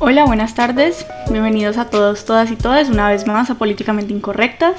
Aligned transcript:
Hola, 0.00 0.26
buenas 0.26 0.54
tardes. 0.54 1.04
Bienvenidos 1.28 1.76
a 1.76 1.90
todos, 1.90 2.24
todas 2.24 2.52
y 2.52 2.56
todas 2.56 2.88
una 2.88 3.08
vez 3.08 3.26
más 3.26 3.50
a 3.50 3.56
Políticamente 3.56 4.12
Incorrectas. 4.12 4.76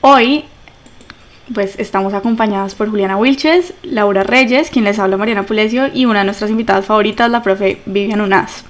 Hoy 0.00 0.44
pues 1.54 1.78
estamos 1.78 2.12
acompañadas 2.12 2.74
por 2.74 2.90
Juliana 2.90 3.16
Wilches, 3.16 3.74
Laura 3.84 4.24
Reyes, 4.24 4.70
quien 4.70 4.86
les 4.86 4.98
habla 4.98 5.16
Mariana 5.16 5.44
Pulesio 5.44 5.86
y 5.86 6.06
una 6.06 6.18
de 6.18 6.24
nuestras 6.24 6.50
invitadas 6.50 6.84
favoritas, 6.84 7.30
la 7.30 7.44
profe 7.44 7.80
Vivian 7.86 8.20
Unaz. 8.20 8.64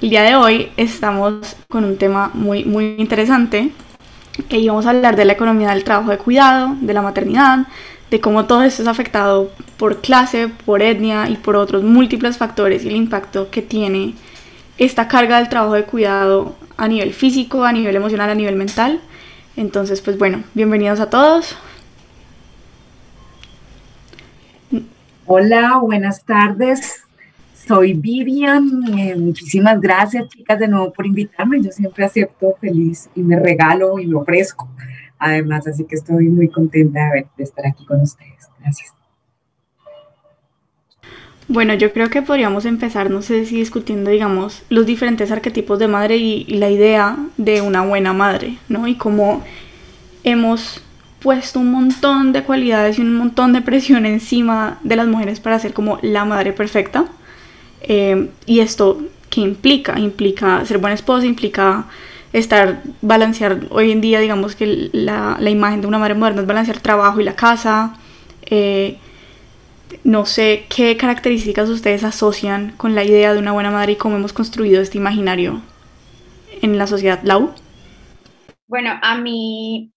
El 0.00 0.08
día 0.08 0.22
de 0.22 0.36
hoy 0.36 0.72
estamos 0.78 1.54
con 1.68 1.84
un 1.84 1.98
tema 1.98 2.30
muy, 2.32 2.64
muy 2.64 2.96
interesante 2.96 3.72
y 4.48 4.68
vamos 4.68 4.86
a 4.86 4.90
hablar 4.90 5.16
de 5.16 5.26
la 5.26 5.34
economía 5.34 5.68
del 5.68 5.84
trabajo 5.84 6.12
de 6.12 6.18
cuidado, 6.18 6.74
de 6.80 6.94
la 6.94 7.02
maternidad, 7.02 7.66
de 8.10 8.20
cómo 8.20 8.46
todo 8.46 8.62
esto 8.62 8.80
es 8.80 8.88
afectado 8.88 9.50
por 9.76 10.00
clase, 10.00 10.48
por 10.48 10.80
etnia 10.80 11.28
y 11.28 11.36
por 11.36 11.56
otros 11.56 11.82
múltiples 11.82 12.38
factores 12.38 12.86
y 12.86 12.88
el 12.88 12.96
impacto 12.96 13.50
que 13.50 13.60
tiene 13.60 14.14
esta 14.78 15.08
carga 15.08 15.38
del 15.38 15.48
trabajo 15.48 15.74
de 15.74 15.84
cuidado 15.84 16.56
a 16.76 16.88
nivel 16.88 17.12
físico, 17.12 17.64
a 17.64 17.72
nivel 17.72 17.96
emocional, 17.96 18.30
a 18.30 18.34
nivel 18.34 18.56
mental. 18.56 19.00
Entonces, 19.56 20.00
pues 20.00 20.18
bueno, 20.18 20.44
bienvenidos 20.54 21.00
a 21.00 21.08
todos. 21.08 21.56
Hola, 25.24 25.78
buenas 25.78 26.24
tardes. 26.24 27.02
Soy 27.66 27.94
Vivian. 27.94 28.84
Eh, 28.96 29.16
muchísimas 29.16 29.80
gracias, 29.80 30.28
chicas, 30.28 30.58
de 30.58 30.68
nuevo 30.68 30.92
por 30.92 31.06
invitarme. 31.06 31.60
Yo 31.60 31.72
siempre 31.72 32.04
acepto 32.04 32.54
feliz 32.60 33.08
y 33.14 33.22
me 33.22 33.38
regalo 33.38 33.98
y 33.98 34.06
me 34.06 34.16
ofrezco. 34.16 34.68
Además, 35.18 35.66
así 35.66 35.84
que 35.84 35.96
estoy 35.96 36.28
muy 36.28 36.48
contenta 36.48 37.10
de, 37.14 37.26
de 37.36 37.44
estar 37.44 37.66
aquí 37.66 37.84
con 37.86 38.02
ustedes. 38.02 38.48
Gracias. 38.60 38.95
Bueno, 41.48 41.74
yo 41.74 41.92
creo 41.92 42.10
que 42.10 42.22
podríamos 42.22 42.64
empezar, 42.64 43.08
no 43.08 43.22
sé 43.22 43.46
si 43.46 43.56
discutiendo, 43.56 44.10
digamos, 44.10 44.62
los 44.68 44.84
diferentes 44.84 45.30
arquetipos 45.30 45.78
de 45.78 45.86
madre 45.86 46.16
y, 46.16 46.44
la 46.46 46.70
idea 46.70 47.16
de 47.36 47.60
una 47.60 47.82
buena 47.82 48.12
madre, 48.12 48.58
¿no? 48.68 48.88
Y 48.88 48.96
cómo 48.96 49.44
hemos 50.24 50.82
puesto 51.20 51.60
un 51.60 51.70
montón 51.70 52.32
de 52.32 52.42
cualidades 52.42 52.98
y 52.98 53.02
un 53.02 53.14
montón 53.14 53.52
de 53.52 53.62
presión 53.62 54.06
encima 54.06 54.78
de 54.82 54.96
las 54.96 55.06
mujeres 55.06 55.38
para 55.38 55.58
ser 55.60 55.72
como 55.72 55.98
la 56.02 56.24
madre 56.24 56.52
perfecta. 56.52 57.06
Eh, 57.80 58.28
y 58.46 58.60
esto, 58.60 59.02
¿qué 59.30 59.40
implica? 59.40 60.00
Implica 60.00 60.64
ser 60.64 60.78
buena 60.78 60.94
esposa, 60.94 61.26
implica 61.26 61.86
estar, 62.32 62.82
balancear 63.02 63.60
hoy 63.70 63.92
en 63.92 64.00
día, 64.00 64.18
digamos 64.18 64.56
que 64.56 64.90
la, 64.92 65.36
la 65.40 65.50
imagen 65.50 65.80
de 65.80 65.86
una 65.86 65.98
madre 65.98 66.14
moderna 66.14 66.40
es 66.40 66.46
balancear 66.48 66.80
trabajo 66.80 67.20
y 67.20 67.24
la 67.24 67.36
casa. 67.36 67.94
Eh, 68.46 68.98
no 70.04 70.26
sé 70.26 70.64
qué 70.74 70.96
características 70.96 71.68
ustedes 71.68 72.04
asocian 72.04 72.72
con 72.76 72.94
la 72.94 73.04
idea 73.04 73.32
de 73.32 73.38
una 73.38 73.52
buena 73.52 73.70
madre 73.70 73.92
y 73.92 73.96
cómo 73.96 74.16
hemos 74.16 74.32
construido 74.32 74.80
este 74.80 74.98
imaginario 74.98 75.62
en 76.62 76.78
la 76.78 76.86
sociedad. 76.86 77.20
Lau. 77.22 77.54
Bueno, 78.66 78.98
a 79.02 79.16
mí 79.18 79.92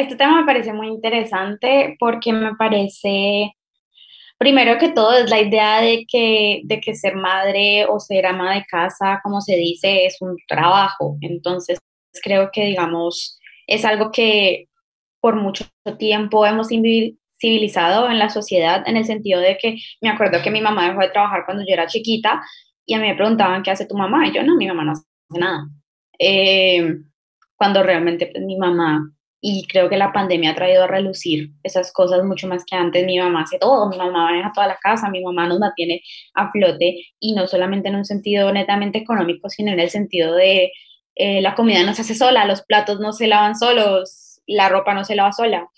este 0.00 0.16
tema 0.16 0.40
me 0.40 0.46
parece 0.46 0.72
muy 0.72 0.88
interesante 0.88 1.96
porque 1.98 2.32
me 2.32 2.54
parece, 2.56 3.52
primero 4.38 4.78
que 4.78 4.90
todo, 4.90 5.16
es 5.16 5.30
la 5.30 5.40
idea 5.40 5.80
de 5.80 6.04
que, 6.08 6.62
de 6.64 6.80
que 6.80 6.94
ser 6.94 7.16
madre 7.16 7.86
o 7.86 8.00
ser 8.00 8.26
ama 8.26 8.54
de 8.54 8.64
casa, 8.64 9.20
como 9.22 9.40
se 9.40 9.56
dice, 9.56 10.06
es 10.06 10.20
un 10.20 10.36
trabajo. 10.48 11.16
Entonces, 11.20 11.78
creo 12.22 12.50
que, 12.52 12.64
digamos, 12.64 13.38
es 13.66 13.84
algo 13.84 14.10
que 14.10 14.68
por 15.20 15.36
mucho 15.36 15.64
tiempo 15.98 16.44
hemos 16.44 16.70
civilizado 17.44 18.08
en 18.08 18.18
la 18.18 18.30
sociedad 18.30 18.82
en 18.86 18.96
el 18.96 19.04
sentido 19.04 19.38
de 19.38 19.58
que 19.58 19.76
me 20.00 20.08
acuerdo 20.08 20.40
que 20.42 20.50
mi 20.50 20.62
mamá 20.62 20.88
dejó 20.88 21.00
de 21.00 21.10
trabajar 21.10 21.42
cuando 21.44 21.62
yo 21.66 21.74
era 21.74 21.86
chiquita 21.86 22.42
y 22.86 22.94
a 22.94 22.98
mí 22.98 23.06
me 23.06 23.14
preguntaban 23.14 23.62
qué 23.62 23.70
hace 23.70 23.86
tu 23.86 23.94
mamá 23.96 24.26
y 24.26 24.32
yo 24.32 24.42
no, 24.42 24.56
mi 24.56 24.66
mamá 24.66 24.84
no 24.84 24.92
hace 24.92 25.04
nada. 25.28 25.68
Eh, 26.18 26.96
cuando 27.54 27.82
realmente 27.82 28.28
pues, 28.28 28.42
mi 28.42 28.56
mamá 28.56 29.10
y 29.42 29.66
creo 29.66 29.90
que 29.90 29.98
la 29.98 30.10
pandemia 30.10 30.52
ha 30.52 30.54
traído 30.54 30.84
a 30.84 30.86
relucir 30.86 31.50
esas 31.62 31.92
cosas 31.92 32.24
mucho 32.24 32.48
más 32.48 32.64
que 32.64 32.76
antes. 32.76 33.04
Mi 33.04 33.18
mamá 33.18 33.42
hace 33.42 33.58
todo, 33.58 33.90
mi 33.90 33.98
mamá 33.98 34.24
maneja 34.24 34.50
toda 34.54 34.66
la 34.66 34.78
casa, 34.82 35.10
mi 35.10 35.22
mamá 35.22 35.46
nos 35.46 35.58
mantiene 35.58 36.00
a 36.32 36.50
flote 36.50 37.04
y 37.20 37.34
no 37.34 37.46
solamente 37.46 37.90
en 37.90 37.96
un 37.96 38.06
sentido 38.06 38.50
netamente 38.52 38.98
económico, 39.00 39.50
sino 39.50 39.70
en 39.70 39.80
el 39.80 39.90
sentido 39.90 40.34
de 40.34 40.72
eh, 41.16 41.42
la 41.42 41.54
comida 41.54 41.82
no 41.84 41.92
se 41.92 42.00
hace 42.00 42.14
sola, 42.14 42.46
los 42.46 42.62
platos 42.62 43.00
no 43.00 43.12
se 43.12 43.26
lavan 43.26 43.54
solos, 43.54 44.40
la 44.46 44.70
ropa 44.70 44.94
no 44.94 45.04
se 45.04 45.14
lava 45.14 45.32
sola. 45.32 45.68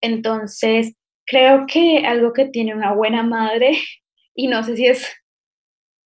Entonces, 0.00 0.94
creo 1.26 1.66
que 1.66 2.06
algo 2.06 2.32
que 2.32 2.46
tiene 2.46 2.74
una 2.74 2.92
buena 2.92 3.22
madre, 3.22 3.78
y 4.34 4.48
no 4.48 4.62
sé 4.62 4.76
si 4.76 4.86
es 4.86 5.12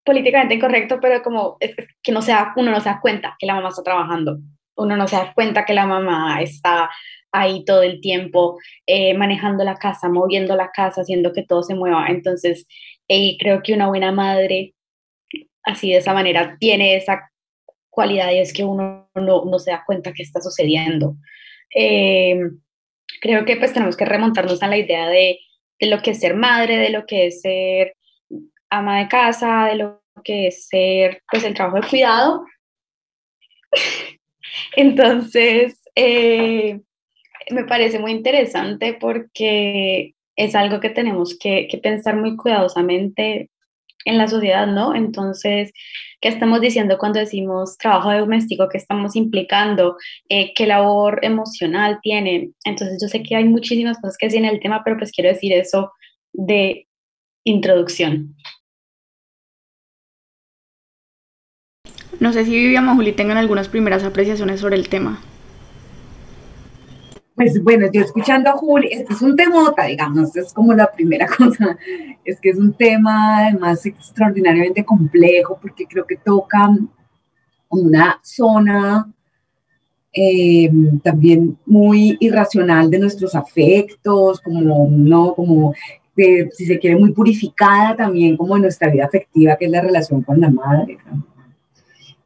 políticamente 0.06 0.56
incorrecto, 0.56 1.00
pero 1.02 1.22
como 1.22 1.58
que 2.02 2.12
no 2.12 2.22
sea, 2.22 2.54
uno 2.56 2.72
no 2.72 2.80
se 2.82 2.90
da 2.90 3.00
cuenta 3.02 3.36
que 3.38 3.46
la 3.46 3.56
mamá 3.56 3.70
está 3.70 3.84
trabajando 3.84 4.40
uno 4.80 4.96
no 4.96 5.08
se 5.08 5.16
da 5.16 5.34
cuenta 5.34 5.66
que 5.66 5.74
la 5.74 5.86
mamá 5.86 6.42
está 6.42 6.90
ahí 7.32 7.64
todo 7.66 7.84
el 7.84 8.02
tiempo 8.02 8.58
eh, 8.88 9.14
manejando 9.14 9.64
la 9.64 9.76
casa, 9.76 10.10
moviendo 10.10 10.56
la 10.56 10.72
casa, 10.72 11.02
haciendo 11.02 11.32
que 11.34 11.44
todo 11.44 11.62
se 11.62 11.76
mueva. 11.76 12.08
Entonces, 12.08 12.66
eh, 13.08 13.38
creo 13.40 13.62
que 13.62 13.74
una 13.74 13.88
buena 13.88 14.12
madre, 14.12 14.74
así 15.64 15.92
de 15.92 15.98
esa 15.98 16.14
manera, 16.14 16.58
tiene 16.60 16.96
esa 16.96 17.30
cualidad 17.90 18.32
y 18.32 18.40
es 18.40 18.54
que 18.54 18.64
uno 18.64 19.10
no, 19.14 19.60
se 19.60 19.72
da 19.72 19.84
cuenta 19.86 20.14
que 20.14 20.24
está 20.24 20.42
sucediendo. 20.42 21.16
Eh, 21.76 22.40
creo 23.22 23.46
que 23.46 23.58
pues 23.58 23.74
tenemos 23.74 23.98
que 23.98 24.06
remontarnos 24.06 24.62
a 24.64 24.68
la 24.68 24.78
idea 24.78 25.08
de, 25.08 25.40
de 25.80 25.88
lo 25.88 26.02
que 26.02 26.12
es 26.12 26.20
ser 26.20 26.36
madre, 26.36 26.78
de 26.78 26.90
lo 26.90 27.06
que 27.06 27.28
es 27.28 27.42
ser 27.42 27.96
ama 28.70 29.00
de 29.00 29.08
casa, 29.08 29.66
de 29.66 29.76
lo 29.76 30.02
que 30.24 30.48
es 30.48 30.68
ser 30.68 31.22
pues 31.32 31.44
el 31.44 31.54
trabajo 31.54 31.82
de 31.82 31.88
cuidado. 31.88 32.46
Entonces, 34.76 35.82
eh, 35.96 36.80
me 37.52 37.66
parece 37.66 38.00
muy 38.00 38.12
interesante 38.12 38.94
porque 38.94 40.16
es 40.36 40.56
algo 40.56 40.80
que 40.80 40.90
tenemos 40.90 41.38
que, 41.38 41.68
pensar 41.82 42.16
muy 42.16 42.36
cuidadosamente 42.38 43.50
en 44.06 44.18
la 44.18 44.28
sociedad, 44.28 44.68
¿no? 44.68 44.96
Entonces, 44.96 45.72
¿qué 46.22 46.30
estamos 46.30 46.62
diciendo 46.62 46.98
cuando 46.98 47.20
decimos 47.20 47.78
trabajo 47.78 48.12
doméstico? 48.12 48.70
¿Qué 48.70 48.78
estamos 48.78 49.16
implicando? 49.16 49.98
Eh, 50.30 50.54
¿Qué 50.56 50.66
labor 50.68 51.20
emocional 51.24 52.00
tiene? 52.02 52.52
Entonces, 52.66 53.00
yo 53.02 53.08
sé 53.08 53.24
que 53.24 53.36
hay 53.36 53.46
muchísimas 53.46 53.98
cosas 54.00 54.18
que 54.18 54.28
decir 54.28 54.40
en 54.40 54.50
el 54.50 54.60
tema, 54.60 54.82
pero 54.84 54.98
pues 54.98 55.12
quiero 55.12 55.30
decir 55.30 55.54
eso 55.54 55.92
de 56.34 56.88
introducción. 57.44 58.36
No 62.20 62.34
sé 62.34 62.44
si 62.44 62.52
Vivian 62.52 62.88
o 62.90 62.96
Juli 62.96 63.14
tengan 63.14 63.38
algunas 63.38 63.70
primeras 63.70 64.04
apreciaciones 64.04 64.60
sobre 64.60 64.76
el 64.76 64.90
tema. 64.90 65.22
Pues 67.40 67.64
bueno, 67.64 67.90
yo 67.90 68.02
escuchando 68.02 68.50
a 68.50 68.58
Juli, 68.58 68.90
este 68.92 69.14
es 69.14 69.22
un 69.22 69.34
temota, 69.34 69.86
digamos, 69.86 70.36
es 70.36 70.52
como 70.52 70.74
la 70.74 70.92
primera 70.92 71.26
cosa, 71.38 71.78
es 72.26 72.38
que 72.42 72.50
es 72.50 72.58
un 72.58 72.74
tema 72.74 73.46
además 73.48 73.86
extraordinariamente 73.86 74.84
complejo 74.84 75.58
porque 75.62 75.86
creo 75.88 76.06
que 76.06 76.18
toca 76.18 76.70
una 77.70 78.20
zona 78.22 79.10
eh, 80.12 80.70
también 81.02 81.58
muy 81.66 82.18
irracional 82.20 82.92
de 82.92 83.00
nuestros 83.00 83.34
afectos, 83.34 84.42
como 84.42 84.90
no, 84.90 85.34
como 85.34 85.74
si 86.18 86.66
se 86.66 86.78
quiere 86.78 86.98
muy 86.98 87.14
purificada 87.14 87.96
también 87.96 88.36
como 88.36 88.56
de 88.56 88.64
nuestra 88.64 88.90
vida 88.90 89.06
afectiva, 89.06 89.56
que 89.56 89.64
es 89.64 89.72
la 89.72 89.80
relación 89.80 90.24
con 90.24 90.42
la 90.42 90.50
madre. 90.50 90.98
¿no? 91.10 91.26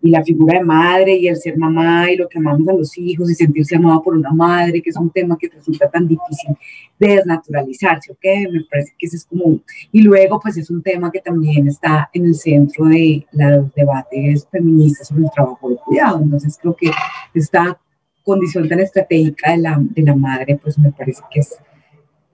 Y 0.03 0.09
la 0.09 0.21
figura 0.21 0.59
de 0.59 0.65
madre 0.65 1.15
y 1.15 1.29
el 1.29 1.37
ser 1.37 1.57
mamá 1.57 2.11
y 2.11 2.17
lo 2.17 2.27
que 2.27 2.37
amamos 2.37 2.67
a 2.67 2.73
los 2.73 2.97
hijos 2.97 3.31
y 3.31 3.35
sentirse 3.35 3.77
amado 3.77 4.03
por 4.03 4.17
una 4.17 4.31
madre, 4.31 4.81
que 4.81 4.89
es 4.89 4.97
un 4.97 5.09
tema 5.09 5.37
que 5.39 5.47
resulta 5.47 5.89
tan 5.89 6.05
difícil 6.09 6.57
de 6.99 7.07
desnaturalizarse, 7.15 8.11
¿ok? 8.11 8.51
Me 8.51 8.65
parece 8.69 8.93
que 8.99 9.05
ese 9.05 9.15
es 9.15 9.25
como... 9.25 9.61
Y 9.93 10.01
luego, 10.01 10.41
pues 10.41 10.57
es 10.57 10.69
un 10.69 10.83
tema 10.83 11.09
que 11.09 11.21
también 11.21 11.69
está 11.69 12.09
en 12.11 12.25
el 12.25 12.35
centro 12.35 12.85
de 12.87 13.25
los 13.31 13.73
debates 13.73 14.45
feministas 14.51 15.07
sobre 15.07 15.23
el 15.23 15.31
trabajo 15.33 15.69
de 15.69 15.77
cuidado. 15.77 16.19
Entonces 16.21 16.57
creo 16.61 16.75
que 16.75 16.91
esta 17.33 17.79
condición 18.23 18.67
tan 18.67 18.81
estratégica 18.81 19.51
de 19.51 19.59
la, 19.59 19.77
de 19.79 20.01
la 20.01 20.15
madre, 20.15 20.59
pues 20.61 20.77
me 20.77 20.91
parece 20.91 21.21
que 21.31 21.39
es, 21.39 21.55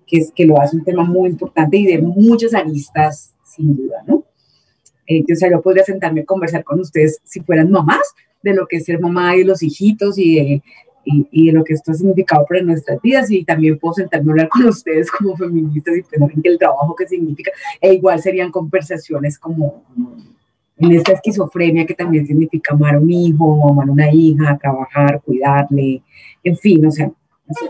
que 0.07 0.17
es 0.17 0.31
que 0.31 0.47
lo 0.47 0.59
hace 0.59 0.75
un 0.75 0.83
tema 0.83 1.03
muy 1.03 1.29
importante 1.29 1.77
y 1.77 1.85
de 1.85 2.01
muchas 2.01 2.55
aristas, 2.55 3.35
sin 3.43 3.75
duda, 3.75 4.03
¿no? 4.07 4.23
Eh, 5.09 5.23
o 5.29 5.35
sea, 5.35 5.49
yo 5.49 5.59
podría 5.61 5.83
sentarme 5.83 6.21
a 6.21 6.25
conversar 6.25 6.63
con 6.63 6.79
ustedes 6.79 7.19
si 7.23 7.41
fueran 7.41 7.71
mamás, 7.71 8.13
de 8.43 8.53
lo 8.53 8.67
que 8.67 8.77
es 8.77 8.85
ser 8.85 8.99
mamá 8.99 9.35
y 9.35 9.43
los 9.43 9.63
hijitos 9.63 10.17
y 10.17 10.35
de, 10.35 10.63
y, 11.03 11.47
de 11.47 11.51
lo 11.51 11.63
que 11.63 11.73
esto 11.73 11.91
ha 11.91 11.95
significado 11.95 12.45
para 12.47 12.61
nuestras 12.61 13.01
vidas 13.01 13.29
y 13.31 13.43
también 13.43 13.79
puedo 13.79 13.95
sentarme 13.95 14.29
a 14.29 14.31
hablar 14.33 14.49
con 14.49 14.65
ustedes 14.67 15.11
como 15.11 15.35
feministas 15.35 15.97
y 15.97 16.03
pensar 16.03 16.31
en 16.31 16.41
el 16.43 16.57
trabajo 16.59 16.95
que 16.95 17.07
significa, 17.07 17.51
e 17.81 17.95
igual 17.95 18.21
serían 18.21 18.51
conversaciones 18.51 19.39
como, 19.39 19.83
en 20.77 20.91
esta 20.93 21.13
esquizofrenia 21.13 21.87
que 21.87 21.95
también 21.95 22.25
significa 22.25 22.73
amar 22.73 22.95
a 22.95 22.99
un 22.99 23.11
hijo, 23.11 23.69
amar 23.69 23.89
a 23.89 23.91
una 23.91 24.13
hija, 24.13 24.57
trabajar, 24.61 25.21
cuidarle, 25.25 26.03
en 26.43 26.55
fin, 26.55 26.85
o 26.85 26.91
sea, 26.91 27.11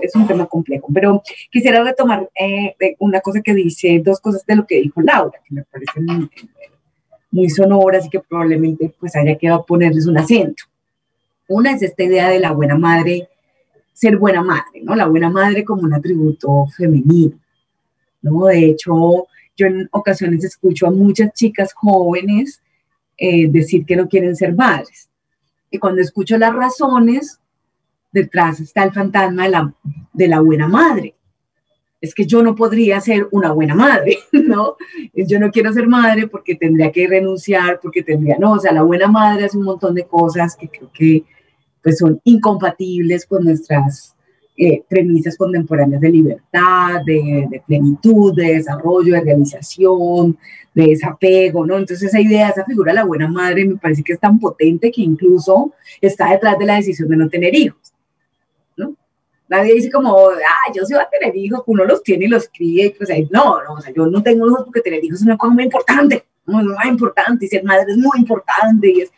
es, 0.02 0.16
un 0.16 0.28
tema 0.28 0.46
complejo. 0.46 0.88
Pero 0.94 1.24
quisiera 1.50 1.84
retomar 1.84 2.30
eh, 2.40 2.76
una 3.00 3.22
cosa 3.22 3.42
que 3.42 3.54
dice, 3.54 4.02
dos 4.04 4.20
cosas 4.20 4.46
de 4.46 4.58
lo 4.58 4.68
que 4.68 4.82
dijo 4.82 5.02
Laura, 5.02 5.40
que 5.48 5.56
me 5.56 5.64
parecen 5.64 6.30
muy 7.32 7.50
sonoras 7.50 8.06
y 8.06 8.10
que 8.10 8.20
probablemente 8.20 8.94
pues 9.00 9.16
haya 9.16 9.38
que 9.38 9.50
ponerles 9.68 10.08
un 10.08 10.18
acento. 10.18 10.64
Una 11.48 11.72
es 11.72 11.82
esta 11.82 12.04
idea 12.04 12.30
de 12.30 12.40
la 12.40 12.52
buena 12.52 12.78
madre, 12.78 13.28
ser 13.94 14.18
buena 14.18 14.44
madre, 14.44 14.82
¿no? 14.84 14.96
La 14.96 15.08
buena 15.08 15.30
madre 15.30 15.64
como 15.64 15.84
un 15.84 15.94
atributo 15.94 16.68
femenino, 16.76 17.38
¿no? 18.22 18.46
De 18.46 18.66
hecho, 18.66 19.28
yo 19.56 19.68
en 19.68 19.90
ocasiones 19.92 20.44
escucho 20.44 20.88
a 20.88 20.92
muchas 20.92 21.34
chicas 21.34 21.74
jóvenes 21.74 22.62
eh, 23.18 23.48
decir 23.50 23.86
que 23.86 23.96
no 23.96 24.08
quieren 24.08 24.36
ser 24.36 24.56
madres. 24.56 25.10
Y 25.70 25.78
cuando 25.78 26.02
escucho 26.02 26.38
las 26.38 26.54
razones, 26.54 27.40
detrás 28.12 28.60
está 28.60 28.84
el 28.84 28.94
fantasma 28.94 29.44
de 29.44 29.50
la, 29.50 29.74
de 30.14 30.28
la 30.28 30.40
buena 30.40 30.68
madre. 30.68 31.16
Es 32.02 32.16
que 32.16 32.26
yo 32.26 32.42
no 32.42 32.56
podría 32.56 33.02
ser 33.02 33.28
una 33.32 33.52
buena 33.52 33.76
madre, 33.76 34.20
¿no? 34.32 34.78
Yo 35.14 35.40
no 35.40 35.52
quiero 35.52 35.74
ser 35.74 35.88
madre 35.88 36.28
porque 36.28 36.56
tendría 36.56 36.92
que 36.92 37.08
renunciar, 37.08 37.80
porque 37.82 38.04
tendría, 38.04 38.38
no, 38.40 38.54
o 38.54 38.60
sea, 38.60 38.72
la 38.72 38.84
buena 38.84 39.08
madre 39.08 39.46
hace 39.46 39.58
un 39.58 39.66
montón 39.66 39.96
de 39.96 40.06
cosas 40.06 40.56
que 40.56 40.70
creo 40.70 40.90
que 40.94 41.24
pues 41.82 41.98
son 41.98 42.20
incompatibles 42.24 43.26
con 43.26 43.44
nuestras 43.44 44.16
eh, 44.62 44.84
premisas 44.90 45.38
contemporáneas 45.38 46.02
de 46.02 46.10
libertad, 46.10 47.02
de, 47.06 47.62
plenitud, 47.66 48.36
de 48.36 48.56
desarrollo, 48.56 49.14
de 49.14 49.22
realización, 49.22 50.38
de 50.76 50.88
desapego, 50.88 51.66
¿no? 51.66 51.78
Entonces 51.78 52.10
esa 52.10 52.20
idea, 52.20 52.50
esa 52.50 52.66
figura 52.66 52.92
de 52.92 52.98
la 52.98 53.06
buena 53.06 53.30
madre 53.30 53.66
me 53.66 53.78
parece 53.78 54.04
que 54.04 54.12
es 54.12 54.20
tan 54.20 54.38
potente 54.38 54.92
que 54.92 55.02
incluso 55.02 55.72
está 56.02 56.32
detrás 56.32 56.60
de 56.60 56.66
la 56.66 56.76
decisión 56.76 57.08
de 57.08 57.16
no 57.16 57.30
tener 57.30 57.56
hijos. 57.56 57.89
Nadie 59.50 59.74
dice 59.74 59.92
como, 59.92 60.30
ah, 60.30 60.72
yo 60.74 60.86
sí 60.86 60.94
voy 60.94 61.02
a 61.02 61.10
tener 61.10 61.36
hijos, 61.36 61.64
uno 61.66 61.84
los 61.84 62.04
tiene 62.04 62.26
y 62.26 62.28
los 62.28 62.48
cría, 62.50 62.86
y 62.86 62.90
pues 62.92 63.10
no, 63.32 63.64
no, 63.64 63.74
o 63.74 63.82
sea, 63.82 63.92
yo 63.92 64.06
no 64.06 64.22
tengo 64.22 64.48
hijos 64.48 64.64
porque 64.64 64.82
tener 64.82 65.04
hijos 65.04 65.20
es 65.20 65.26
una 65.26 65.38
cosa 65.38 65.54
muy 65.54 65.64
importante, 65.64 66.24
muy, 66.46 66.64
muy 66.64 66.88
importante, 66.88 67.46
y 67.46 67.48
ser 67.48 67.64
madre 67.64 67.92
es 67.92 67.98
muy 67.98 68.20
importante, 68.20 68.92
y 68.92 69.02
es, 69.02 69.12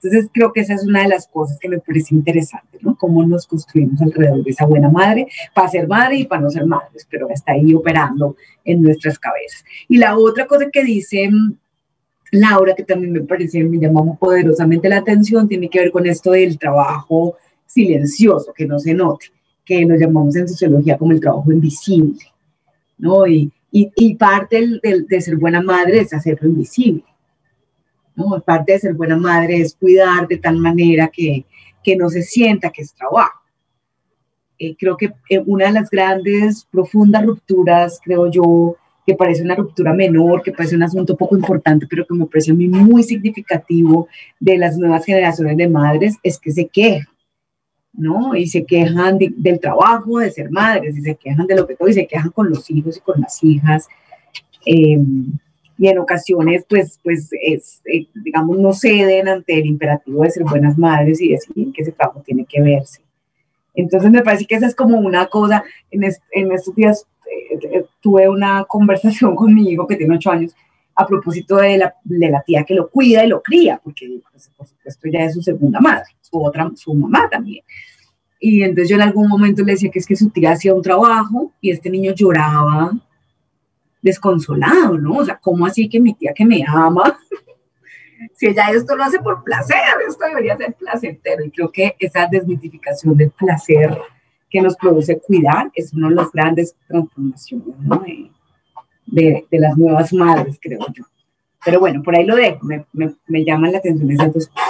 entonces 0.00 0.30
creo 0.32 0.52
que 0.52 0.60
esa 0.60 0.74
es 0.74 0.86
una 0.86 1.02
de 1.02 1.08
las 1.08 1.26
cosas 1.26 1.58
que 1.58 1.68
me 1.68 1.78
parece 1.78 2.14
interesante, 2.14 2.78
¿no? 2.82 2.96
Cómo 2.96 3.26
nos 3.26 3.46
construimos 3.46 4.00
alrededor 4.00 4.44
de 4.44 4.50
esa 4.50 4.64
buena 4.64 4.88
madre 4.88 5.26
para 5.52 5.68
ser 5.68 5.88
madre 5.88 6.16
y 6.16 6.24
para 6.24 6.42
no 6.42 6.50
ser 6.50 6.66
madres, 6.66 7.06
pero 7.10 7.28
está 7.30 7.52
ahí 7.52 7.74
operando 7.74 8.36
en 8.64 8.82
nuestras 8.82 9.18
cabezas. 9.18 9.64
Y 9.88 9.98
la 9.98 10.16
otra 10.16 10.46
cosa 10.46 10.66
que 10.70 10.84
dice 10.84 11.28
mm, 11.28 11.52
Laura, 12.32 12.74
que 12.74 12.84
también 12.84 13.12
me 13.12 13.22
parece, 13.22 13.64
me 13.64 13.78
llamó 13.78 14.16
poderosamente 14.18 14.88
la 14.88 14.98
atención, 14.98 15.48
tiene 15.48 15.68
que 15.68 15.80
ver 15.80 15.90
con 15.90 16.06
esto 16.06 16.30
del 16.30 16.58
trabajo 16.58 17.36
silencioso, 17.66 18.52
que 18.52 18.66
no 18.66 18.78
se 18.78 18.94
note, 18.94 19.26
que 19.68 19.84
lo 19.84 19.96
llamamos 19.96 20.34
en 20.34 20.48
sociología 20.48 20.96
como 20.96 21.12
el 21.12 21.20
trabajo 21.20 21.52
invisible, 21.52 22.18
¿no? 22.96 23.26
Y, 23.26 23.52
y, 23.70 23.92
y 23.94 24.14
parte 24.14 24.80
del, 24.82 25.06
de 25.06 25.20
ser 25.20 25.36
buena 25.36 25.60
madre 25.60 26.00
es 26.00 26.14
hacerlo 26.14 26.48
invisible 26.48 27.04
¿no? 28.18 28.40
Parte 28.40 28.72
de 28.72 28.80
ser 28.80 28.94
buena 28.94 29.16
madre 29.16 29.60
es 29.60 29.76
cuidar 29.76 30.26
de 30.26 30.38
tal 30.38 30.56
manera 30.56 31.08
que, 31.08 31.44
que 31.84 31.96
no 31.96 32.08
se 32.08 32.22
sienta 32.22 32.70
que 32.70 32.82
es 32.82 32.92
trabajo. 32.92 33.42
Eh, 34.58 34.74
creo 34.76 34.96
que 34.96 35.12
eh, 35.30 35.42
una 35.46 35.66
de 35.66 35.72
las 35.72 35.88
grandes, 35.88 36.66
profundas 36.70 37.24
rupturas, 37.24 38.00
creo 38.02 38.28
yo, 38.28 38.76
que 39.06 39.14
parece 39.14 39.42
una 39.42 39.54
ruptura 39.54 39.94
menor, 39.94 40.42
que 40.42 40.52
parece 40.52 40.74
un 40.74 40.82
asunto 40.82 41.16
poco 41.16 41.36
importante, 41.36 41.86
pero 41.88 42.04
que 42.04 42.14
me 42.14 42.26
parece 42.26 42.50
a 42.50 42.54
mí 42.54 42.66
muy 42.66 43.04
significativo 43.04 44.08
de 44.40 44.58
las 44.58 44.76
nuevas 44.76 45.04
generaciones 45.04 45.56
de 45.56 45.68
madres, 45.68 46.16
es 46.22 46.38
que 46.38 46.50
se 46.50 46.66
quejan, 46.66 47.06
¿no? 47.92 48.34
Y 48.34 48.46
se 48.48 48.64
quejan 48.64 49.18
del 49.18 49.60
trabajo, 49.60 50.18
de 50.18 50.30
ser 50.30 50.50
madres, 50.50 50.96
y 50.96 51.02
se 51.02 51.16
quejan 51.16 51.46
de 51.46 51.56
lo 51.56 51.66
que 51.66 51.76
todo, 51.76 51.88
y 51.88 51.94
se 51.94 52.06
quejan 52.06 52.30
con 52.30 52.48
los 52.50 52.70
hijos 52.70 52.96
y 52.96 53.00
con 53.00 53.20
las 53.20 53.42
hijas. 53.42 53.88
Eh, 54.66 54.98
y 55.78 55.86
en 55.86 55.98
ocasiones, 55.98 56.64
pues, 56.68 56.98
pues 57.04 57.30
es, 57.40 57.80
eh, 57.86 58.06
digamos, 58.24 58.58
no 58.58 58.72
ceden 58.72 59.28
ante 59.28 59.54
el 59.54 59.66
imperativo 59.66 60.24
de 60.24 60.30
ser 60.30 60.42
buenas 60.42 60.76
madres 60.76 61.20
y 61.20 61.28
decir 61.28 61.72
que 61.72 61.82
ese 61.82 61.92
trabajo 61.92 62.20
tiene 62.26 62.44
que 62.44 62.60
verse. 62.60 63.00
Entonces 63.74 64.10
me 64.10 64.22
parece 64.22 64.44
que 64.44 64.56
esa 64.56 64.66
es 64.66 64.74
como 64.74 64.98
una 64.98 65.26
cosa, 65.26 65.62
en, 65.92 66.02
en 66.02 66.52
estos 66.52 66.74
días 66.74 67.06
eh, 67.26 67.58
eh, 67.62 67.84
tuve 68.00 68.28
una 68.28 68.64
conversación 68.64 69.34
con 69.36 69.54
mi 69.54 69.70
hijo 69.70 69.86
que 69.86 69.94
tiene 69.94 70.16
ocho 70.16 70.32
años 70.32 70.54
a 70.96 71.06
propósito 71.06 71.56
de 71.56 71.78
la, 71.78 71.94
de 72.02 72.28
la 72.28 72.42
tía 72.42 72.64
que 72.64 72.74
lo 72.74 72.90
cuida 72.90 73.24
y 73.24 73.28
lo 73.28 73.40
cría, 73.40 73.80
porque 73.82 74.20
pues, 74.32 74.50
por 74.56 74.66
supuesto 74.66 75.08
ya 75.12 75.20
es 75.20 75.34
su 75.34 75.42
segunda 75.42 75.78
madre, 75.78 76.10
su 76.28 76.42
otra, 76.42 76.70
su 76.74 76.94
mamá 76.94 77.28
también. 77.30 77.64
Y 78.40 78.62
entonces 78.62 78.88
yo 78.88 78.96
en 78.96 79.02
algún 79.02 79.28
momento 79.28 79.62
le 79.62 79.72
decía 79.72 79.90
que 79.90 79.98
es 79.98 80.06
que 80.06 80.16
su 80.16 80.30
tía 80.30 80.52
hacía 80.52 80.74
un 80.74 80.82
trabajo 80.82 81.52
y 81.60 81.70
este 81.70 81.90
niño 81.90 82.12
lloraba 82.14 82.92
desconsolado, 84.00 84.96
¿no? 84.96 85.16
O 85.16 85.24
sea, 85.24 85.38
¿cómo 85.42 85.66
así 85.66 85.88
que 85.88 86.00
mi 86.00 86.14
tía 86.14 86.32
que 86.32 86.44
me 86.44 86.64
ama? 86.66 87.18
si 88.34 88.46
ella 88.46 88.70
esto 88.70 88.96
lo 88.96 89.04
hace 89.04 89.18
por 89.18 89.42
placer, 89.42 89.76
esto 90.06 90.24
debería 90.24 90.56
ser 90.56 90.74
placentero. 90.74 91.44
Y 91.44 91.50
creo 91.50 91.70
que 91.70 91.96
esa 91.98 92.26
desmitificación 92.30 93.16
del 93.16 93.30
placer 93.30 93.96
que 94.50 94.62
nos 94.62 94.76
produce 94.76 95.18
cuidar 95.18 95.70
es 95.74 95.92
una 95.92 96.08
de 96.08 96.14
las 96.14 96.30
grandes 96.32 96.74
transformaciones 96.86 98.30
de, 99.06 99.46
de, 99.50 99.58
las 99.58 99.76
nuevas 99.76 100.12
madres, 100.12 100.58
creo 100.60 100.78
yo. 100.92 101.04
Pero 101.64 101.80
bueno, 101.80 102.02
por 102.02 102.14
ahí 102.14 102.24
lo 102.24 102.36
dejo, 102.36 102.64
me, 102.64 102.86
me, 102.92 103.14
me 103.26 103.44
llaman 103.44 103.72
la 103.72 103.78
atención 103.78 104.10
esas 104.10 104.32
dos 104.32 104.46
cosas. 104.48 104.67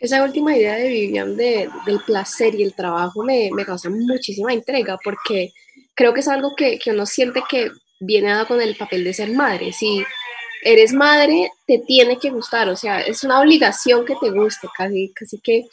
Esa 0.00 0.24
última 0.24 0.56
idea 0.56 0.76
de 0.76 0.88
Vivian 0.88 1.36
de, 1.36 1.68
del 1.84 2.00
placer 2.00 2.54
y 2.54 2.62
el 2.62 2.74
trabajo 2.74 3.22
me, 3.22 3.50
me 3.52 3.66
causa 3.66 3.90
muchísima 3.90 4.52
entrega 4.52 4.98
porque 5.04 5.52
creo 5.94 6.14
que 6.14 6.20
es 6.20 6.28
algo 6.28 6.56
que, 6.56 6.78
que 6.78 6.90
uno 6.90 7.04
siente 7.04 7.42
que 7.48 7.70
viene 8.00 8.30
dado 8.30 8.48
con 8.48 8.62
el 8.62 8.76
papel 8.76 9.04
de 9.04 9.12
ser 9.12 9.30
madre. 9.32 9.72
Si 9.72 10.02
eres 10.62 10.94
madre, 10.94 11.52
te 11.66 11.78
tiene 11.78 12.18
que 12.18 12.30
gustar, 12.30 12.68
o 12.70 12.76
sea, 12.76 13.00
es 13.02 13.22
una 13.24 13.40
obligación 13.40 14.06
que 14.06 14.16
te 14.16 14.30
guste, 14.30 14.68
casi, 14.76 15.12
casi 15.14 15.38
que... 15.38 15.66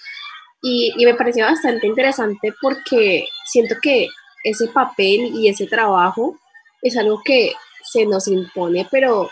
Y, 0.62 0.92
y 0.98 1.06
me 1.06 1.14
pareció 1.14 1.46
bastante 1.46 1.88
interesante 1.88 2.52
porque 2.62 3.26
siento 3.46 3.76
que 3.82 4.08
ese 4.44 4.68
papel 4.68 5.32
y 5.36 5.48
ese 5.48 5.68
trabajo 5.68 6.38
es 6.82 6.98
algo 6.98 7.22
que 7.24 7.54
se 7.84 8.06
nos 8.06 8.28
impone, 8.28 8.88
pero 8.92 9.30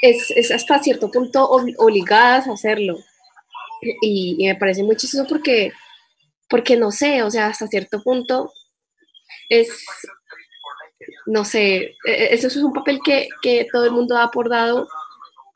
es, 0.00 0.30
es 0.30 0.50
hasta 0.50 0.78
cierto 0.78 1.10
punto 1.10 1.46
obligadas 1.48 2.46
a 2.46 2.52
hacerlo. 2.52 2.98
Y, 4.02 4.36
y, 4.38 4.46
me 4.46 4.56
parece 4.56 4.82
muy 4.82 4.96
chistoso 4.96 5.26
porque, 5.28 5.72
porque 6.48 6.76
no 6.76 6.90
sé, 6.90 7.22
o 7.22 7.30
sea, 7.30 7.48
hasta 7.48 7.66
cierto 7.66 8.02
punto 8.02 8.52
es, 9.48 9.84
no 11.26 11.44
sé, 11.44 11.94
e, 12.06 12.34
eso 12.34 12.48
es 12.48 12.56
un 12.56 12.72
papel 12.72 13.00
que, 13.04 13.28
que 13.42 13.66
todo 13.72 13.84
el 13.84 13.92
mundo 13.92 14.16
ha 14.16 14.24
abordado 14.24 14.88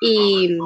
y, 0.00 0.58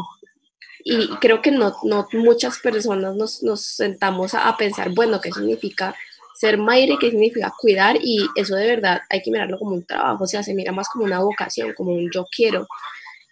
y 0.85 1.09
creo 1.21 1.40
que 1.42 1.50
no, 1.50 1.75
no 1.85 2.09
muchas 2.12 2.59
personas 2.59 3.14
nos, 3.14 3.42
nos 3.42 3.64
sentamos 3.64 4.35
a, 4.35 4.57
pensar, 4.57 4.90
bueno, 4.90 5.21
¿qué 5.21 5.33
significa 5.33 5.95
ser 6.35 6.59
madre? 6.59 6.97
¿Qué 7.00 7.11
significa 7.11 7.52
cuidar? 7.59 7.97
Y 8.00 8.26
eso 8.35 8.57
de 8.57 8.66
verdad 8.66 9.00
hay 9.09 9.23
que 9.23 9.31
mirarlo 9.31 9.59
como 9.59 9.73
un 9.73 9.85
trabajo, 9.85 10.25
o 10.25 10.26
sea, 10.26 10.42
se 10.42 10.54
mira 10.54 10.73
más 10.73 10.88
como 10.88 11.04
una 11.04 11.21
vocación, 11.21 11.73
como 11.75 11.92
un 11.92 12.11
yo 12.12 12.26
quiero. 12.35 12.66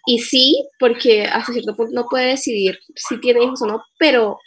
Y 0.05 0.19
sí, 0.19 0.67
porque 0.79 1.25
hasta 1.25 1.53
cierto 1.53 1.75
punto 1.75 1.93
no 1.93 2.07
puede 2.09 2.29
decidir 2.29 2.79
si 2.95 3.19
tiene 3.19 3.43
hijos 3.43 3.61
o 3.61 3.67
no, 3.67 3.83
pero 3.99 4.39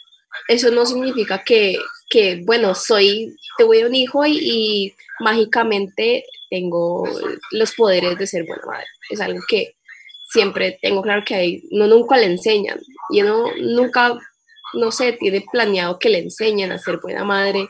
eso 0.47 0.69
no 0.71 0.85
significa 0.85 1.43
que, 1.43 1.77
que 2.09 2.41
bueno, 2.45 2.75
soy, 2.75 3.35
te 3.57 3.63
voy 3.63 3.81
a 3.81 3.87
un 3.87 3.95
hijo 3.95 4.25
y, 4.25 4.93
mágicamente 5.21 6.25
tengo 6.49 7.07
los 7.51 7.73
poderes 7.73 8.17
de 8.17 8.27
ser 8.27 8.45
buena 8.45 8.63
madre. 8.65 8.85
Es 9.09 9.21
algo 9.21 9.39
que 9.47 9.75
siempre 10.29 10.77
tengo 10.81 11.01
claro 11.01 11.23
que 11.25 11.35
hay, 11.35 11.63
no 11.71 11.87
nunca 11.87 12.17
le 12.17 12.25
enseñan 12.25 12.79
y 13.09 13.21
uno 13.21 13.45
nunca, 13.57 14.17
no 14.73 14.91
sé, 14.91 15.13
tiene 15.13 15.45
planeado 15.49 15.97
que 15.99 16.09
le 16.09 16.19
enseñen 16.19 16.73
a 16.73 16.79
ser 16.79 16.99
buena 17.01 17.23
madre. 17.23 17.67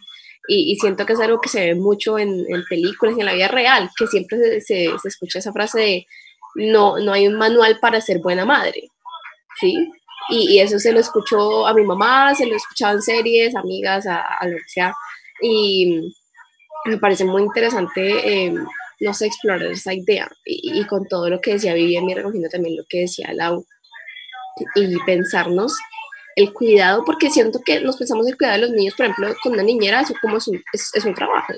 Y, 0.47 0.75
siento 0.77 1.05
que 1.05 1.13
es 1.13 1.19
algo 1.19 1.39
que 1.41 1.49
se 1.49 1.65
ve 1.65 1.75
mucho 1.75 2.19
en, 2.19 2.45
películas 2.69 3.15
y 3.17 3.19
en 3.19 3.25
la 3.25 3.33
vida 3.33 3.47
real, 3.47 3.89
que 3.97 4.05
siempre 4.05 4.37
se, 4.37 4.61
se, 4.61 4.89
se, 5.01 5.07
escucha 5.07 5.39
esa 5.39 5.51
frase 5.51 5.79
de 5.79 6.07
no, 6.55 6.97
no 6.97 7.13
hay 7.13 7.27
un 7.27 7.35
manual 7.35 7.79
para 7.79 8.01
ser 8.01 8.19
buena 8.19 8.45
madre, 8.45 8.89
¿sí? 9.59 9.91
Y, 10.29 10.59
eso 10.59 10.79
se 10.79 10.91
lo 10.91 10.99
escuchó 10.99 11.67
a 11.67 11.73
mi 11.73 11.83
mamá, 11.83 12.33
se 12.33 12.47
lo 12.47 12.55
escuchaba 12.55 12.93
en 12.93 13.01
series, 13.01 13.55
amigas, 13.55 14.07
a, 14.07 14.39
lo 14.47 14.57
que 14.57 14.67
sea. 14.67 14.93
Y 15.41 16.13
me 16.85 16.97
parece 16.97 17.25
muy 17.25 17.43
interesante, 17.43 18.45
eh, 18.45 18.53
no 19.01 19.13
sé, 19.13 19.27
explorar 19.27 19.63
esa 19.63 19.93
idea. 19.93 20.27
Y, 20.45 20.83
con 20.85 21.07
todo 21.07 21.29
lo 21.29 21.39
que 21.41 21.53
decía 21.53 21.73
Vivian, 21.73 22.09
y 22.09 22.15
recogiendo 22.15 22.49
también 22.49 22.75
lo 22.77 22.83
que 22.89 23.01
decía 23.01 23.33
Lau, 23.33 23.65
y 24.75 24.97
pensarnos 25.05 25.77
el 26.35 26.53
cuidado, 26.53 27.03
porque 27.05 27.29
siento 27.29 27.61
que 27.63 27.79
nos 27.81 27.97
pensamos 27.97 28.27
el 28.27 28.37
cuidado 28.37 28.59
de 28.59 28.67
los 28.67 28.71
niños, 28.71 28.95
por 28.95 29.05
ejemplo, 29.05 29.35
con 29.41 29.53
una 29.53 29.63
niñera, 29.63 30.01
eso 30.01 30.13
como 30.21 30.37
es 30.37 30.47
un, 30.47 30.61
es, 30.73 31.05
un 31.05 31.13
trabajo, 31.13 31.53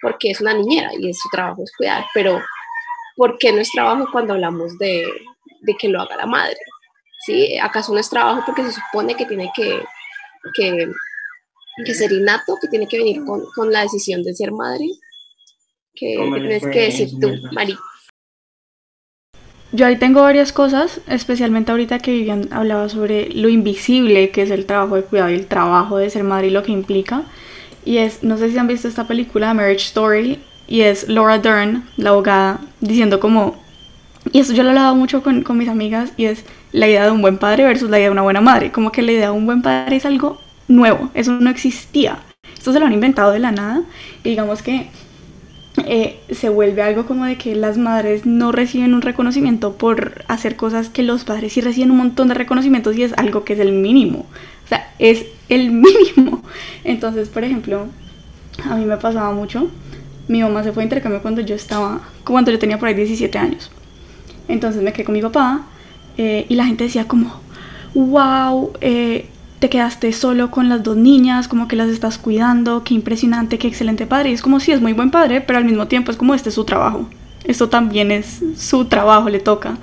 porque 0.00 0.30
es 0.30 0.40
una 0.40 0.54
niñera 0.54 0.90
y 0.98 1.12
su 1.14 1.28
trabajo 1.30 1.62
es 1.62 1.72
cuidar, 1.76 2.04
pero 2.14 2.40
¿por 3.18 3.36
qué 3.36 3.52
no 3.52 3.60
es 3.60 3.70
trabajo 3.70 4.06
cuando 4.10 4.32
hablamos 4.32 4.78
de, 4.78 5.06
de 5.60 5.74
que 5.74 5.88
lo 5.88 6.00
haga 6.00 6.16
la 6.16 6.26
madre? 6.26 6.56
¿sí? 7.26 7.58
¿Acaso 7.58 7.92
no 7.92 7.98
es 7.98 8.08
trabajo 8.08 8.42
porque 8.46 8.62
se 8.62 8.72
supone 8.72 9.14
que 9.14 9.26
tiene 9.26 9.50
que, 9.54 9.80
que, 10.54 11.94
ser 11.94 12.12
innato, 12.12 12.56
que 12.62 12.68
tiene 12.68 12.86
que 12.86 12.98
venir 12.98 13.22
con, 13.24 13.72
la 13.72 13.82
decisión 13.82 14.22
de 14.22 14.34
ser 14.34 14.52
madre? 14.52 14.86
¿Qué, 15.94 16.16
tienes 16.16 16.62
que 16.62 16.80
decir 16.80 17.10
tú, 17.20 17.32
Mari? 17.52 17.76
yo 19.70 19.84
ahí 19.84 19.96
tengo 19.96 20.22
varias 20.22 20.52
cosas, 20.52 21.00
especialmente 21.08 21.72
ahorita 21.72 21.98
que 21.98 22.12
Vivian 22.12 22.48
hablaba 22.52 22.88
sobre 22.88 23.28
lo 23.30 23.50
invisible 23.50 24.30
que 24.30 24.42
es 24.42 24.50
el 24.50 24.64
trabajo 24.64 24.96
de 24.96 25.02
cuidado 25.02 25.30
y 25.30 25.34
el 25.34 25.46
trabajo 25.46 25.98
de 25.98 26.08
ser 26.08 26.24
madre 26.24 26.46
y 26.46 26.50
lo 26.50 26.62
que 26.62 26.72
implica. 26.72 27.24
Y 27.84 27.98
es, 27.98 28.22
no 28.22 28.38
sé 28.38 28.50
si 28.50 28.58
han 28.58 28.66
visto 28.66 28.88
esta 28.88 29.06
película, 29.06 29.52
Marriage 29.52 29.86
Story, 29.86 30.40
y 30.68 30.82
es 30.82 31.08
Laura 31.08 31.38
Dern, 31.38 31.84
la 31.96 32.10
abogada, 32.10 32.60
diciendo 32.80 33.18
como, 33.20 33.56
y 34.32 34.40
eso 34.40 34.52
yo 34.52 34.62
lo 34.62 34.68
he 34.68 34.72
hablado 34.72 34.94
mucho 34.94 35.22
con, 35.22 35.42
con 35.42 35.56
mis 35.56 35.68
amigas, 35.68 36.12
y 36.16 36.26
es 36.26 36.44
la 36.72 36.86
idea 36.86 37.04
de 37.04 37.10
un 37.10 37.22
buen 37.22 37.38
padre 37.38 37.64
versus 37.64 37.90
la 37.90 37.98
idea 37.98 38.08
de 38.08 38.12
una 38.12 38.22
buena 38.22 38.40
madre. 38.40 38.70
Como 38.70 38.92
que 38.92 39.02
la 39.02 39.12
idea 39.12 39.30
de 39.30 39.36
un 39.36 39.46
buen 39.46 39.62
padre 39.62 39.96
es 39.96 40.04
algo 40.04 40.38
nuevo, 40.68 41.10
eso 41.14 41.32
no 41.32 41.50
existía. 41.50 42.18
Esto 42.54 42.72
se 42.72 42.80
lo 42.80 42.86
han 42.86 42.92
inventado 42.92 43.32
de 43.32 43.38
la 43.38 43.50
nada, 43.50 43.82
y 44.22 44.30
digamos 44.30 44.62
que 44.62 44.88
eh, 45.86 46.20
se 46.30 46.48
vuelve 46.48 46.82
algo 46.82 47.06
como 47.06 47.24
de 47.24 47.36
que 47.36 47.54
las 47.54 47.78
madres 47.78 48.26
no 48.26 48.52
reciben 48.52 48.94
un 48.94 49.02
reconocimiento 49.02 49.74
por 49.74 50.24
hacer 50.28 50.56
cosas 50.56 50.88
que 50.88 51.02
los 51.02 51.24
padres 51.24 51.52
sí 51.52 51.60
reciben 51.60 51.90
un 51.90 51.98
montón 51.98 52.28
de 52.28 52.34
reconocimientos 52.34 52.96
y 52.96 53.04
es 53.04 53.12
algo 53.16 53.44
que 53.44 53.52
es 53.52 53.58
el 53.60 53.72
mínimo. 53.72 54.26
O 54.64 54.68
sea, 54.68 54.92
es 54.98 55.26
el 55.48 55.70
mínimo. 56.16 56.42
Entonces, 56.84 57.28
por 57.28 57.44
ejemplo, 57.44 57.86
a 58.64 58.76
mí 58.76 58.84
me 58.84 58.96
pasaba 58.96 59.32
mucho. 59.32 59.70
Mi 60.28 60.42
mamá 60.42 60.62
se 60.62 60.72
fue 60.72 60.82
a 60.82 60.84
intercambio 60.84 61.22
cuando 61.22 61.40
yo 61.40 61.54
estaba, 61.54 62.00
cuando 62.24 62.50
yo 62.50 62.58
tenía 62.58 62.78
por 62.78 62.88
ahí 62.88 62.94
17 62.94 63.38
años. 63.38 63.70
Entonces 64.46 64.82
me 64.82 64.92
quedé 64.92 65.04
con 65.04 65.14
mi 65.14 65.22
papá 65.22 65.66
eh, 66.16 66.46
y 66.48 66.54
la 66.54 66.66
gente 66.66 66.84
decía 66.84 67.08
como, 67.08 67.40
wow, 67.94 68.72
eh, 68.80 69.28
te 69.58 69.68
quedaste 69.68 70.12
solo 70.12 70.50
con 70.50 70.68
las 70.68 70.82
dos 70.82 70.96
niñas, 70.96 71.48
como 71.48 71.66
que 71.66 71.76
las 71.76 71.88
estás 71.88 72.18
cuidando, 72.18 72.84
qué 72.84 72.94
impresionante, 72.94 73.58
qué 73.58 73.68
excelente 73.68 74.06
padre. 74.06 74.30
Y 74.30 74.34
es 74.34 74.42
como 74.42 74.60
si 74.60 74.72
es 74.72 74.80
muy 74.80 74.92
buen 74.92 75.10
padre, 75.10 75.40
pero 75.40 75.58
al 75.58 75.64
mismo 75.64 75.88
tiempo 75.88 76.10
es 76.10 76.16
como 76.16 76.34
este 76.34 76.50
es 76.50 76.54
su 76.54 76.64
trabajo. 76.64 77.08
Esto 77.44 77.68
también 77.68 78.10
es 78.10 78.40
su 78.56 78.84
trabajo, 78.84 79.28
le 79.28 79.40
toca. 79.40 79.78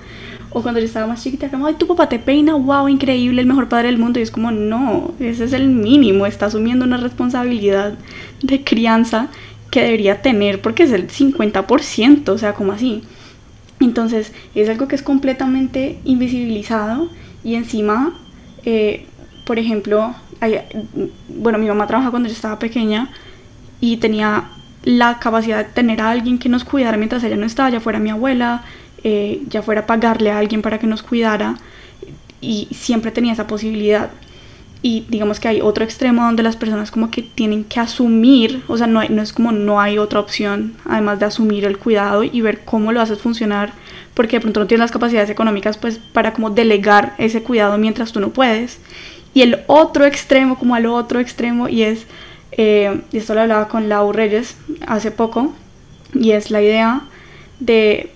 O 0.51 0.61
cuando 0.61 0.79
yo 0.79 0.85
estaba 0.85 1.07
más 1.07 1.21
chiquita, 1.21 1.49
como, 1.49 1.67
ay, 1.67 1.73
tu 1.73 1.87
papá 1.87 2.07
te 2.07 2.17
peina, 2.17 2.55
wow, 2.55 2.87
increíble, 2.87 3.41
el 3.41 3.47
mejor 3.47 3.67
padre 3.67 3.87
del 3.87 3.97
mundo. 3.97 4.19
Y 4.19 4.23
es 4.23 4.31
como, 4.31 4.51
no, 4.51 5.11
ese 5.19 5.43
es 5.43 5.51
el 5.51 5.67
mínimo, 5.67 6.25
está 6.25 6.45
asumiendo 6.45 6.85
una 6.85 6.97
responsabilidad 6.97 7.95
de 8.41 8.63
crianza 8.63 9.27
que 9.71 9.81
debería 9.81 10.21
tener 10.21 10.61
porque 10.61 10.83
es 10.83 10.91
el 10.91 11.09
50%, 11.09 12.29
o 12.29 12.37
sea, 12.37 12.53
como 12.53 12.71
así. 12.71 13.03
Entonces, 13.79 14.31
es 14.55 14.69
algo 14.69 14.87
que 14.87 14.95
es 14.95 15.03
completamente 15.03 15.99
invisibilizado 16.05 17.09
y 17.43 17.55
encima 17.55 18.13
eh, 18.65 19.05
por 19.45 19.59
ejemplo, 19.59 20.15
bueno, 21.29 21.57
mi 21.59 21.67
mamá 21.67 21.85
trabaja 21.85 22.09
cuando 22.09 22.27
yo 22.27 22.33
estaba 22.33 22.57
pequeña 22.57 23.09
y 23.79 23.97
tenía 23.97 24.49
la 24.83 25.19
capacidad 25.19 25.59
de 25.59 25.71
tener 25.71 26.01
a 26.01 26.09
alguien 26.09 26.39
que 26.39 26.49
nos 26.49 26.63
cuidara 26.63 26.97
mientras 26.97 27.23
ella 27.23 27.35
no 27.37 27.45
estaba, 27.45 27.69
ya 27.69 27.79
fuera 27.79 27.99
mi 27.99 28.09
abuela, 28.09 28.63
eh, 29.03 29.43
ya 29.47 29.61
fuera 29.61 29.85
pagarle 29.85 30.31
a 30.31 30.39
alguien 30.39 30.63
para 30.63 30.79
que 30.79 30.87
nos 30.87 31.03
cuidara 31.03 31.57
y 32.41 32.67
siempre 32.71 33.11
tenía 33.11 33.33
esa 33.33 33.45
posibilidad. 33.45 34.09
Y 34.85 35.03
digamos 35.09 35.39
que 35.39 35.47
hay 35.47 35.61
otro 35.61 35.83
extremo 35.83 36.21
donde 36.21 36.43
las 36.43 36.57
personas 36.57 36.91
como 36.91 37.09
que 37.09 37.23
tienen 37.23 37.63
que 37.63 37.79
asumir, 37.79 38.61
o 38.67 38.77
sea, 38.77 38.85
no, 38.85 39.03
no 39.09 39.23
es 39.23 39.33
como 39.33 39.51
no 39.51 39.81
hay 39.81 39.97
otra 39.97 40.19
opción, 40.19 40.75
además 40.85 41.19
de 41.19 41.25
asumir 41.25 41.65
el 41.65 41.79
cuidado 41.79 42.21
y 42.21 42.41
ver 42.41 42.59
cómo 42.65 42.91
lo 42.91 43.01
haces 43.01 43.17
funcionar, 43.17 43.73
porque 44.13 44.35
de 44.35 44.41
pronto 44.41 44.59
no 44.59 44.67
tienes 44.67 44.81
las 44.81 44.91
capacidades 44.91 45.31
económicas 45.31 45.79
pues 45.79 45.97
para 45.97 46.33
como 46.33 46.51
delegar 46.51 47.15
ese 47.17 47.41
cuidado 47.41 47.79
mientras 47.79 48.11
tú 48.11 48.19
no 48.19 48.29
puedes. 48.29 48.77
Y 49.33 49.41
el 49.41 49.61
otro 49.65 50.05
extremo, 50.05 50.59
como 50.59 50.75
al 50.75 50.85
otro 50.85 51.19
extremo, 51.19 51.67
y 51.67 51.81
es, 51.81 52.05
eh, 52.51 53.01
y 53.11 53.17
esto 53.17 53.33
lo 53.33 53.41
hablaba 53.41 53.67
con 53.69 53.89
Lau 53.89 54.11
Reyes 54.13 54.55
hace 54.85 55.09
poco, 55.09 55.51
y 56.13 56.33
es 56.33 56.51
la 56.51 56.61
idea 56.61 57.01
de 57.59 58.11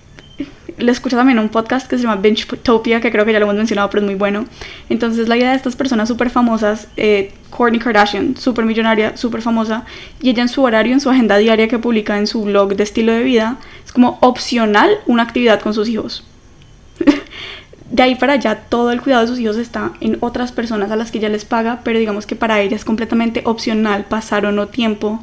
le 0.80 0.92
escucho 0.92 1.16
también 1.16 1.38
un 1.38 1.48
podcast 1.48 1.88
que 1.88 1.96
se 1.96 2.02
llama 2.02 2.16
Benchtopia, 2.16 3.00
que 3.00 3.10
creo 3.10 3.24
que 3.24 3.32
ya 3.32 3.38
lo 3.38 3.44
hemos 3.44 3.56
mencionado, 3.56 3.88
pero 3.90 4.02
es 4.02 4.06
muy 4.06 4.14
bueno. 4.14 4.46
Entonces, 4.88 5.28
la 5.28 5.36
idea 5.36 5.50
de 5.50 5.56
estas 5.56 5.76
personas 5.76 6.08
súper 6.08 6.30
famosas, 6.30 6.88
eh, 6.96 7.32
Kourtney 7.50 7.80
Kardashian, 7.80 8.36
súper 8.36 8.64
millonaria, 8.64 9.16
súper 9.16 9.42
famosa, 9.42 9.84
y 10.20 10.30
ella 10.30 10.42
en 10.42 10.48
su 10.48 10.62
horario, 10.62 10.92
en 10.92 11.00
su 11.00 11.10
agenda 11.10 11.36
diaria 11.36 11.68
que 11.68 11.78
publica 11.78 12.18
en 12.18 12.26
su 12.26 12.42
blog 12.42 12.74
de 12.76 12.82
estilo 12.82 13.12
de 13.12 13.22
vida, 13.22 13.58
es 13.84 13.92
como 13.92 14.18
opcional 14.20 14.90
una 15.06 15.22
actividad 15.22 15.60
con 15.60 15.74
sus 15.74 15.88
hijos 15.88 16.24
de 17.90 18.02
ahí 18.02 18.14
para 18.14 18.34
allá 18.34 18.66
todo 18.68 18.92
el 18.92 19.00
cuidado 19.00 19.22
de 19.22 19.28
sus 19.28 19.38
hijos 19.40 19.56
está 19.56 19.92
en 20.00 20.18
otras 20.20 20.52
personas 20.52 20.90
a 20.90 20.96
las 20.96 21.10
que 21.10 21.18
ella 21.18 21.28
les 21.28 21.44
paga, 21.44 21.80
pero 21.82 21.98
digamos 21.98 22.26
que 22.26 22.36
para 22.36 22.60
ella 22.60 22.76
es 22.76 22.84
completamente 22.84 23.42
opcional 23.44 24.04
pasar 24.04 24.46
o 24.46 24.52
no 24.52 24.68
tiempo 24.68 25.20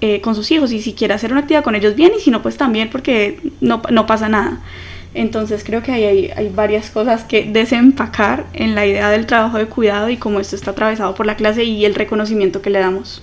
eh, 0.00 0.20
con 0.20 0.34
sus 0.34 0.50
hijos 0.50 0.72
y 0.72 0.80
si 0.80 0.94
quiere 0.94 1.14
hacer 1.14 1.32
una 1.32 1.40
actividad 1.40 1.64
con 1.64 1.74
ellos 1.74 1.96
bien 1.96 2.12
y 2.16 2.20
si 2.20 2.30
no 2.30 2.40
pues 2.42 2.56
también 2.56 2.90
porque 2.90 3.40
no, 3.60 3.82
no 3.90 4.06
pasa 4.06 4.28
nada. 4.28 4.60
Entonces 5.14 5.64
creo 5.64 5.82
que 5.82 5.92
hay, 5.92 6.30
hay, 6.30 6.48
varias 6.50 6.90
cosas 6.90 7.24
que 7.24 7.44
desempacar 7.44 8.44
en 8.52 8.74
la 8.74 8.86
idea 8.86 9.10
del 9.10 9.26
trabajo 9.26 9.58
de 9.58 9.66
cuidado 9.66 10.10
y 10.10 10.16
cómo 10.16 10.38
esto 10.38 10.54
está 10.54 10.72
atravesado 10.72 11.14
por 11.14 11.26
la 11.26 11.36
clase 11.36 11.64
y 11.64 11.84
el 11.84 11.94
reconocimiento 11.94 12.62
que 12.62 12.70
le 12.70 12.78
damos. 12.78 13.22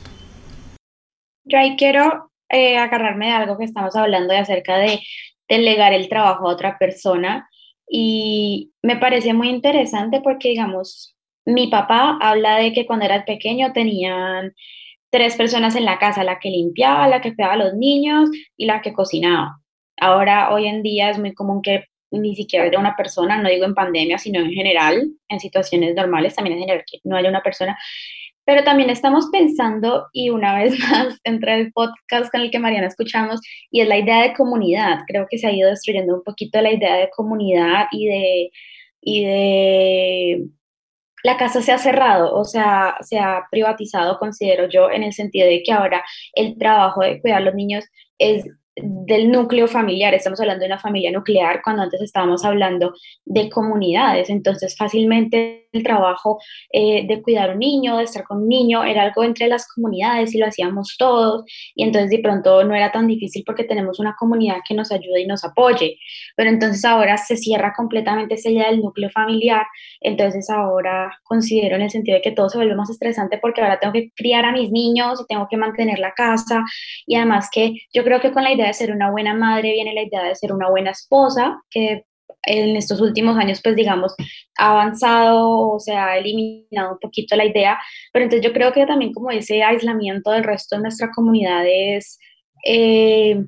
Yo 1.45 1.59
ahí 1.59 1.75
quiero 1.77 2.31
eh, 2.49 2.77
agarrarme 2.77 3.27
de 3.27 3.31
algo 3.33 3.57
que 3.57 3.65
estamos 3.65 3.95
hablando 3.95 4.33
de 4.33 4.39
acerca 4.39 4.77
de 4.77 4.99
delegar 5.47 5.93
el 5.93 6.09
trabajo 6.09 6.49
a 6.49 6.53
otra 6.53 6.77
persona 6.77 7.47
y 7.87 8.71
me 8.81 8.97
parece 8.97 9.33
muy 9.33 9.49
interesante 9.49 10.21
porque, 10.21 10.49
digamos, 10.49 11.15
mi 11.45 11.67
papá 11.67 12.17
habla 12.19 12.57
de 12.57 12.73
que 12.73 12.85
cuando 12.85 13.05
era 13.05 13.23
pequeño 13.25 13.71
tenían 13.73 14.55
tres 15.15 15.37
personas 15.37 15.77
en 15.77 15.85
la 15.85 15.97
casa, 15.97 16.25
la 16.25 16.39
que 16.39 16.49
limpiaba, 16.49 17.07
la 17.07 17.21
que 17.21 17.33
cuidaba 17.33 17.53
a 17.53 17.57
los 17.57 17.73
niños 17.75 18.29
y 18.57 18.65
la 18.65 18.81
que 18.81 18.91
cocinaba. 18.91 19.61
Ahora, 19.97 20.53
hoy 20.53 20.67
en 20.67 20.83
día 20.83 21.09
es 21.09 21.17
muy 21.17 21.33
común 21.33 21.61
que 21.61 21.85
ni 22.11 22.35
siquiera 22.35 22.65
haya 22.65 22.77
una 22.77 22.97
persona, 22.97 23.41
no 23.41 23.47
digo 23.47 23.63
en 23.63 23.75
pandemia, 23.75 24.17
sino 24.17 24.41
en 24.41 24.51
general, 24.51 25.07
en 25.29 25.39
situaciones 25.39 25.95
normales, 25.95 26.35
también 26.35 26.57
en 26.57 26.63
general 26.63 26.83
que 26.85 26.99
no 27.05 27.15
haya 27.15 27.29
una 27.29 27.41
persona 27.41 27.77
pero 28.45 28.63
también 28.63 28.91
estamos 28.91 29.25
pensando, 29.31 30.07
y 30.13 30.29
una 30.29 30.55
vez 30.55 30.77
más, 30.91 31.19
entre 31.23 31.59
el 31.59 31.71
podcast 31.73 32.31
con 32.31 32.41
el 32.41 32.51
que 32.51 32.59
Mariana 32.59 32.87
escuchamos, 32.87 33.41
y 33.71 33.81
es 33.81 33.87
la 33.87 33.97
idea 33.97 34.21
de 34.21 34.33
comunidad. 34.33 34.99
Creo 35.07 35.25
que 35.29 35.39
se 35.39 35.47
ha 35.47 35.51
ido 35.51 35.69
destruyendo 35.69 36.15
un 36.15 36.23
poquito 36.23 36.61
la 36.61 36.71
idea 36.71 36.95
de 36.95 37.09
comunidad 37.09 37.87
y 37.91 38.05
de, 38.05 38.51
y 39.01 39.25
de 39.25 40.47
la 41.25 41.37
casa 41.37 41.59
se 41.63 41.71
ha 41.71 41.79
cerrado, 41.79 42.35
o 42.35 42.45
sea, 42.45 42.97
se 43.01 43.17
ha 43.17 43.47
privatizado, 43.49 44.19
considero 44.19 44.69
yo, 44.69 44.91
en 44.91 45.01
el 45.01 45.11
sentido 45.11 45.47
de 45.47 45.63
que 45.63 45.71
ahora 45.71 46.03
el 46.33 46.55
trabajo 46.55 47.01
de 47.01 47.19
cuidar 47.19 47.41
a 47.41 47.45
los 47.45 47.55
niños 47.55 47.83
es 48.19 48.45
del 48.75 49.31
núcleo 49.31 49.67
familiar, 49.67 50.13
estamos 50.13 50.39
hablando 50.41 50.61
de 50.61 50.67
una 50.67 50.79
familia 50.79 51.11
nuclear 51.11 51.61
cuando 51.63 51.83
antes 51.83 52.01
estábamos 52.01 52.43
hablando 52.43 52.93
de 53.23 53.49
comunidades, 53.49 54.29
entonces 54.29 54.75
fácilmente 54.77 55.69
el 55.71 55.83
trabajo 55.83 56.39
eh, 56.71 57.05
de 57.07 57.21
cuidar 57.21 57.51
un 57.51 57.59
niño, 57.59 57.97
de 57.97 58.03
estar 58.03 58.23
con 58.23 58.43
un 58.43 58.49
niño, 58.49 58.83
era 58.83 59.03
algo 59.03 59.23
entre 59.23 59.47
las 59.47 59.67
comunidades 59.67 60.33
y 60.33 60.39
lo 60.39 60.47
hacíamos 60.47 60.95
todos 60.97 61.43
y 61.73 61.83
entonces 61.83 62.09
de 62.09 62.19
pronto 62.19 62.63
no 62.63 62.75
era 62.75 62.91
tan 62.91 63.07
difícil 63.07 63.43
porque 63.45 63.63
tenemos 63.63 63.99
una 63.99 64.15
comunidad 64.17 64.57
que 64.67 64.75
nos 64.75 64.91
ayude 64.91 65.21
y 65.21 65.27
nos 65.27 65.45
apoye, 65.45 65.97
pero 66.35 66.49
entonces 66.49 66.83
ahora 66.83 67.17
se 67.17 67.37
cierra 67.37 67.73
completamente 67.75 68.35
esa 68.35 68.49
idea 68.49 68.69
del 68.69 68.81
núcleo 68.81 69.09
familiar, 69.09 69.65
entonces 70.01 70.49
ahora 70.49 71.17
considero 71.23 71.77
en 71.77 71.83
el 71.83 71.91
sentido 71.91 72.15
de 72.15 72.21
que 72.21 72.31
todo 72.31 72.49
se 72.49 72.57
vuelve 72.57 72.75
más 72.75 72.89
estresante 72.89 73.37
porque 73.37 73.61
ahora 73.61 73.79
tengo 73.79 73.93
que 73.93 74.11
criar 74.15 74.43
a 74.43 74.51
mis 74.51 74.69
niños 74.71 75.21
y 75.21 75.27
tengo 75.27 75.47
que 75.49 75.57
mantener 75.57 75.99
la 75.99 76.11
casa 76.11 76.63
y 77.05 77.15
además 77.15 77.49
que 77.51 77.73
yo 77.93 78.03
creo 78.03 78.19
que 78.19 78.31
con 78.31 78.43
la 78.43 78.51
idea 78.51 78.64
de 78.67 78.73
ser 78.73 78.91
una 78.91 79.11
buena 79.11 79.33
madre 79.33 79.73
viene 79.73 79.93
la 79.93 80.03
idea 80.03 80.23
de 80.23 80.35
ser 80.35 80.53
una 80.53 80.69
buena 80.69 80.91
esposa, 80.91 81.61
que 81.69 82.05
en 82.43 82.75
estos 82.75 83.01
últimos 83.01 83.37
años, 83.37 83.59
pues 83.63 83.75
digamos, 83.75 84.15
ha 84.57 84.71
avanzado 84.71 85.49
o 85.49 85.79
se 85.79 85.93
ha 85.93 86.17
eliminado 86.17 86.93
un 86.93 86.99
poquito 86.99 87.35
la 87.35 87.45
idea, 87.45 87.77
pero 88.13 88.25
entonces 88.25 88.45
yo 88.45 88.53
creo 88.53 88.71
que 88.71 88.85
también 88.85 89.13
como 89.13 89.31
ese 89.31 89.63
aislamiento 89.63 90.31
del 90.31 90.43
resto 90.43 90.75
de 90.75 90.83
nuestra 90.83 91.11
comunidad 91.11 91.63
es, 91.65 92.19
eh, 92.65 93.43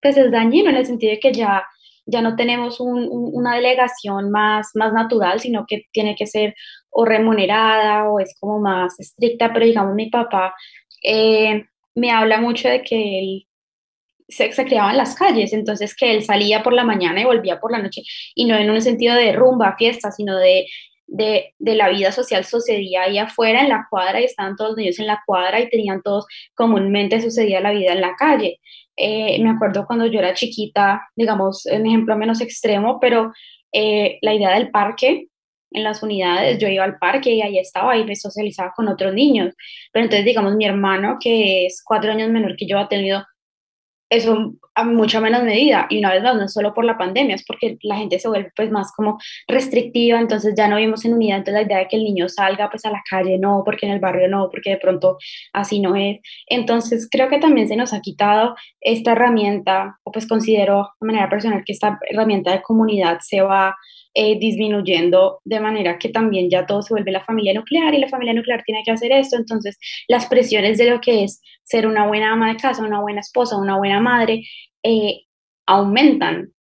pues 0.00 0.16
es 0.16 0.30
dañino 0.30 0.70
en 0.70 0.76
el 0.76 0.86
sentido 0.86 1.12
de 1.12 1.20
que 1.20 1.32
ya, 1.32 1.64
ya 2.06 2.20
no 2.22 2.36
tenemos 2.36 2.78
una 2.80 3.56
delegación 3.56 4.30
más, 4.30 4.70
más 4.74 4.92
natural, 4.92 5.40
sino 5.40 5.64
que 5.66 5.84
tiene 5.92 6.16
que 6.16 6.26
ser 6.26 6.54
o 6.90 7.04
remunerada 7.04 8.10
o 8.10 8.20
es 8.20 8.34
como 8.38 8.60
más 8.60 8.98
estricta, 9.00 9.52
pero 9.52 9.66
digamos 9.66 9.94
mi 9.94 10.10
papá 10.10 10.54
eh, 11.02 11.64
me 11.94 12.10
habla 12.10 12.40
mucho 12.40 12.68
de 12.68 12.82
que 12.82 13.18
él 13.20 13.46
se, 14.28 14.52
se 14.52 14.64
criaba 14.64 14.90
en 14.90 14.98
las 14.98 15.14
calles, 15.14 15.52
entonces 15.52 15.94
que 15.94 16.12
él 16.12 16.24
salía 16.24 16.62
por 16.62 16.72
la 16.72 16.84
mañana 16.84 17.20
y 17.20 17.24
volvía 17.24 17.60
por 17.60 17.72
la 17.72 17.78
noche, 17.78 18.02
y 18.34 18.44
no 18.46 18.56
en 18.56 18.70
un 18.70 18.80
sentido 18.80 19.14
de 19.14 19.32
rumba, 19.32 19.76
fiesta, 19.76 20.10
sino 20.10 20.36
de, 20.36 20.66
de, 21.06 21.54
de, 21.58 21.74
la 21.74 21.88
vida 21.90 22.12
social 22.12 22.44
sucedía 22.44 23.02
ahí 23.02 23.18
afuera 23.18 23.60
en 23.62 23.68
la 23.68 23.86
cuadra 23.90 24.20
y 24.20 24.24
estaban 24.24 24.56
todos 24.56 24.70
los 24.70 24.78
niños 24.78 24.98
en 24.98 25.06
la 25.06 25.22
cuadra 25.26 25.60
y 25.60 25.68
tenían 25.68 26.02
todos, 26.02 26.26
comúnmente 26.54 27.20
sucedía 27.20 27.60
la 27.60 27.72
vida 27.72 27.92
en 27.92 28.00
la 28.00 28.14
calle. 28.16 28.60
Eh, 28.96 29.42
me 29.42 29.50
acuerdo 29.50 29.86
cuando 29.86 30.06
yo 30.06 30.20
era 30.20 30.34
chiquita, 30.34 31.02
digamos, 31.16 31.66
un 31.66 31.86
ejemplo 31.86 32.16
menos 32.16 32.40
extremo, 32.40 32.98
pero 33.00 33.32
eh, 33.72 34.18
la 34.22 34.34
idea 34.34 34.54
del 34.54 34.70
parque 34.70 35.26
en 35.72 35.82
las 35.82 36.02
unidades, 36.02 36.58
yo 36.58 36.68
iba 36.68 36.84
al 36.84 36.98
parque 36.98 37.32
y 37.34 37.42
ahí 37.42 37.58
estaba 37.58 37.96
y 37.96 38.04
me 38.04 38.14
socializaba 38.14 38.72
con 38.76 38.88
otros 38.88 39.12
niños. 39.12 39.54
Pero 39.92 40.04
entonces, 40.04 40.24
digamos, 40.24 40.54
mi 40.54 40.64
hermano, 40.64 41.18
que 41.20 41.66
es 41.66 41.82
cuatro 41.84 42.12
años 42.12 42.30
menor 42.30 42.56
que 42.56 42.66
yo, 42.66 42.78
ha 42.78 42.88
tenido 42.88 43.24
eso 44.14 44.54
a 44.74 44.84
mucha 44.84 45.20
menos 45.20 45.42
medida. 45.44 45.86
Y 45.88 45.98
una 45.98 46.12
vez 46.12 46.22
más, 46.22 46.34
no 46.34 46.44
es 46.44 46.52
solo 46.52 46.74
por 46.74 46.84
la 46.84 46.98
pandemia, 46.98 47.34
es 47.34 47.44
porque 47.44 47.78
la 47.82 47.96
gente 47.96 48.18
se 48.18 48.28
vuelve 48.28 48.52
pues 48.56 48.70
más 48.70 48.92
como 48.92 49.18
restrictiva, 49.46 50.18
entonces 50.18 50.54
ya 50.56 50.68
no 50.68 50.76
vivimos 50.76 51.04
en 51.04 51.14
unidad, 51.14 51.38
entonces 51.38 51.62
la 51.62 51.66
idea 51.66 51.78
de 51.78 51.88
que 51.88 51.96
el 51.96 52.04
niño 52.04 52.28
salga 52.28 52.68
pues 52.70 52.84
a 52.84 52.90
la 52.90 53.02
calle, 53.08 53.38
no, 53.38 53.62
porque 53.64 53.86
en 53.86 53.92
el 53.92 54.00
barrio 54.00 54.28
no, 54.28 54.48
porque 54.50 54.70
de 54.70 54.78
pronto 54.78 55.16
así 55.52 55.80
no 55.80 55.94
es. 55.96 56.18
Entonces 56.48 57.08
creo 57.10 57.28
que 57.28 57.38
también 57.38 57.68
se 57.68 57.76
nos 57.76 57.92
ha 57.92 58.00
quitado 58.00 58.56
esta 58.80 59.12
herramienta, 59.12 59.98
o 60.02 60.12
pues 60.12 60.26
considero 60.26 60.90
de 61.00 61.06
manera 61.06 61.28
personal 61.28 61.62
que 61.64 61.72
esta 61.72 61.98
herramienta 62.10 62.52
de 62.52 62.62
comunidad 62.62 63.18
se 63.20 63.42
va 63.42 63.76
eh, 64.16 64.38
disminuyendo 64.38 65.40
de 65.44 65.58
manera 65.58 65.98
que 65.98 66.08
también 66.08 66.48
ya 66.48 66.66
todo 66.66 66.82
se 66.82 66.94
vuelve 66.94 67.10
la 67.10 67.24
familia 67.24 67.52
nuclear 67.52 67.92
y 67.94 67.98
la 67.98 68.08
familia 68.08 68.32
nuclear 68.32 68.62
tiene 68.64 68.82
que 68.84 68.92
hacer 68.92 69.10
esto, 69.10 69.36
entonces 69.36 69.76
las 70.06 70.26
presiones 70.26 70.78
de 70.78 70.88
lo 70.88 71.00
que 71.00 71.24
es 71.24 71.42
ser 71.64 71.86
una 71.86 72.06
buena 72.06 72.32
ama 72.32 72.52
de 72.52 72.56
casa, 72.56 72.84
una 72.84 73.00
buena 73.00 73.20
esposa, 73.20 73.56
una 73.56 73.76
buena 73.76 74.00
madre, 74.00 74.44
eh, 74.84 75.22
aumentan 75.66 76.52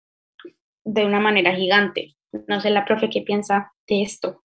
de 0.83 1.05
una 1.05 1.19
manera 1.19 1.53
gigante. 1.55 2.15
No 2.47 2.59
sé 2.59 2.71
la 2.71 2.85
profe 2.85 3.09
qué 3.09 3.21
piensa 3.21 3.71
de 3.87 4.01
esto. 4.01 4.41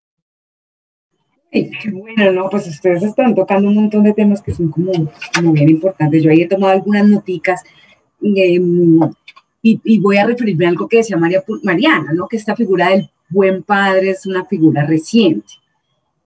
bueno, 1.93 2.33
no, 2.33 2.50
pues 2.50 2.67
ustedes 2.67 3.03
están 3.03 3.35
tocando 3.35 3.69
un 3.69 3.75
montón 3.75 4.05
de 4.05 4.12
temas 4.12 4.43
que 4.43 4.53
son 4.53 4.71
como, 4.71 4.93
como 5.35 5.53
bien 5.53 5.71
importantes. 5.71 6.23
Yo 6.23 6.31
ahí 6.31 6.43
he 6.43 6.49
tomado 6.49 6.75
algunas 6.75 7.07
noticas. 7.07 7.65
Em, 8.21 9.00
y, 9.62 9.99
voy 9.99 10.17
a 10.17 10.27
referirme 10.27 10.67
a 10.67 10.71
algo 10.71 10.88
que 10.88 10.99
decía 10.99 11.17
María, 11.17 11.43
Mariana, 11.62 12.12
¿no? 12.12 12.29
que 12.29 12.37
esta 12.37 12.55
figura 12.55 12.91
del 12.91 13.11
buen 13.29 13.62
padre 13.62 14.11
es 14.11 14.25
una 14.27 14.45
figura 14.45 14.87
reciente. 14.87 15.55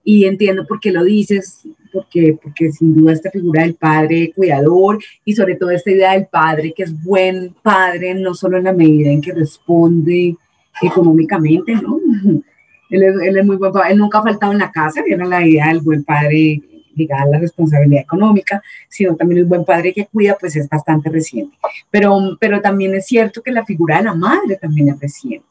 Y 0.03 0.25
entiendo 0.25 0.67
por 0.67 0.79
qué 0.79 0.91
lo 0.91 1.03
dices, 1.03 1.63
porque, 1.91 2.37
porque 2.41 2.71
sin 2.71 2.93
duda 2.93 3.13
esta 3.13 3.31
figura 3.31 3.61
del 3.63 3.75
padre 3.75 4.33
cuidador 4.35 4.99
y 5.23 5.33
sobre 5.33 5.55
todo 5.55 5.71
esta 5.71 5.91
idea 5.91 6.13
del 6.13 6.27
padre 6.27 6.73
que 6.75 6.83
es 6.83 7.03
buen 7.03 7.55
padre, 7.61 8.13
no 8.13 8.33
solo 8.33 8.57
en 8.57 8.65
la 8.65 8.73
medida 8.73 9.09
en 9.09 9.21
que 9.21 9.31
responde 9.31 10.35
económicamente, 10.81 11.73
¿no? 11.75 11.99
Él 12.89 13.01
es, 13.01 13.15
él 13.23 13.37
es 13.39 13.45
muy 13.45 13.55
buen 13.55 13.71
padre, 13.71 13.93
él 13.93 13.97
nunca 13.97 14.19
ha 14.19 14.23
faltado 14.23 14.51
en 14.51 14.59
la 14.59 14.69
casa, 14.69 15.01
era 15.07 15.25
la 15.25 15.43
idea 15.47 15.69
del 15.69 15.81
buen 15.81 16.03
padre 16.03 16.61
ligada 16.95 17.23
a 17.23 17.27
la 17.27 17.39
responsabilidad 17.39 18.01
económica, 18.01 18.61
sino 18.89 19.15
también 19.15 19.39
el 19.39 19.45
buen 19.45 19.65
padre 19.65 19.93
que 19.93 20.05
cuida, 20.05 20.37
pues 20.39 20.55
es 20.55 20.67
bastante 20.69 21.09
reciente. 21.09 21.57
Pero, 21.89 22.37
pero 22.39 22.61
también 22.61 22.93
es 22.95 23.05
cierto 23.05 23.41
que 23.41 23.51
la 23.51 23.65
figura 23.65 23.97
de 23.97 24.03
la 24.03 24.15
madre 24.15 24.55
también 24.57 24.89
es 24.89 24.99
reciente. 24.99 25.47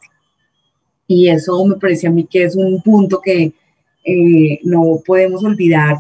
Y 1.07 1.29
eso 1.29 1.65
me 1.67 1.77
parece 1.77 2.07
a 2.07 2.11
mí 2.11 2.27
que 2.27 2.45
es 2.45 2.57
un 2.57 2.81
punto 2.83 3.21
que 3.21 3.53
eh, 4.05 4.61
no 4.65 5.01
podemos 5.05 5.45
olvidar 5.45 5.97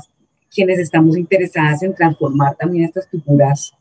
quienes 0.52 0.78
estamos 0.78 1.16
interesadas 1.16 1.82
en 1.82 1.94
transformar 1.94 2.56
también 2.56 2.84
estas 2.84 3.08
figuras 3.08 3.72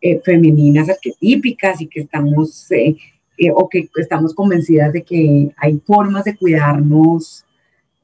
eh, 0.00 0.20
femeninas 0.24 0.88
arquetípicas 0.88 1.80
y 1.80 1.86
que 1.86 2.00
estamos, 2.00 2.70
eh, 2.70 2.96
o 3.54 3.68
que 3.68 3.88
estamos 3.96 4.34
convencidas 4.34 4.92
de 4.92 5.02
que 5.02 5.50
hay 5.56 5.80
formas 5.86 6.24
de 6.24 6.36
cuidarnos 6.36 7.44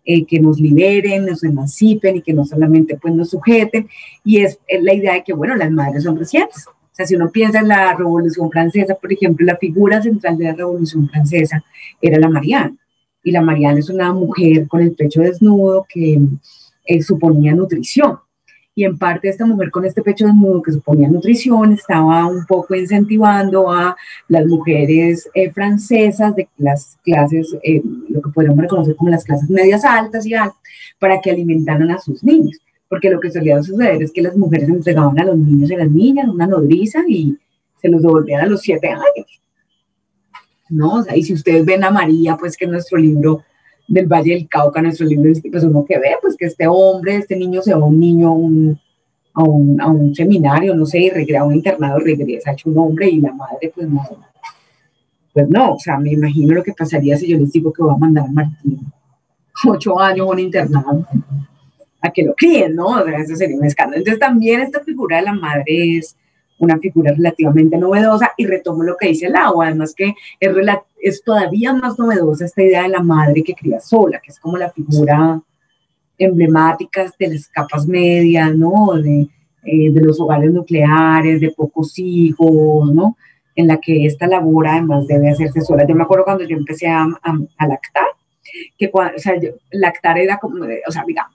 eh, 0.05 0.25
que 0.25 0.41
nos 0.41 0.61
liberen, 0.61 1.27
nos 1.27 1.45
emancipen 1.45 2.17
y 2.17 2.23
que 2.23 2.33
no 2.33 2.45
solamente 2.45 2.97
pues 2.97 3.15
nos 3.15 3.31
sujeten. 3.31 3.89
Y 4.25 4.39
es, 4.39 4.59
la 4.81 4.95
idea 4.95 5.15
de 5.15 5.25
que, 5.25 5.33
bueno, 5.33 5.57
las 5.57 5.71
madres 5.71 6.05
son 6.05 6.19
recientes. 6.19 6.67
O 6.67 6.95
sea, 6.95 7.07
si 7.07 7.15
uno 7.15 7.31
piensa 7.31 7.61
en 7.61 7.69
la 7.69 7.95
Revolución 7.95 8.51
Francesa, 8.51 8.95
por 8.95 9.13
ejemplo, 9.13 9.47
la 9.47 9.57
figura 9.57 10.03
central 10.03 10.37
de 10.39 10.45
la 10.45 10.55
Revolución 10.55 11.09
Francesa 11.09 11.65
era 12.01 12.19
la 12.19 12.29
Mariana. 12.29 12.75
Y 13.23 13.31
la 13.31 13.43
Mariana 13.43 13.79
es 13.79 13.91
una 13.91 14.13
mujer 14.13 14.67
con 14.69 14.81
el 14.81 14.93
pecho 14.93 15.21
desnudo 15.21 15.87
que 15.89 16.19
eh, 16.87 17.03
suponía 17.03 17.55
nutrición 17.55 18.19
y 18.81 18.85
en 18.85 18.97
parte 18.97 19.29
esta 19.29 19.45
mujer 19.45 19.71
con 19.71 19.85
este 19.85 20.01
pecho 20.01 20.25
desnudo 20.25 20.63
que 20.63 20.73
suponía 20.73 21.07
nutrición 21.07 21.75
estaba 21.75 22.25
un 22.25 22.47
poco 22.47 22.75
incentivando 22.75 23.71
a 23.71 23.95
las 24.27 24.47
mujeres 24.47 25.29
eh, 25.35 25.53
francesas 25.53 26.35
de 26.35 26.49
las 26.57 26.97
clases, 27.05 27.55
eh, 27.63 27.83
lo 28.09 28.23
que 28.23 28.31
podríamos 28.31 28.63
reconocer 28.63 28.97
como 28.97 29.11
las 29.11 29.23
clases 29.23 29.51
medias 29.51 29.85
altas 29.85 30.25
y 30.25 30.33
altas, 30.33 30.59
para 30.99 31.21
que 31.21 31.31
alimentaran 31.31 31.91
a 31.91 31.99
sus 31.99 32.25
niños. 32.25 32.57
Porque 32.89 33.11
lo 33.11 33.21
que 33.21 33.31
solía 33.31 33.63
suceder 33.63 34.03
es 34.03 34.13
que 34.13 34.23
las 34.23 34.35
mujeres 34.35 34.71
entregaban 34.71 35.21
a 35.21 35.25
los 35.25 35.37
niños 35.37 35.71
y 35.71 35.75
a 35.75 35.79
las 35.79 35.91
niñas 35.91 36.31
una 36.31 36.47
nodriza 36.47 37.01
y 37.07 37.37
se 37.83 37.89
los 37.91 38.01
devolvían 38.01 38.41
a 38.41 38.47
los 38.47 38.63
siete 38.63 38.89
años. 38.89 39.43
¿No? 40.71 40.95
O 40.95 41.03
sea, 41.03 41.15
y 41.19 41.23
si 41.23 41.35
ustedes 41.35 41.67
ven 41.67 41.85
a 41.85 41.91
María, 41.91 42.39
pues 42.41 42.57
que 42.57 42.67
nuestro 42.67 42.97
libro 42.97 43.43
del 43.91 44.07
Valle 44.07 44.35
del 44.35 44.49
Cauca, 44.49 44.81
nuestro 44.81 45.05
libro, 45.05 45.33
pues 45.51 45.65
uno 45.65 45.85
que 45.85 45.99
ve, 45.99 46.17
pues 46.23 46.37
que 46.37 46.47
este 46.47 46.67
hombre, 46.69 47.17
este 47.17 47.37
niño 47.37 47.61
se 47.61 47.75
va 47.75 47.85
un 47.85 47.99
niño 47.99 48.29
a, 48.29 48.33
un, 48.33 48.81
a, 49.35 49.89
un, 49.89 50.15
seminario, 50.15 50.75
no 50.77 50.87
sé, 50.87 51.01
y 51.01 51.11
regresa 51.11 51.41
a 51.41 51.45
un 51.45 51.57
internado, 51.57 51.99
regresa 51.99 52.53
hecho 52.53 52.71
un 52.71 52.79
hombre 52.79 53.11
y 53.11 53.21
la 53.21 53.33
madre, 53.33 53.73
pues 53.75 53.89
no, 53.89 54.03
pues 55.33 55.49
no, 55.49 55.75
o 55.75 55.79
sea, 55.79 55.99
me 55.99 56.13
imagino 56.13 56.55
lo 56.55 56.63
que 56.63 56.73
pasaría 56.73 57.17
si 57.17 57.27
yo 57.27 57.37
les 57.37 57.53
digo 57.53 57.73
que 57.73 57.83
voy 57.83 57.95
a 57.95 57.99
mandar 57.99 58.27
a 58.27 58.33
Martín 58.33 58.81
ocho 59.69 59.99
años 59.99 60.27
a 60.27 60.31
un 60.31 60.39
internado 60.39 61.07
a 62.01 62.11
que 62.11 62.23
lo 62.23 62.35
críen, 62.35 62.77
¿no? 62.77 62.87
O 62.87 63.05
sea, 63.05 63.19
eso 63.19 63.37
sería 63.37 63.57
un 63.57 63.65
escándalo. 63.65 63.99
Entonces 63.99 64.21
también 64.21 64.61
esta 64.61 64.81
figura 64.81 65.19
de 65.19 65.23
la 65.25 65.35
madre 65.35 65.99
es 65.99 66.17
una 66.61 66.79
figura 66.79 67.13
relativamente 67.13 67.77
novedosa 67.77 68.33
y 68.37 68.47
retomo 68.47 68.85
lo 68.85 68.97
que 68.97 69.09
dice 69.09 69.27
el 69.27 69.37
agua, 69.37 69.67
además 69.67 69.95
que 69.95 70.15
es, 70.39 70.51
es 71.01 71.23
todavía 71.25 71.73
más 71.73 71.99
novedosa 71.99 72.45
esta 72.45 72.63
idea 72.63 72.83
de 72.83 72.91
la 72.91 73.03
madre 73.03 73.43
que 73.43 73.55
cría 73.55 73.81
sola, 73.81 74.21
que 74.21 74.31
es 74.31 74.39
como 74.39 74.57
la 74.57 74.71
figura 74.71 75.41
emblemática 76.19 77.13
de 77.19 77.29
las 77.29 77.49
capas 77.49 77.87
medias, 77.87 78.55
¿no? 78.55 78.93
De, 78.95 79.27
eh, 79.65 79.91
de 79.91 80.01
los 80.03 80.21
hogares 80.21 80.53
nucleares, 80.53 81.41
de 81.41 81.51
pocos 81.51 81.99
hijos, 81.99 82.93
¿no? 82.93 83.17
En 83.57 83.67
la 83.67 83.79
que 83.79 84.05
esta 84.05 84.27
labor 84.27 84.69
además 84.69 85.07
debe 85.07 85.31
hacerse 85.31 85.63
sola. 85.63 85.87
Yo 85.87 85.95
me 85.95 86.03
acuerdo 86.03 86.25
cuando 86.25 86.45
yo 86.45 86.57
empecé 86.57 86.89
a 86.89 87.07
lactar, 87.67 88.07
que 88.77 88.91
o 88.93 89.19
sea, 89.19 89.35
lactar 89.71 90.19
era 90.19 90.39
como, 90.39 90.65
o 90.65 90.93
sea, 90.93 91.05
digamos, 91.07 91.35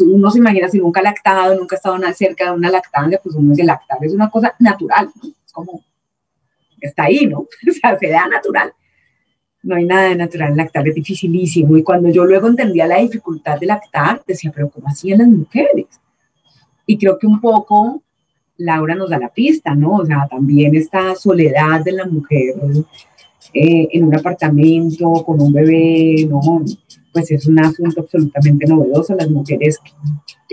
uno 0.00 0.30
se 0.30 0.38
imagina 0.38 0.68
si 0.68 0.78
nunca 0.78 1.00
ha 1.00 1.04
lactado, 1.04 1.54
nunca 1.54 1.76
ha 1.76 1.78
estado 1.78 1.98
cerca 2.14 2.46
de 2.46 2.50
una 2.52 2.70
lactancia, 2.70 3.20
pues 3.22 3.34
uno 3.34 3.50
dice 3.50 3.64
lactar 3.64 3.98
es 4.02 4.12
una 4.12 4.30
cosa 4.30 4.54
natural, 4.58 5.10
es 5.22 5.52
como, 5.52 5.82
está 6.80 7.04
ahí, 7.04 7.26
¿no? 7.26 7.40
O 7.68 7.72
sea, 7.72 7.98
se 7.98 8.08
da 8.08 8.26
natural. 8.28 8.72
No 9.62 9.74
hay 9.74 9.84
nada 9.84 10.10
de 10.10 10.16
natural 10.16 10.56
lactar, 10.56 10.86
es 10.86 10.94
dificilísimo. 10.94 11.76
Y 11.76 11.82
cuando 11.82 12.08
yo 12.08 12.24
luego 12.24 12.46
entendía 12.46 12.86
la 12.86 12.98
dificultad 12.98 13.58
de 13.58 13.66
lactar, 13.66 14.22
decía, 14.24 14.52
pero 14.54 14.70
¿cómo 14.70 14.86
hacían 14.86 15.18
las 15.18 15.28
mujeres? 15.28 15.86
Y 16.86 16.96
creo 16.98 17.18
que 17.18 17.26
un 17.26 17.40
poco 17.40 18.02
Laura 18.58 18.94
nos 18.94 19.10
da 19.10 19.18
la 19.18 19.28
pista, 19.28 19.74
¿no? 19.74 19.96
O 19.96 20.06
sea, 20.06 20.26
también 20.30 20.74
esta 20.76 21.14
soledad 21.16 21.80
de 21.84 21.92
la 21.92 22.06
mujer 22.06 22.54
eh, 23.58 23.88
en 23.92 24.04
un 24.04 24.14
apartamento 24.14 25.24
con 25.24 25.40
un 25.40 25.50
bebé, 25.50 26.26
no, 26.28 26.40
pues 27.10 27.30
es 27.30 27.46
un 27.46 27.58
asunto 27.58 28.02
absolutamente 28.02 28.66
novedoso. 28.66 29.14
Las 29.14 29.30
mujeres 29.30 29.78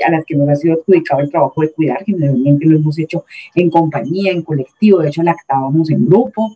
a 0.07 0.09
las 0.09 0.23
que 0.23 0.35
nos 0.35 0.47
ha 0.47 0.55
sido 0.55 0.75
adjudicado 0.75 1.19
el 1.19 1.29
trabajo 1.29 1.61
de 1.61 1.73
cuidar, 1.73 2.01
generalmente 2.05 2.65
lo 2.65 2.77
hemos 2.77 2.97
hecho 2.97 3.25
en 3.55 3.69
compañía, 3.69 4.31
en 4.31 4.41
colectivo, 4.41 4.99
de 4.99 5.09
hecho 5.09 5.21
lactábamos 5.21 5.89
en 5.89 6.05
grupo, 6.05 6.55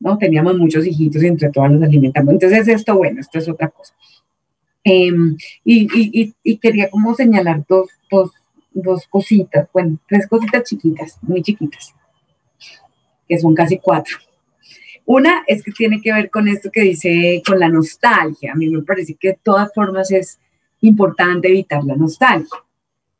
¿no? 0.00 0.18
Teníamos 0.18 0.58
muchos 0.58 0.84
hijitos 0.84 1.22
y 1.22 1.28
entre 1.28 1.50
todas 1.50 1.70
los 1.70 1.82
alimentamos. 1.82 2.32
Entonces 2.34 2.66
esto, 2.66 2.96
bueno, 2.96 3.20
esto 3.20 3.38
es 3.38 3.48
otra 3.48 3.68
cosa. 3.68 3.94
Em, 4.82 5.36
y, 5.64 6.34
y, 6.42 6.56
quería 6.56 6.90
como 6.90 7.14
señalar 7.14 7.64
dos, 7.68 7.86
dos, 8.10 8.32
dos 8.72 9.06
cositas, 9.06 9.68
bueno, 9.72 9.96
tres 10.08 10.26
cositas 10.26 10.64
chiquitas, 10.64 11.18
muy 11.22 11.40
chiquitas, 11.40 11.94
que 13.28 13.38
son 13.38 13.54
casi 13.54 13.78
cuatro. 13.78 14.16
Una 15.06 15.42
es 15.46 15.62
que 15.62 15.72
tiene 15.72 16.00
que 16.00 16.12
ver 16.12 16.30
con 16.30 16.48
esto 16.48 16.70
que 16.72 16.80
dice, 16.80 17.42
con 17.46 17.58
la 17.58 17.68
nostalgia. 17.68 18.52
A 18.52 18.54
mí 18.54 18.68
me 18.68 18.82
parece 18.82 19.14
que 19.14 19.28
de 19.28 19.38
todas 19.42 19.72
formas 19.74 20.10
es 20.10 20.38
importante 20.80 21.48
evitar 21.48 21.84
la 21.84 21.94
nostalgia, 21.94 22.58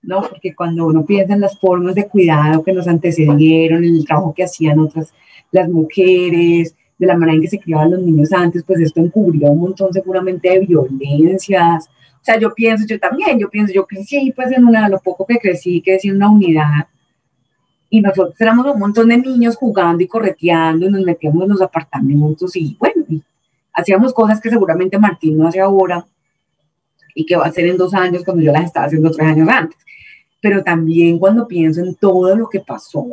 ¿no? 0.02 0.22
Porque 0.22 0.54
cuando 0.54 0.86
uno 0.86 1.04
piensa 1.04 1.34
en 1.34 1.40
las 1.40 1.58
formas 1.58 1.94
de 1.94 2.08
cuidado 2.08 2.62
que 2.62 2.72
nos 2.72 2.88
antecedieron, 2.88 3.84
en 3.84 3.96
el 3.96 4.06
trabajo 4.06 4.34
que 4.34 4.44
hacían 4.44 4.78
otras, 4.78 5.12
las 5.50 5.68
mujeres, 5.68 6.74
de 6.98 7.06
la 7.06 7.16
manera 7.16 7.36
en 7.36 7.42
que 7.42 7.48
se 7.48 7.58
criaban 7.58 7.90
los 7.90 8.00
niños 8.00 8.32
antes, 8.32 8.62
pues 8.64 8.80
esto 8.80 9.00
encubrió 9.00 9.50
un 9.50 9.60
montón 9.60 9.92
seguramente 9.92 10.48
de 10.48 10.60
violencias. 10.60 11.88
O 11.88 12.24
sea, 12.24 12.38
yo 12.38 12.54
pienso, 12.54 12.86
yo 12.86 12.98
también, 12.98 13.38
yo 13.38 13.50
pienso, 13.50 13.72
yo 13.74 13.84
crecí 13.86 14.32
pues 14.34 14.50
en 14.52 14.64
una, 14.64 14.88
lo 14.88 15.00
poco 15.00 15.26
que 15.26 15.38
crecí, 15.38 15.82
que 15.82 15.96
es 15.96 16.04
en 16.04 16.16
una 16.16 16.30
unidad 16.30 16.86
y 17.94 18.00
nosotros 18.00 18.34
éramos 18.40 18.66
un 18.66 18.80
montón 18.80 19.08
de 19.08 19.16
niños 19.16 19.54
jugando 19.54 20.02
y 20.02 20.08
correteando 20.08 20.84
y 20.84 20.90
nos 20.90 21.04
metíamos 21.04 21.44
en 21.44 21.50
los 21.50 21.62
apartamentos 21.62 22.56
y 22.56 22.76
bueno, 22.76 23.04
hacíamos 23.72 24.12
cosas 24.12 24.40
que 24.40 24.50
seguramente 24.50 24.98
Martín 24.98 25.38
no 25.38 25.46
hace 25.46 25.60
ahora 25.60 26.04
y 27.14 27.24
que 27.24 27.36
va 27.36 27.44
a 27.44 27.48
hacer 27.50 27.66
en 27.66 27.76
dos 27.76 27.94
años 27.94 28.24
cuando 28.24 28.42
yo 28.42 28.50
las 28.50 28.64
estaba 28.64 28.86
haciendo 28.86 29.12
tres 29.12 29.28
años 29.28 29.48
antes. 29.48 29.78
Pero 30.40 30.64
también 30.64 31.20
cuando 31.20 31.46
pienso 31.46 31.82
en 31.82 31.94
todo 31.94 32.34
lo 32.34 32.48
que 32.48 32.58
pasó 32.58 33.06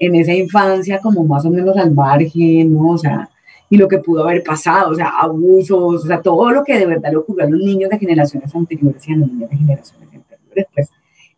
en 0.00 0.16
esa 0.16 0.34
infancia 0.34 1.00
como 1.00 1.24
más 1.24 1.46
o 1.46 1.50
menos 1.50 1.76
al 1.76 1.92
margen, 1.92 2.74
¿no? 2.74 2.90
O 2.90 2.98
sea, 2.98 3.30
y 3.70 3.76
lo 3.76 3.86
que 3.86 3.98
pudo 3.98 4.24
haber 4.24 4.42
pasado, 4.42 4.90
o 4.90 4.94
sea, 4.96 5.10
abusos, 5.10 6.04
o 6.04 6.06
sea, 6.08 6.20
todo 6.20 6.50
lo 6.50 6.64
que 6.64 6.76
de 6.76 6.86
verdad 6.86 7.12
le 7.12 7.18
ocurrió 7.18 7.46
a 7.46 7.50
los 7.50 7.60
niños 7.60 7.88
de 7.88 8.00
generaciones 8.00 8.52
anteriores 8.52 9.08
y 9.08 9.12
a 9.12 9.16
los 9.16 9.30
niños 9.30 9.48
de 9.48 9.56
generaciones 9.56 10.08
anteriores, 10.12 10.66
pues 10.74 10.90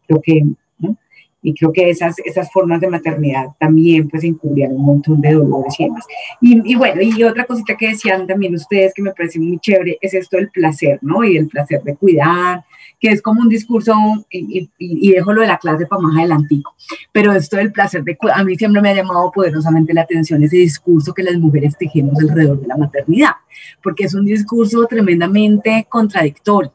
creo 0.06 0.22
que 0.22 0.42
Y 1.42 1.55
creo 1.55 1.72
que 1.72 1.88
esas, 1.88 2.16
esas 2.24 2.51
formas 2.51 2.81
de 2.81 2.88
maternidad 2.88 3.46
también 3.61 4.09
pues 4.09 4.24
encubrían 4.24 4.72
un 4.72 4.85
montón 4.85 5.20
de 5.20 5.33
dolores 5.33 5.74
y 5.79 5.85
demás. 5.85 6.05
Y, 6.40 6.72
y, 6.72 6.74
bueno, 6.74 7.01
y 7.01 7.22
otra 7.22 7.44
cosita 7.44 7.77
que 7.77 7.88
decían 7.88 8.27
también 8.27 8.55
ustedes 8.55 8.92
que 8.94 9.03
me 9.03 9.12
parece 9.12 9.38
muy 9.38 9.59
chévere 9.59 9.98
es 10.01 10.14
esto 10.14 10.37
del 10.37 10.51
placer, 10.51 10.98
¿no? 11.03 11.22
Y 11.22 11.37
el 11.37 11.46
placer 11.46 11.83
de 11.83 11.94
cuidar, 11.96 12.64
que 13.01 13.09
es 13.09 13.22
como 13.22 13.40
un 13.40 13.48
discurso, 13.48 13.94
y, 14.31 14.68
y, 14.79 15.12
dejo 15.12 15.33
lo 15.33 15.42
de 15.42 15.46
la 15.46 15.59
clase 15.59 15.87
para 15.87 16.03
más 16.03 16.16
adelantico, 16.16 16.74
pero 17.12 17.33
esto 17.33 17.57
del 17.57 17.72
placer 17.72 18.03
de 18.03 18.16
a 18.33 18.44
mí 18.44 18.57
siempre 18.57 18.83
me 18.83 18.90
ha 18.90 18.94
llamado 18.94 19.31
poderosamente 19.31 19.94
la 19.94 20.03
atención 20.03 20.42
ese 20.42 20.57
discurso 20.57 21.14
que 21.14 21.22
las 21.22 21.37
mujeres 21.37 21.77
tejemos 21.79 22.18
alrededor 22.20 22.61
de 22.61 22.66
la 22.66 22.77
maternidad, 22.77 23.33
porque 23.83 24.05
es 24.05 24.14
un 24.14 24.24
discurso 24.24 24.87
tremendamente 24.87 25.87
contradictorio. 25.88 26.72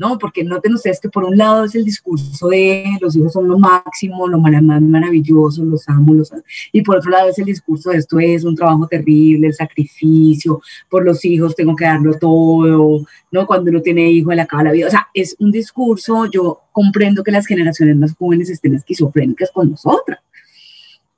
¿No? 0.00 0.18
Porque 0.18 0.42
noten 0.42 0.72
ustedes 0.72 0.98
que 0.98 1.10
por 1.10 1.24
un 1.24 1.36
lado 1.36 1.64
es 1.64 1.74
el 1.74 1.84
discurso 1.84 2.48
de 2.48 2.86
los 3.02 3.14
hijos 3.14 3.34
son 3.34 3.46
lo 3.46 3.58
máximo, 3.58 4.26
lo 4.26 4.38
maravilloso, 4.38 5.62
los 5.62 5.86
amo, 5.90 6.14
los 6.14 6.32
amo. 6.32 6.42
y 6.72 6.80
por 6.80 6.96
otro 6.96 7.10
lado 7.10 7.28
es 7.28 7.38
el 7.38 7.44
discurso 7.44 7.90
de 7.90 7.98
esto 7.98 8.18
es 8.18 8.44
un 8.44 8.56
trabajo 8.56 8.86
terrible, 8.86 9.48
el 9.48 9.54
sacrificio, 9.54 10.62
por 10.88 11.04
los 11.04 11.22
hijos 11.26 11.54
tengo 11.54 11.76
que 11.76 11.84
darlo 11.84 12.14
todo, 12.14 13.04
¿no? 13.30 13.46
Cuando 13.46 13.70
uno 13.70 13.82
tiene 13.82 14.10
hijo, 14.10 14.32
le 14.32 14.40
acaba 14.40 14.62
la 14.64 14.72
vida. 14.72 14.86
O 14.86 14.90
sea, 14.90 15.08
es 15.12 15.36
un 15.38 15.50
discurso, 15.52 16.24
yo 16.30 16.62
comprendo 16.72 17.22
que 17.22 17.30
las 17.30 17.46
generaciones 17.46 17.94
más 17.96 18.14
jóvenes 18.16 18.48
estén 18.48 18.74
esquizofrénicas 18.74 19.50
con 19.50 19.70
nosotras, 19.70 20.20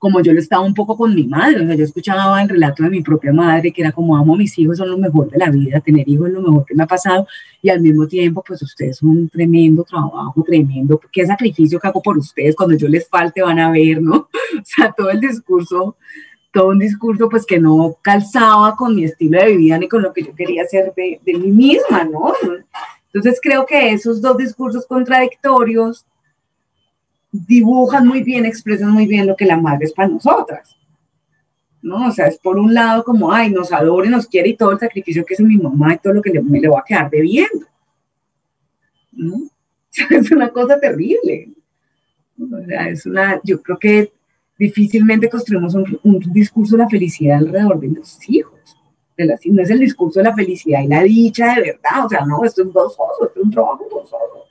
como 0.02 0.20
yo 0.20 0.32
lo 0.32 0.40
estaba 0.40 0.64
un 0.64 0.74
poco 0.74 0.96
con 0.96 1.14
mi 1.14 1.28
madre, 1.28 1.62
o 1.62 1.64
sea, 1.64 1.76
yo 1.76 1.84
escuchaba 1.84 2.42
el 2.42 2.48
relato 2.48 2.82
de 2.82 2.90
mi 2.90 3.02
propia 3.02 3.32
madre, 3.32 3.70
que 3.70 3.82
era 3.82 3.92
como, 3.92 4.16
amo 4.16 4.34
a 4.34 4.36
mis 4.36 4.58
hijos, 4.58 4.78
son 4.78 4.90
lo 4.90 4.98
mejor 4.98 5.30
de 5.30 5.38
la 5.38 5.48
vida, 5.48 5.78
tener 5.78 6.08
hijos 6.08 6.26
es 6.26 6.34
lo 6.34 6.42
mejor 6.42 6.64
que 6.64 6.74
me 6.74 6.82
ha 6.82 6.88
pasado, 6.88 7.24
y 7.62 7.68
al 7.68 7.80
mismo 7.80 8.08
tiempo, 8.08 8.42
pues 8.44 8.60
ustedes 8.62 8.96
son 8.96 9.10
un 9.10 9.28
tremendo 9.28 9.84
trabajo, 9.84 10.42
tremendo, 10.44 11.00
qué 11.12 11.24
sacrificio 11.24 11.78
que 11.78 11.86
hago 11.86 12.02
por 12.02 12.18
ustedes, 12.18 12.56
cuando 12.56 12.76
yo 12.76 12.88
les 12.88 13.08
falte 13.08 13.42
van 13.42 13.60
a 13.60 13.70
ver, 13.70 14.02
¿no? 14.02 14.28
O 14.60 14.64
sea, 14.64 14.90
todo 14.90 15.08
el 15.08 15.20
discurso, 15.20 15.94
todo 16.52 16.70
un 16.70 16.80
discurso 16.80 17.28
pues 17.28 17.46
que 17.46 17.60
no 17.60 17.96
calzaba 18.02 18.74
con 18.74 18.96
mi 18.96 19.04
estilo 19.04 19.38
de 19.38 19.56
vida 19.56 19.78
ni 19.78 19.86
con 19.86 20.02
lo 20.02 20.12
que 20.12 20.24
yo 20.24 20.34
quería 20.34 20.64
hacer 20.64 20.92
de, 20.96 21.20
de 21.24 21.34
mí 21.34 21.52
misma, 21.52 22.02
¿no? 22.02 22.32
Entonces 23.12 23.38
creo 23.40 23.64
que 23.66 23.92
esos 23.92 24.20
dos 24.20 24.36
discursos 24.36 24.84
contradictorios 24.84 26.06
dibujan 27.32 28.06
muy 28.06 28.22
bien, 28.22 28.44
expresan 28.44 28.90
muy 28.90 29.06
bien 29.06 29.26
lo 29.26 29.34
que 29.34 29.46
la 29.46 29.56
madre 29.56 29.86
es 29.86 29.92
para 29.92 30.08
nosotras. 30.08 30.76
¿no? 31.80 32.08
O 32.08 32.12
sea, 32.12 32.28
es 32.28 32.38
por 32.38 32.58
un 32.58 32.72
lado 32.72 33.02
como, 33.02 33.32
ay, 33.32 33.50
nos 33.50 33.72
adora, 33.72 34.08
nos 34.08 34.26
quiere 34.26 34.50
y 34.50 34.56
todo 34.56 34.70
el 34.70 34.78
sacrificio 34.78 35.24
que 35.24 35.34
es 35.34 35.40
mi 35.40 35.56
mamá 35.56 35.94
y 35.94 35.98
todo 35.98 36.12
lo 36.12 36.22
que 36.22 36.30
le, 36.30 36.42
me 36.42 36.60
le 36.60 36.68
va 36.68 36.80
a 36.80 36.84
quedar 36.84 37.10
debiendo. 37.10 37.66
¿no? 39.12 39.34
Es 40.10 40.30
una 40.30 40.50
cosa 40.50 40.78
terrible. 40.78 41.50
O 42.38 42.64
sea, 42.64 42.88
es 42.88 43.04
una, 43.04 43.40
yo 43.44 43.60
creo 43.62 43.78
que 43.78 44.12
difícilmente 44.58 45.28
construimos 45.28 45.74
un, 45.74 46.00
un 46.02 46.18
discurso 46.32 46.76
de 46.76 46.82
la 46.84 46.88
felicidad 46.88 47.38
alrededor 47.38 47.80
de 47.80 47.88
los 47.88 48.18
hijos. 48.28 48.60
De 49.16 49.26
la, 49.26 49.38
no 49.44 49.62
es 49.62 49.70
el 49.70 49.80
discurso 49.80 50.20
de 50.20 50.24
la 50.24 50.34
felicidad 50.34 50.82
y 50.82 50.88
la 50.88 51.02
dicha 51.02 51.54
de 51.54 51.60
verdad, 51.60 52.06
o 52.06 52.08
sea, 52.08 52.24
no, 52.24 52.42
esto 52.44 52.62
es 52.62 52.68
gozoso, 52.72 53.26
esto 53.26 53.40
es 53.40 53.44
un 53.44 53.50
trabajo 53.50 53.86
gozoso 53.90 54.46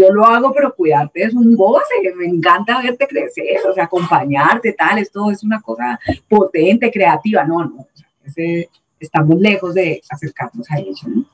yo 0.00 0.12
lo 0.12 0.24
hago, 0.24 0.52
pero 0.52 0.74
cuidarte 0.74 1.22
es 1.22 1.34
un 1.34 1.54
goce, 1.54 1.94
me 2.16 2.26
encanta 2.26 2.80
verte 2.82 3.06
crecer, 3.06 3.58
o 3.68 3.74
sea, 3.74 3.84
acompañarte, 3.84 4.72
tal, 4.72 4.98
esto 4.98 5.30
es 5.30 5.42
una 5.42 5.60
cosa 5.60 5.98
potente, 6.28 6.90
creativa, 6.90 7.44
no, 7.44 7.64
no, 7.64 7.86
estamos 8.98 9.40
lejos 9.40 9.74
de 9.74 10.02
acercarnos 10.08 10.70
a 10.70 10.78
eso, 10.78 11.08
¿no? 11.08 11.24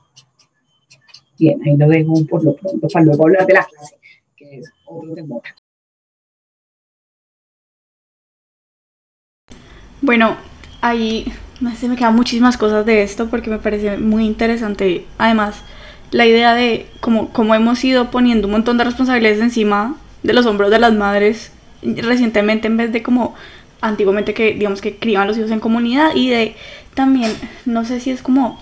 Bien, 1.39 1.59
ahí 1.63 1.77
lo 1.77 1.87
dejo 1.87 2.13
por 2.27 2.43
lo 2.43 2.55
pronto 2.55 2.87
para 2.87 3.05
luego 3.05 3.23
hablar 3.25 3.45
de 3.45 3.53
la 3.53 3.65
clase, 3.65 3.95
que 4.35 4.59
es 4.59 4.71
otro 4.85 5.13
tema. 5.13 5.35
Bueno, 10.01 10.37
ahí 10.81 11.31
se 11.75 11.87
me 11.87 11.95
quedan 11.95 12.15
muchísimas 12.15 12.57
cosas 12.57 12.85
de 12.85 13.03
esto 13.03 13.29
porque 13.29 13.49
me 13.49 13.59
parece 13.59 13.97
muy 13.97 14.25
interesante. 14.25 15.05
Además, 15.17 15.63
la 16.11 16.25
idea 16.25 16.53
de 16.53 16.87
cómo, 16.99 17.29
cómo 17.29 17.55
hemos 17.55 17.83
ido 17.83 18.11
poniendo 18.11 18.47
un 18.47 18.53
montón 18.53 18.77
de 18.77 18.83
responsabilidades 18.83 19.41
encima 19.41 19.95
de 20.23 20.33
los 20.33 20.45
hombros 20.45 20.71
de 20.71 20.79
las 20.79 20.93
madres 20.93 21.51
recientemente 21.81 22.67
en 22.67 22.77
vez 22.77 22.91
de 22.91 23.03
como 23.03 23.35
antiguamente 23.81 24.33
que 24.33 24.53
digamos 24.53 24.81
que 24.81 24.95
criaban 24.95 25.27
los 25.27 25.37
hijos 25.37 25.51
en 25.51 25.59
comunidad 25.59 26.15
y 26.15 26.29
de 26.29 26.55
también 26.93 27.31
no 27.65 27.85
sé 27.85 27.99
si 27.99 28.11
es 28.11 28.21
como 28.21 28.59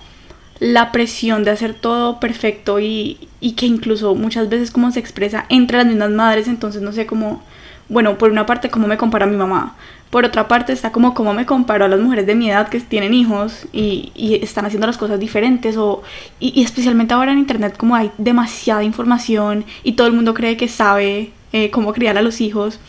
la 0.60 0.92
presión 0.92 1.44
de 1.44 1.52
hacer 1.52 1.74
todo 1.74 2.20
perfecto 2.20 2.80
y, 2.80 3.30
y 3.40 3.54
que 3.54 3.66
incluso 3.66 4.16
muchas 4.16 4.50
veces 4.50 4.72
como 4.72 4.92
se 4.92 5.00
expresa 5.00 5.46
entre 5.50 5.78
las 5.78 5.88
mismas 5.88 6.12
madres 6.12 6.48
entonces 6.48 6.82
no 6.82 6.92
sé 6.92 7.06
cómo 7.06 7.44
bueno 7.88 8.18
por 8.18 8.32
una 8.32 8.46
parte 8.46 8.70
cómo 8.70 8.88
me 8.88 8.98
compara 8.98 9.26
mi 9.26 9.38
mamá 9.38 9.76
por 10.10 10.24
otra 10.24 10.48
parte 10.48 10.72
está 10.72 10.92
como 10.92 11.14
cómo 11.14 11.34
me 11.34 11.46
comparo 11.46 11.86
a 11.86 11.88
las 11.88 12.00
mujeres 12.00 12.26
de 12.26 12.36
mi 12.36 12.50
edad 12.50 12.70
que 12.70 12.80
tienen 12.80 13.14
hijos 13.14 13.68
y, 13.74 14.12
y 14.16 14.36
están 14.36 14.66
haciendo 14.66 14.88
las 14.88 14.98
cosas 14.98 15.20
diferentes 15.20 15.78
o 15.78 16.04
y, 16.40 16.64
especialmente 16.64 17.14
ahora 17.14 17.32
en 17.32 17.40
internet 17.40 17.76
como 17.78 17.96
hay 17.96 18.12
demasiada 18.18 18.84
información 18.84 19.66
y 19.84 19.94
todo 19.94 20.08
el 20.08 20.14
mundo 20.14 20.34
cree 20.34 20.58
que 20.58 20.68
sabe 20.68 21.32
eh, 21.54 21.70
cómo 21.72 21.94
criar 21.94 22.18
a 22.18 22.22
los 22.22 22.42
hijos. 22.42 22.80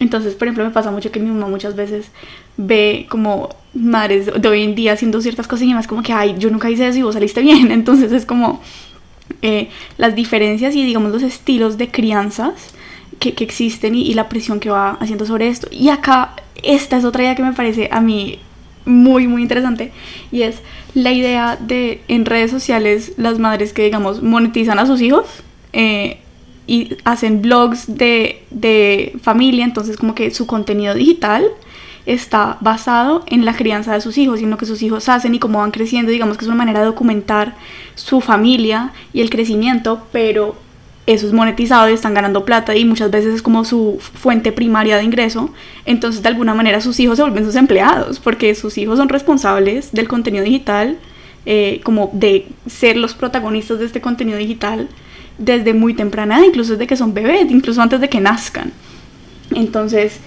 Entonces, 0.00 0.34
por 0.34 0.48
ejemplo, 0.48 0.64
me 0.64 0.70
pasa 0.70 0.90
mucho 0.90 1.12
que 1.12 1.20
mi 1.20 1.30
mamá 1.30 1.46
muchas 1.46 1.76
veces 1.76 2.06
ve 2.56 3.06
como 3.08 3.50
madres 3.74 4.30
de 4.40 4.48
hoy 4.48 4.62
en 4.62 4.74
día 4.74 4.92
haciendo 4.92 5.20
ciertas 5.20 5.46
cosas 5.46 5.66
y 5.66 5.74
más 5.74 5.86
como 5.86 6.02
que, 6.02 6.12
ay, 6.12 6.34
yo 6.38 6.50
nunca 6.50 6.70
hice 6.70 6.88
eso 6.88 6.98
y 6.98 7.02
vos 7.02 7.14
saliste 7.14 7.42
bien. 7.42 7.70
Entonces 7.70 8.10
es 8.12 8.26
como 8.26 8.60
eh, 9.42 9.68
las 9.96 10.14
diferencias 10.14 10.74
y 10.74 10.84
digamos 10.84 11.12
los 11.12 11.22
estilos 11.22 11.78
de 11.78 11.90
crianzas 11.90 12.74
que, 13.20 13.34
que 13.34 13.44
existen 13.44 13.94
y, 13.94 14.02
y, 14.02 14.14
la 14.14 14.28
presión 14.28 14.58
que 14.58 14.70
va 14.70 14.92
haciendo 15.00 15.26
sobre 15.26 15.48
esto. 15.48 15.68
Y 15.70 15.90
acá 15.90 16.34
esta 16.66 16.96
es 16.96 17.04
otra 17.04 17.22
idea 17.22 17.34
que 17.34 17.42
me 17.42 17.52
parece 17.52 17.88
a 17.92 18.00
mí 18.00 18.38
muy, 18.84 19.26
muy 19.26 19.42
interesante 19.42 19.92
y 20.30 20.42
es 20.42 20.60
la 20.94 21.12
idea 21.12 21.56
de 21.56 22.02
en 22.08 22.24
redes 22.24 22.50
sociales 22.50 23.12
las 23.16 23.38
madres 23.38 23.72
que, 23.72 23.82
digamos, 23.84 24.22
monetizan 24.22 24.78
a 24.78 24.86
sus 24.86 25.00
hijos 25.00 25.26
eh, 25.72 26.18
y 26.66 26.96
hacen 27.04 27.42
blogs 27.42 27.96
de, 27.96 28.42
de 28.50 29.16
familia, 29.22 29.64
entonces 29.64 29.96
como 29.96 30.14
que 30.14 30.30
su 30.30 30.46
contenido 30.46 30.94
digital 30.94 31.44
está 32.06 32.58
basado 32.60 33.24
en 33.26 33.44
la 33.44 33.56
crianza 33.56 33.94
de 33.94 34.00
sus 34.00 34.18
hijos 34.18 34.40
y 34.40 34.44
en 34.44 34.50
lo 34.50 34.58
que 34.58 34.66
sus 34.66 34.82
hijos 34.82 35.08
hacen 35.08 35.34
y 35.34 35.38
cómo 35.38 35.60
van 35.60 35.70
creciendo, 35.70 36.10
digamos 36.10 36.36
que 36.36 36.44
es 36.44 36.48
una 36.48 36.56
manera 36.56 36.80
de 36.80 36.86
documentar 36.86 37.54
su 37.94 38.20
familia 38.20 38.92
y 39.12 39.20
el 39.20 39.30
crecimiento, 39.30 40.02
pero 40.12 40.56
eso 41.06 41.26
es 41.26 41.32
monetizado 41.32 41.90
y 41.90 41.92
están 41.92 42.14
ganando 42.14 42.44
plata 42.44 42.74
y 42.74 42.84
muchas 42.84 43.10
veces 43.10 43.34
es 43.34 43.42
como 43.42 43.64
su 43.64 43.98
fuente 44.00 44.52
primaria 44.52 44.96
de 44.96 45.04
ingreso, 45.04 45.50
entonces 45.84 46.22
de 46.22 46.28
alguna 46.28 46.54
manera 46.54 46.80
sus 46.80 46.98
hijos 46.98 47.16
se 47.16 47.22
vuelven 47.22 47.44
sus 47.44 47.56
empleados, 47.56 48.20
porque 48.20 48.54
sus 48.54 48.78
hijos 48.78 48.98
son 48.98 49.08
responsables 49.08 49.92
del 49.92 50.08
contenido 50.08 50.44
digital, 50.44 50.96
eh, 51.46 51.80
como 51.84 52.10
de 52.14 52.46
ser 52.66 52.96
los 52.96 53.14
protagonistas 53.14 53.78
de 53.78 53.84
este 53.84 54.00
contenido 54.00 54.38
digital 54.38 54.88
desde 55.36 55.74
muy 55.74 55.92
temprana 55.92 56.38
edad, 56.38 56.46
incluso 56.46 56.72
desde 56.72 56.86
que 56.86 56.96
son 56.96 57.12
bebés, 57.12 57.50
incluso 57.50 57.82
antes 57.82 58.00
de 58.00 58.08
que 58.08 58.20
nazcan. 58.20 58.72
Entonces, 59.54 60.20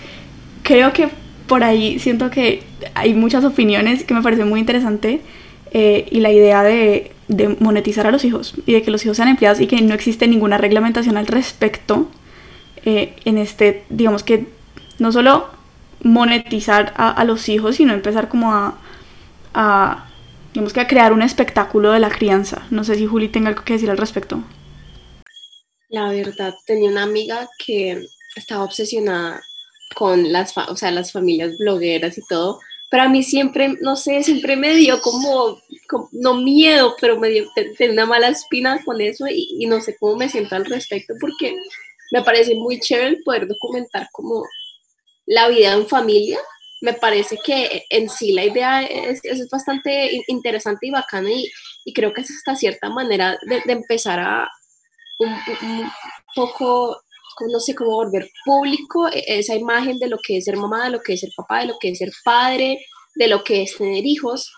creo 0.62 0.94
que 0.94 1.10
por 1.48 1.64
ahí 1.64 1.98
siento 1.98 2.30
que 2.30 2.64
hay 2.94 3.14
muchas 3.14 3.44
opiniones 3.46 4.04
que 4.04 4.14
me 4.14 4.22
parecen 4.22 4.48
muy 4.48 4.60
interesante 4.60 5.22
eh, 5.72 6.06
y 6.12 6.20
la 6.20 6.32
idea 6.32 6.62
de 6.62 7.12
de 7.28 7.50
monetizar 7.60 8.08
a 8.08 8.12
los 8.12 8.24
hijos 8.24 8.54
y 8.66 8.74
de 8.74 8.82
que 8.82 8.92
los 8.92 9.04
hijos 9.04 9.18
sean 9.18 9.30
empleados 9.30 9.60
y 9.60 9.68
que 9.68 9.82
no 9.82 9.94
existe 9.94 10.28
ninguna 10.28 10.58
reglamentación 10.58 11.18
al 11.18 11.28
respecto 11.28 12.10
eh, 12.86 13.16
en 13.26 13.38
este, 13.38 13.84
digamos 13.90 14.24
que 14.24 14.48
no 15.00 15.12
solo 15.12 15.50
monetizar 16.02 16.94
a, 16.96 17.24
los 17.26 17.50
hijos, 17.50 17.76
sino 17.76 17.94
empezar 17.94 18.30
como 18.30 18.54
a, 18.54 20.10
digamos 20.54 20.74
que 20.74 20.80
a 20.80 20.88
crear 20.88 21.12
un 21.12 21.22
espectáculo 21.22 21.92
de 21.92 22.00
la 22.00 22.10
crianza. 22.10 22.66
No 22.70 22.84
sé 22.84 22.96
si 22.96 23.06
Juli 23.06 23.30
tenga 23.30 23.50
algo 23.50 23.64
que 23.64 23.74
decir 23.74 23.90
al 23.90 23.98
respecto. 23.98 24.42
La 25.90 26.10
verdad, 26.10 26.54
tenía 26.66 26.90
una 26.90 27.04
amiga 27.04 27.48
que 27.66 28.06
estaba 28.36 28.64
obsesionada 28.64 29.42
con 29.96 30.32
las, 30.32 30.56
o 30.58 30.76
sea, 30.76 30.92
las 30.92 31.12
familias 31.12 31.58
blogueras 31.58 32.18
y 32.18 32.22
todo, 32.28 32.60
pero 32.90 33.04
a 33.04 33.10
mí 33.10 33.22
siempre, 33.24 33.76
no 33.82 33.96
sé, 33.96 34.24
siempre 34.24 34.56
me 34.56 34.74
dio 34.76 35.02
como, 35.02 35.62
no 36.12 36.36
miedo, 36.36 36.96
pero 37.02 37.20
me 37.20 37.30
dio 37.30 37.46
una 37.92 38.06
mala 38.06 38.30
espina 38.30 38.82
con 38.86 39.02
eso 39.02 39.26
y, 39.30 39.66
no 39.68 39.82
sé 39.82 39.98
cómo 40.00 40.16
me 40.16 40.30
siento 40.30 40.56
al 40.56 40.66
respecto 40.66 41.14
porque 41.20 41.56
me 42.12 42.24
parece 42.24 42.56
muy 42.56 42.80
chévere 42.80 43.18
poder 43.26 43.48
documentar 43.48 44.08
como 44.12 44.44
la 45.26 45.50
vida 45.50 45.74
en 45.74 45.88
familia. 45.88 46.40
Me 46.80 46.94
parece 46.94 47.38
que 47.44 47.86
en 47.90 48.08
sí 48.10 48.32
la 48.32 48.46
idea 48.46 48.84
es, 48.84 49.22
bastante 49.52 50.24
interesante 50.28 50.88
y 50.88 50.92
bacana 50.92 51.30
y, 51.30 51.94
creo 51.94 52.14
que 52.14 52.22
es 52.22 52.32
hasta 52.32 52.56
cierta 52.56 52.90
manera 52.90 53.38
de, 53.48 53.62
empezar 53.72 54.20
a 54.20 54.50
un 55.20 55.92
poco 56.36 57.02
no 57.52 57.60
sé 57.60 57.76
cómo 57.76 57.92
volver 57.92 58.30
público 58.46 59.08
e-, 59.10 59.24
esa 59.40 59.56
imagen 59.56 60.00
de 60.00 60.08
lo 60.08 60.18
que 60.20 60.38
es 60.38 60.46
ser 60.46 60.58
mamá, 60.58 60.86
de 60.86 60.92
lo 60.92 61.02
que 61.02 61.14
es 61.14 61.22
ser 61.22 61.32
papá, 61.36 61.62
de 61.62 61.68
lo 61.68 61.78
que 61.80 61.90
es 61.90 61.98
ser 61.98 62.12
padre, 62.24 62.80
de 63.16 63.28
lo 63.28 63.44
que 63.44 63.64
es 63.64 63.78
tener 63.78 64.06
hijos, 64.06 64.52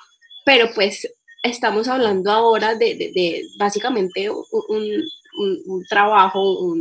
pero 0.45 0.71
pues 0.73 1.07
estamos 1.43 1.87
hablando 1.87 2.31
ahora 2.31 2.75
de, 2.75 2.95
de, 2.95 3.43
básicamente 3.57 4.29
un, 4.29 5.03
un, 5.39 5.85
trabajo, 5.89 6.73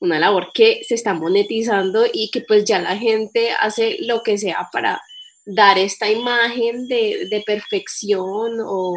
una 0.00 0.18
labor 0.18 0.50
que 0.52 0.82
se 0.86 0.94
está 0.94 1.14
monetizando 1.14 2.04
y 2.12 2.30
que 2.30 2.42
pues 2.42 2.64
ya 2.64 2.80
la 2.80 2.96
gente 2.96 3.50
hace 3.52 3.96
lo 4.00 4.22
que 4.22 4.36
sea 4.36 4.68
para 4.72 5.00
dar 5.46 5.78
esta 5.78 6.10
imagen 6.10 6.86
de, 6.88 7.42
perfección 7.46 8.60
o, 8.60 8.94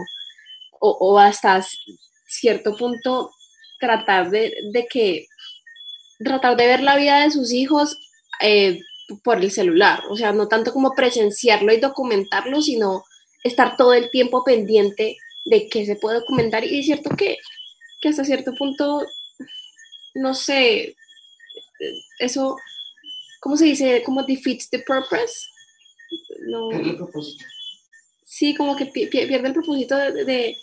o, 0.80 1.20
hasta 1.20 1.66
cierto 2.26 2.76
punto 2.76 3.32
tratar 3.80 4.30
de, 4.30 4.88
que 4.90 5.28
tratar 6.20 6.58
de 6.58 6.68
ver 6.68 6.82
la 6.82 6.98
vida 6.98 7.22
de 7.22 7.32
sus 7.32 7.52
hijos 7.52 7.98
eh, 8.42 8.80
por 9.24 9.38
el 9.38 9.52
celular, 9.52 10.02
o 10.10 10.18
sea, 10.18 10.34
no 10.34 10.48
tanto 10.48 10.74
como 10.74 10.94
presenciarlo 10.94 11.74
y 11.74 11.80
documentarlo, 11.80 12.62
sino 12.62 13.06
estar 13.44 13.78
todo 13.78 13.94
el 13.94 14.10
tiempo 14.12 14.44
pendiente 14.44 15.18
de 15.46 15.70
qué 15.70 15.86
se 15.86 15.96
puede 15.96 16.20
documentar 16.20 16.66
y 16.66 16.80
es 16.80 16.86
cierto 16.86 17.12
que, 17.16 17.38
que 18.02 18.10
hasta 18.10 18.26
cierto 18.26 18.54
punto, 18.56 19.06
no 20.16 20.34
sé, 20.34 20.96
eso, 22.20 22.58
¿cómo 23.40 23.56
se 23.56 23.66
dice? 23.66 24.04
Como 24.04 24.24
defeats 24.24 24.70
the 24.70 24.80
purpose. 24.80 25.48
No. 26.48 26.70
Pierde 26.70 26.90
el 26.90 26.98
propósito. 26.98 27.46
Sí, 28.26 28.56
como 28.56 28.76
que 28.76 28.86
pierde 28.86 29.48
el 29.48 29.54
propósito 29.54 29.96
de, 29.98 30.58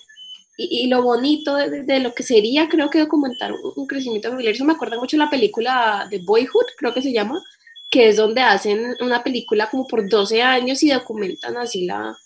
y, 0.56 0.86
lo 0.86 1.02
bonito 1.02 1.56
de, 1.56 2.00
lo 2.00 2.14
que 2.14 2.22
sería, 2.22 2.68
creo 2.68 2.88
que 2.88 3.00
documentar 3.00 3.52
un, 3.52 3.86
crecimiento 3.86 4.30
familiar. 4.30 4.54
Eso 4.54 4.64
me 4.64 4.74
acuerda 4.74 4.98
mucho 4.98 5.16
la 5.16 5.30
película 5.30 6.06
de 6.10 6.18
Boyhood, 6.18 6.66
creo 6.78 6.94
que 6.94 7.02
se 7.02 7.12
llama, 7.12 7.42
que 7.90 8.08
es 8.08 8.16
donde 8.16 8.40
hacen 8.40 8.94
una 9.00 9.24
película 9.24 9.68
como 9.68 9.86
por 9.86 10.08
12 10.08 10.42
años 10.42 10.82
y 10.82 10.90
documentan 10.90 11.56
así 11.56 11.86
la, 11.86 12.16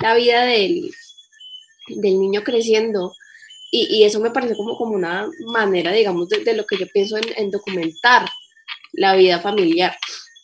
la 0.00 0.14
vida 0.14 0.44
del, 0.44 0.90
del 1.88 2.20
niño 2.20 2.42
creciendo. 2.44 3.14
Y, 3.70 3.86
y, 3.96 4.04
eso 4.04 4.20
me 4.20 4.30
parece 4.30 4.56
como, 4.56 4.76
como 4.76 4.94
una 4.94 5.28
manera, 5.46 5.92
digamos, 5.92 6.28
de, 6.28 6.54
lo 6.54 6.66
que 6.66 6.78
yo 6.78 6.86
pienso 6.92 7.16
en, 7.16 7.50
documentar 7.50 8.28
la 8.92 9.14
vida 9.14 9.40
familiar, 9.40 9.96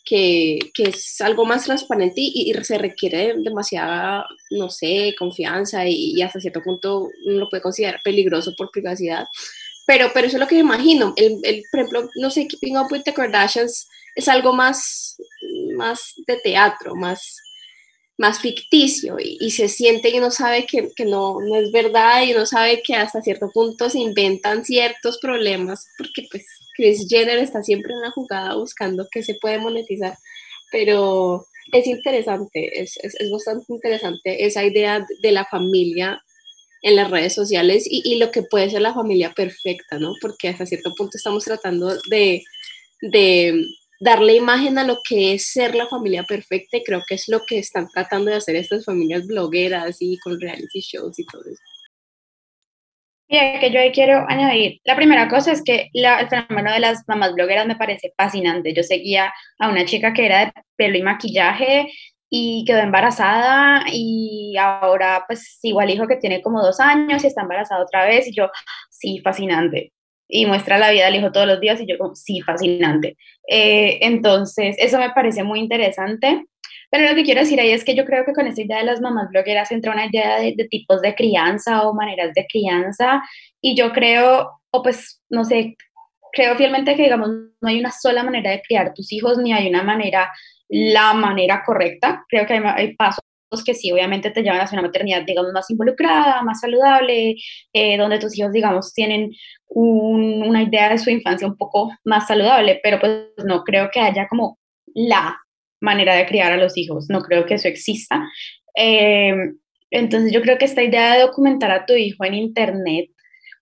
que, 0.05 0.59
que 0.73 0.83
es 0.83 1.19
algo 1.21 1.45
más 1.45 1.65
transparente 1.65 2.21
y, 2.21 2.53
se 2.63 2.77
requiere 2.77 3.33
demasiada, 3.37 4.25
no 4.51 4.69
sé, 4.69 5.15
confianza 5.17 5.85
y, 5.87 6.21
hasta 6.21 6.39
cierto 6.39 6.61
punto 6.61 7.09
uno 7.25 7.39
lo 7.39 7.49
puede 7.49 7.63
considerar 7.63 7.99
peligroso 8.03 8.53
por 8.57 8.71
privacidad. 8.71 9.27
Pero, 9.87 10.11
pero 10.13 10.27
eso 10.27 10.37
es 10.37 10.41
lo 10.41 10.47
que 10.47 10.55
me 10.55 10.61
imagino. 10.61 11.13
El, 11.17 11.39
el, 11.43 11.63
por 11.71 11.79
ejemplo, 11.79 12.09
no 12.15 12.29
sé, 12.31 12.47
Keeping 12.47 12.77
Up 12.77 12.87
with 12.91 13.03
the 13.03 13.13
Kardashians 13.13 13.87
es 14.15 14.27
algo 14.27 14.53
más, 14.53 15.17
más 15.75 16.13
de 16.25 16.37
teatro, 16.37 16.95
más 16.95 17.37
más 18.17 18.39
ficticio 18.39 19.17
y, 19.19 19.51
se 19.51 19.67
siente 19.67 20.09
y 20.09 20.17
uno 20.17 20.31
sabe 20.31 20.65
que, 20.65 20.89
no, 21.05 21.41
no, 21.41 21.55
es 21.57 21.71
verdad 21.71 22.23
y 22.23 22.33
uno 22.33 22.45
sabe 22.45 22.81
que 22.81 22.95
hasta 22.95 23.21
cierto 23.21 23.49
punto 23.51 23.89
se 23.89 23.99
inventan 23.99 24.63
ciertos 24.63 25.17
problemas 25.17 25.87
porque 25.97 26.25
pues 26.31 26.45
Chris 26.75 27.07
Jenner 27.09 27.39
está 27.39 27.63
siempre 27.63 27.93
en 27.93 28.01
la 28.01 28.11
jugada 28.11 28.55
buscando 28.55 29.07
que 29.11 29.23
se 29.23 29.35
puede 29.35 29.59
monetizar, 29.59 30.17
pero 30.71 31.45
es 31.71 31.87
interesante, 31.87 32.81
es, 32.81 32.97
es, 33.01 33.31
bastante 33.31 33.65
interesante 33.69 34.45
esa 34.45 34.63
idea 34.63 35.05
de 35.21 35.31
la 35.31 35.45
familia 35.45 36.21
en 36.81 36.95
las 36.95 37.09
redes 37.09 37.33
sociales 37.33 37.87
y, 37.89 38.01
y, 38.05 38.19
lo 38.19 38.29
que 38.31 38.43
puede 38.43 38.69
ser 38.69 38.81
la 38.81 38.93
familia 38.93 39.33
perfecta, 39.33 39.97
¿no? 39.97 40.13
Porque 40.21 40.49
hasta 40.49 40.67
cierto 40.67 40.93
punto 40.93 41.17
estamos 41.17 41.43
tratando 41.43 41.97
de, 42.09 42.43
de 43.01 43.65
darle 43.99 44.35
imagen 44.35 44.77
a 44.77 44.83
lo 44.83 44.99
que 45.07 45.33
es 45.33 45.47
ser 45.47 45.73
la 45.73 45.87
familia 45.87 46.23
perfecta 46.23 46.77
y 46.77 46.83
creo 46.83 47.01
que 47.07 47.15
es 47.15 47.27
lo 47.27 47.41
que 47.45 47.57
están 47.57 47.87
tratando 47.89 48.29
de 48.29 48.37
hacer 48.37 48.55
estas 48.55 48.85
familias 48.85 49.25
blogueras 49.25 49.97
y 49.99 50.17
con 50.19 50.39
reality 50.39 50.81
shows 50.81 51.17
y 51.17 51.25
todo 51.25 51.41
eso. 51.41 51.74
Y 53.27 53.37
que 53.59 53.71
yo 53.71 53.79
ahí 53.79 53.91
quiero 53.91 54.23
añadir, 54.27 54.79
la 54.83 54.95
primera 54.95 55.27
cosa 55.27 55.51
es 55.51 55.63
que 55.63 55.89
la, 55.93 56.19
el 56.19 56.27
fenómeno 56.27 56.71
de 56.71 56.79
las 56.79 57.03
mamás 57.07 57.33
blogueras 57.33 57.65
me 57.65 57.75
parece 57.75 58.13
fascinante. 58.15 58.73
Yo 58.73 58.83
seguía 58.83 59.33
a 59.59 59.69
una 59.69 59.85
chica 59.85 60.13
que 60.13 60.25
era 60.27 60.45
de 60.45 60.53
pelo 60.75 60.97
y 60.97 61.01
maquillaje 61.01 61.87
y 62.29 62.63
quedó 62.67 62.79
embarazada 62.79 63.83
y 63.91 64.55
ahora 64.57 65.23
pues 65.27 65.59
igual 65.63 65.89
hijo 65.89 66.07
que 66.07 66.17
tiene 66.17 66.41
como 66.41 66.61
dos 66.61 66.79
años 66.79 67.23
y 67.23 67.27
está 67.27 67.41
embarazada 67.41 67.83
otra 67.83 68.05
vez 68.05 68.27
y 68.27 68.35
yo, 68.35 68.49
sí, 68.89 69.21
fascinante 69.23 69.91
y 70.27 70.45
muestra 70.45 70.77
la 70.77 70.91
vida 70.91 71.05
del 71.05 71.15
hijo 71.15 71.31
todos 71.31 71.47
los 71.47 71.59
días 71.59 71.79
y 71.81 71.85
yo 71.85 71.97
como, 71.97 72.15
sí, 72.15 72.41
fascinante. 72.41 73.17
Eh, 73.47 73.99
entonces, 74.01 74.75
eso 74.79 74.97
me 74.97 75.11
parece 75.11 75.43
muy 75.43 75.59
interesante. 75.59 76.45
Pero 76.91 77.09
lo 77.09 77.15
que 77.15 77.23
quiero 77.23 77.41
decir 77.41 77.59
ahí 77.59 77.71
es 77.71 77.83
que 77.83 77.95
yo 77.95 78.05
creo 78.05 78.25
que 78.25 78.33
con 78.33 78.47
esta 78.47 78.61
idea 78.61 78.79
de 78.79 78.85
las 78.85 79.01
mamás 79.01 79.29
blogueras 79.29 79.71
entra 79.71 79.93
una 79.93 80.05
idea 80.05 80.39
de, 80.39 80.53
de 80.55 80.67
tipos 80.67 81.01
de 81.01 81.15
crianza 81.15 81.87
o 81.87 81.93
maneras 81.93 82.33
de 82.33 82.45
crianza 82.47 83.21
y 83.61 83.75
yo 83.75 83.91
creo, 83.91 84.51
o 84.71 84.83
pues, 84.83 85.21
no 85.29 85.43
sé, 85.43 85.75
creo 86.31 86.55
fielmente 86.55 86.95
que, 86.95 87.03
digamos, 87.03 87.29
no 87.29 87.69
hay 87.69 87.79
una 87.79 87.91
sola 87.91 88.23
manera 88.23 88.51
de 88.51 88.61
criar 88.61 88.93
tus 88.93 89.11
hijos 89.11 89.37
ni 89.37 89.53
hay 89.53 89.67
una 89.67 89.83
manera, 89.83 90.31
la 90.69 91.13
manera 91.13 91.63
correcta. 91.65 92.23
Creo 92.29 92.45
que 92.45 92.53
hay, 92.53 92.63
hay 92.63 92.95
pasos 92.95 93.23
que 93.65 93.73
sí, 93.73 93.91
obviamente 93.91 94.31
te 94.31 94.43
llevan 94.43 94.59
hacia 94.59 94.77
una 94.77 94.87
maternidad, 94.87 95.23
digamos, 95.23 95.51
más 95.53 95.69
involucrada, 95.69 96.41
más 96.43 96.59
saludable, 96.59 97.35
eh, 97.73 97.97
donde 97.97 98.19
tus 98.19 98.37
hijos, 98.37 98.51
digamos, 98.51 98.93
tienen 98.93 99.31
una 99.67 100.61
idea 100.63 100.89
de 100.89 100.97
su 100.97 101.09
infancia 101.09 101.47
un 101.47 101.57
poco 101.57 101.91
más 102.03 102.27
saludable, 102.27 102.79
pero 102.83 102.99
pues 102.99 103.27
no 103.45 103.63
creo 103.63 103.89
que 103.91 103.99
haya 103.99 104.27
como 104.27 104.59
la 104.93 105.37
manera 105.81 106.15
de 106.15 106.25
criar 106.25 106.51
a 106.51 106.57
los 106.57 106.77
hijos, 106.77 107.07
no 107.09 107.21
creo 107.21 107.45
que 107.45 107.55
eso 107.55 107.67
exista. 107.67 108.27
Eh, 108.75 109.33
entonces 109.91 110.31
yo 110.31 110.41
creo 110.41 110.57
que 110.57 110.65
esta 110.65 110.83
idea 110.83 111.13
de 111.13 111.21
documentar 111.21 111.71
a 111.71 111.85
tu 111.85 111.93
hijo 111.93 112.25
en 112.25 112.33
internet 112.33 113.09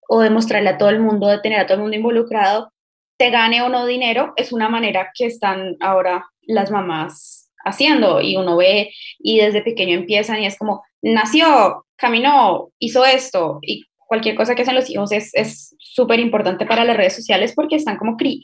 o 0.09 0.21
de 0.21 0.29
mostrarle 0.29 0.69
a 0.69 0.77
todo 0.77 0.89
el 0.89 0.99
mundo, 0.99 1.27
de 1.27 1.39
tener 1.39 1.59
a 1.59 1.65
todo 1.65 1.75
el 1.75 1.81
mundo 1.81 1.97
involucrado, 1.97 2.71
te 3.17 3.29
gane 3.29 3.61
o 3.61 3.69
no 3.69 3.85
dinero, 3.85 4.33
es 4.35 4.51
una 4.51 4.69
manera 4.69 5.11
que 5.13 5.25
están 5.25 5.75
ahora 5.79 6.25
las 6.41 6.71
mamás 6.71 7.51
haciendo 7.65 8.21
y 8.21 8.35
uno 8.35 8.57
ve 8.57 8.91
y 9.19 9.39
desde 9.39 9.61
pequeño 9.61 9.95
empiezan 9.95 10.41
y 10.41 10.45
es 10.45 10.57
como, 10.57 10.83
nació, 11.01 11.85
caminó, 11.95 12.69
hizo 12.79 13.05
esto 13.05 13.59
y 13.61 13.85
cualquier 14.13 14.35
cosa 14.35 14.53
que 14.53 14.61
hacen 14.61 14.75
los 14.75 14.91
hijos 14.91 15.11
es 15.11 15.75
súper 15.79 16.19
importante 16.19 16.67
para 16.67 16.85
las 16.85 16.95
redes 16.95 17.15
sociales 17.15 17.53
porque 17.55 17.77
están 17.77 17.97
como 17.97 18.15
cri 18.15 18.43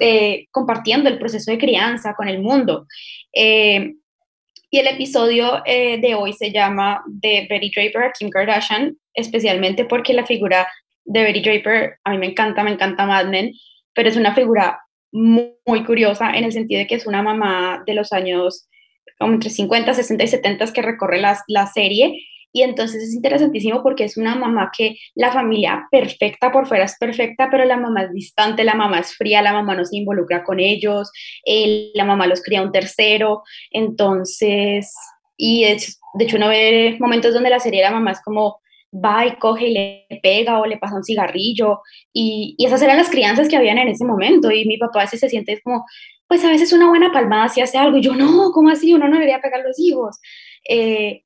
eh, 0.00 0.46
compartiendo 0.50 1.08
el 1.08 1.20
proceso 1.20 1.52
de 1.52 1.58
crianza 1.58 2.14
con 2.16 2.26
el 2.26 2.42
mundo. 2.42 2.88
Eh, 3.32 3.94
y 4.70 4.78
el 4.80 4.88
episodio 4.88 5.62
eh, 5.66 6.00
de 6.00 6.16
hoy 6.16 6.32
se 6.32 6.50
llama 6.50 7.04
de 7.06 7.46
Betty 7.48 7.70
Draper 7.70 8.02
a 8.02 8.12
Kim 8.12 8.28
Kardashian, 8.28 8.96
especialmente 9.14 9.84
porque 9.84 10.14
la 10.14 10.26
figura 10.26 10.66
de 11.04 11.22
Betty 11.22 11.42
Draper, 11.42 11.98
a 12.02 12.10
mí 12.10 12.18
me 12.18 12.26
encanta, 12.26 12.64
me 12.64 12.72
encanta 12.72 13.06
Mad 13.06 13.26
Men, 13.26 13.52
pero 13.94 14.08
es 14.08 14.16
una 14.16 14.34
figura 14.34 14.80
muy, 15.12 15.84
curiosa 15.86 16.32
en 16.32 16.42
el 16.42 16.50
sentido 16.50 16.80
de 16.80 16.88
que 16.88 16.96
es 16.96 17.06
una 17.06 17.22
mamá 17.22 17.84
de 17.86 17.94
los 17.94 18.12
años 18.12 18.66
como 19.20 19.34
entre 19.34 19.50
50, 19.50 19.94
60 19.94 20.24
y 20.24 20.26
70 20.26 20.72
que 20.72 20.82
recorre 20.82 21.20
la, 21.20 21.38
la 21.46 21.68
serie 21.68 22.20
y 22.54 22.62
entonces 22.62 23.02
es 23.02 23.12
interesantísimo 23.12 23.82
porque 23.82 24.04
es 24.04 24.16
una 24.16 24.36
mamá 24.36 24.70
que 24.74 24.96
la 25.16 25.32
familia 25.32 25.88
perfecta 25.90 26.52
por 26.52 26.68
fuera 26.68 26.84
es 26.84 26.96
perfecta, 26.96 27.48
pero 27.50 27.64
la 27.64 27.76
mamá 27.76 28.04
es 28.04 28.12
distante, 28.12 28.62
la 28.62 28.74
mamá 28.74 29.00
es 29.00 29.16
fría, 29.16 29.42
la 29.42 29.52
mamá 29.52 29.74
no 29.74 29.84
se 29.84 29.96
involucra 29.96 30.44
con 30.44 30.60
ellos, 30.60 31.10
la 31.94 32.04
mamá 32.04 32.28
los 32.28 32.42
cría 32.42 32.62
un 32.62 32.70
tercero, 32.70 33.42
entonces, 33.72 34.94
y 35.36 35.64
es, 35.64 35.98
de 36.14 36.24
hecho 36.26 36.36
uno 36.36 36.46
ve 36.48 36.96
momentos 37.00 37.34
donde 37.34 37.50
la 37.50 37.58
serie 37.58 37.82
la 37.82 37.90
mamá 37.90 38.12
es 38.12 38.22
como 38.22 38.60
va 38.94 39.26
y 39.26 39.34
coge 39.36 39.66
y 39.70 39.74
le 39.74 40.06
pega 40.22 40.60
o 40.60 40.66
le 40.66 40.78
pasa 40.78 40.94
un 40.94 41.02
cigarrillo. 41.02 41.80
Y, 42.12 42.54
esas 42.64 42.80
eran 42.82 42.98
las 42.98 43.10
crianzas 43.10 43.48
que 43.48 43.56
habían 43.56 43.78
en 43.78 43.88
ese 43.88 44.04
momento. 44.04 44.52
Y 44.52 44.64
mi 44.66 44.78
papá 44.78 45.00
a 45.00 45.04
veces 45.06 45.18
se 45.18 45.28
siente 45.28 45.60
como, 45.64 45.84
pues 46.28 46.44
a 46.44 46.50
veces 46.50 46.72
una 46.72 46.88
buena 46.88 47.10
palmada 47.12 47.48
si 47.48 47.60
hace 47.60 47.78
algo. 47.78 47.96
Y 47.96 48.02
yo, 48.02 48.14
no, 48.14 48.52
¿cómo 48.52 48.70
así? 48.70 48.94
Uno 48.94 49.08
no 49.08 49.14
debería 49.14 49.40
pegar 49.40 49.62
los 49.66 49.76
hijos. 49.80 50.20
Eh, 50.68 51.24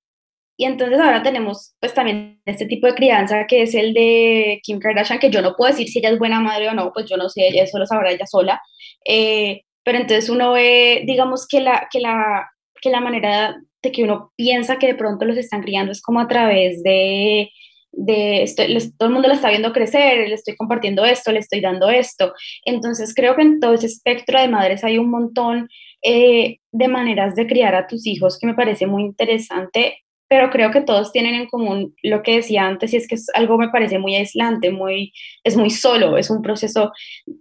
y 0.60 0.64
entonces 0.64 0.98
ahora 0.98 1.22
tenemos 1.22 1.76
pues 1.78 1.94
también 1.94 2.42
este 2.44 2.66
tipo 2.66 2.88
de 2.88 2.94
crianza 2.94 3.46
que 3.46 3.62
es 3.62 3.76
el 3.76 3.94
de 3.94 4.58
Kim 4.64 4.80
Kardashian, 4.80 5.20
que 5.20 5.30
yo 5.30 5.40
no 5.40 5.54
puedo 5.56 5.70
decir 5.70 5.88
si 5.88 6.00
ella 6.00 6.10
es 6.10 6.18
buena 6.18 6.40
madre 6.40 6.68
o 6.68 6.74
no, 6.74 6.92
pues 6.92 7.06
yo 7.08 7.16
no 7.16 7.28
sé, 7.28 7.46
ella 7.46 7.62
eso 7.62 7.78
lo 7.78 7.86
sabrá 7.86 8.10
ella 8.10 8.26
sola. 8.26 8.60
Eh, 9.06 9.62
pero 9.84 9.98
entonces 9.98 10.28
uno 10.28 10.52
ve, 10.52 11.04
digamos 11.06 11.46
que 11.46 11.60
la, 11.60 11.86
que 11.92 12.00
la, 12.00 12.50
que 12.82 12.90
la 12.90 13.00
manera 13.00 13.56
de 13.82 13.92
que 13.92 14.02
uno 14.02 14.32
piensa 14.34 14.80
que 14.80 14.88
de 14.88 14.96
pronto 14.96 15.24
los 15.26 15.36
están 15.36 15.62
criando 15.62 15.92
es 15.92 16.02
como 16.02 16.18
a 16.18 16.26
través 16.26 16.82
de, 16.82 17.50
de 17.92 18.52
todo 18.98 19.06
el 19.06 19.14
mundo 19.14 19.28
lo 19.28 19.34
está 19.34 19.50
viendo 19.50 19.72
crecer, 19.72 20.28
le 20.28 20.34
estoy 20.34 20.56
compartiendo 20.56 21.04
esto, 21.04 21.30
le 21.30 21.38
estoy 21.38 21.60
dando 21.60 21.88
esto. 21.88 22.34
Entonces 22.64 23.14
creo 23.14 23.36
que 23.36 23.42
en 23.42 23.60
todo 23.60 23.74
ese 23.74 23.86
espectro 23.86 24.40
de 24.40 24.48
madres 24.48 24.82
hay 24.82 24.98
un 24.98 25.08
montón 25.08 25.68
eh, 26.02 26.58
de 26.72 26.88
maneras 26.88 27.36
de 27.36 27.46
criar 27.46 27.76
a 27.76 27.86
tus 27.86 28.08
hijos 28.08 28.40
que 28.40 28.48
me 28.48 28.54
parece 28.54 28.88
muy 28.88 29.04
interesante, 29.04 29.98
pero 30.28 30.50
creo 30.50 30.70
que 30.70 30.80
todos 30.82 31.12
tienen 31.12 31.34
en 31.34 31.46
común 31.48 31.94
lo 32.02 32.22
que 32.22 32.36
decía 32.36 32.66
antes 32.66 32.92
y 32.92 32.96
es 32.98 33.08
que 33.08 33.14
es 33.16 33.26
algo 33.34 33.58
me 33.58 33.68
parece 33.70 33.98
muy 33.98 34.14
aislante, 34.16 34.70
muy, 34.70 35.12
es 35.44 35.56
muy 35.56 35.70
solo, 35.70 36.16
es 36.18 36.30
un 36.30 36.42
proceso 36.42 36.92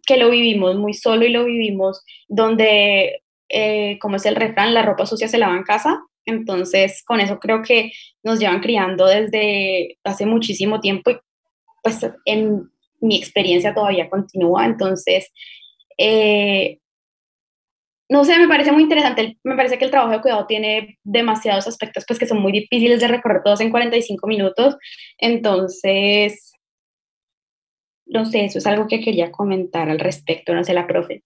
que 0.05 0.17
lo 0.17 0.29
vivimos 0.29 0.75
muy 0.77 0.93
solo 0.93 1.25
y 1.25 1.29
lo 1.29 1.45
vivimos 1.45 2.03
donde, 2.27 3.21
eh, 3.49 3.97
como 3.99 4.15
es 4.17 4.25
el 4.25 4.35
refrán, 4.35 4.73
la 4.73 4.83
ropa 4.83 5.05
sucia 5.05 5.27
se 5.27 5.37
lava 5.37 5.55
en 5.57 5.63
casa, 5.63 5.99
entonces, 6.25 7.03
con 7.05 7.21
eso 7.21 7.39
creo 7.39 7.61
que 7.61 7.91
nos 8.23 8.39
llevan 8.39 8.59
criando 8.61 9.05
desde 9.07 9.97
hace 10.03 10.25
muchísimo 10.25 10.79
tiempo 10.81 11.11
y 11.11 11.17
pues 11.83 11.99
en 12.25 12.69
mi 13.01 13.17
experiencia 13.17 13.73
todavía 13.73 14.09
continúa. 14.09 14.65
Entonces, 14.65 15.31
Eh, 15.99 16.79
no 18.09 18.23
sé, 18.23 18.37
me 18.39 18.47
parece 18.47 18.71
muy 18.71 18.83
interesante, 18.83 19.37
me 19.43 19.55
parece 19.55 19.77
que 19.77 19.85
el 19.85 19.91
trabajo 19.91 20.13
de 20.13 20.21
cuidado 20.21 20.45
tiene 20.45 20.97
demasiados 21.03 21.67
aspectos 21.67 22.05
pues 22.07 22.17
que 22.19 22.27
son 22.27 22.41
muy 22.41 22.51
difíciles 22.51 22.99
de 23.01 23.07
recorrer 23.07 23.41
todos 23.43 23.59
en 23.61 23.69
45 23.69 24.27
minutos, 24.27 24.77
entonces, 25.17 26.53
no 28.05 28.25
sé, 28.25 28.45
eso 28.45 28.59
es 28.59 28.67
algo 28.67 28.87
que 28.87 29.01
quería 29.01 29.31
comentar 29.31 29.89
al 29.89 29.99
respecto, 29.99 30.53
no 30.53 30.63
sé, 30.63 30.73
la 30.73 30.87
profe. 30.87 31.23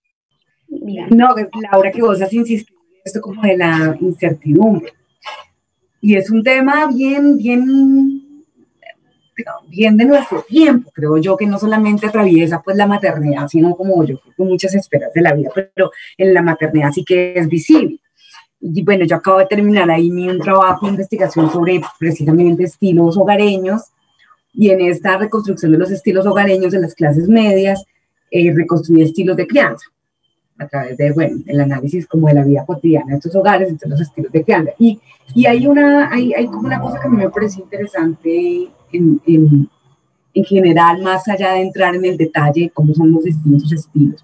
No, 1.10 1.36
Laura, 1.72 1.92
que 1.92 2.02
vos 2.02 2.22
has 2.22 2.34
insistido 2.34 2.80
en 2.94 3.02
esto 3.04 3.22
como 3.22 3.42
de 3.42 3.58
la 3.58 3.98
incertidumbre. 4.00 4.94
Y 6.00 6.16
es 6.16 6.32
un 6.32 6.44
tema 6.44 6.88
bien, 6.88 7.38
bien 7.38 8.21
bien 9.68 9.98
de 9.98 10.06
nuestro 10.06 10.42
tiempo, 10.42 10.92
creo 10.94 11.18
yo, 11.18 11.38
que 11.38 11.46
no 11.46 11.60
solamente 11.60 12.08
atraviesa 12.08 12.62
pues 12.62 12.78
la 12.78 12.88
maternidad, 12.88 13.48
sino 13.48 13.76
como 13.76 14.04
yo 14.04 14.20
con 14.38 14.48
muchas 14.48 14.76
esperas 14.76 15.14
de 15.14 15.22
la 15.22 15.34
vida, 15.34 15.50
pero 15.54 15.92
en 16.18 16.34
la 16.34 16.42
maternidad 16.42 16.92
sí 16.92 17.04
que 17.04 17.34
es 17.36 17.48
visible. 17.48 18.00
Y 18.60 18.84
bueno, 18.84 19.06
yo 19.06 19.16
acabo 19.16 19.40
de 19.40 19.48
terminar 19.48 19.90
ahí 19.90 20.12
mi 20.12 20.30
un 20.30 20.40
trabajo 20.40 20.86
de 20.86 20.92
investigación 20.92 21.52
sobre 21.52 21.82
precisamente 22.00 22.64
estilos 22.64 23.18
hogareños 23.18 23.82
y 24.54 24.70
en 24.70 24.82
esta 24.82 25.18
reconstrucción 25.18 25.72
de 25.72 25.78
los 25.78 25.92
estilos 25.92 26.26
hogareños 26.26 26.72
de 26.72 26.80
las 26.80 26.94
clases 26.94 27.28
medias, 27.28 27.84
eh, 28.30 28.54
reconstruí 28.54 29.02
estilos 29.02 29.36
de 29.36 29.48
crianza 29.48 29.86
a 30.62 30.68
través 30.68 30.96
de, 30.96 31.12
bueno, 31.12 31.38
el 31.48 31.60
análisis 31.60 32.06
como 32.06 32.28
de 32.28 32.36
la 32.36 32.44
vida 32.44 32.66
cotidiana 32.66 33.12
de 33.12 33.16
estos 33.16 33.36
hogares, 33.36 33.70
entre 33.70 33.90
los 33.90 34.00
estilos 34.00 34.32
de 34.32 34.44
crianza. 34.44 34.72
Y, 34.78 35.00
y 35.34 35.46
hay, 35.48 35.66
una, 35.66 36.12
hay, 36.12 36.34
hay 36.34 36.46
como 36.46 36.68
una 36.68 36.80
cosa 36.80 37.00
que 37.00 37.08
a 37.08 37.10
mí 37.10 37.18
me 37.18 37.30
parece 37.30 37.62
interesante 37.62 38.70
en, 38.92 39.22
en, 39.26 39.70
en, 40.34 40.44
general, 40.44 41.02
más 41.02 41.28
allá 41.28 41.54
de 41.54 41.62
entrar 41.62 41.96
en 41.96 42.06
el 42.06 42.18
detalle 42.18 42.62
de 42.64 42.70
cómo 42.70 42.94
son 42.94 43.12
los 43.12 43.24
distintos 43.24 43.72
estilos. 43.72 44.24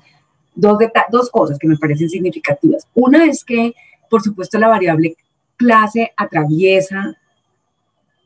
Dos, 0.56 0.78
dos 1.12 1.30
cosas 1.30 1.60
que 1.60 1.68
me 1.68 1.78
parecen 1.78 2.10
significativas. 2.10 2.88
Una 2.94 3.26
es 3.26 3.44
que, 3.44 3.74
por 4.10 4.22
supuesto, 4.22 4.58
la 4.58 4.68
variable 4.68 5.16
clase 5.56 6.12
atraviesa 6.16 7.18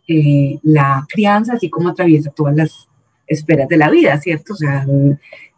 eh, 0.08 0.60
la 0.63 1.06
crianza, 1.10 1.54
así 1.54 1.69
como 1.69 1.89
atraviesa 1.89 2.32
todas 2.32 2.56
las 2.56 2.88
esferas 3.27 3.67
de 3.69 3.77
la 3.77 3.89
vida, 3.89 4.17
¿cierto? 4.19 4.54
O 4.54 4.58
sea, 4.58 4.86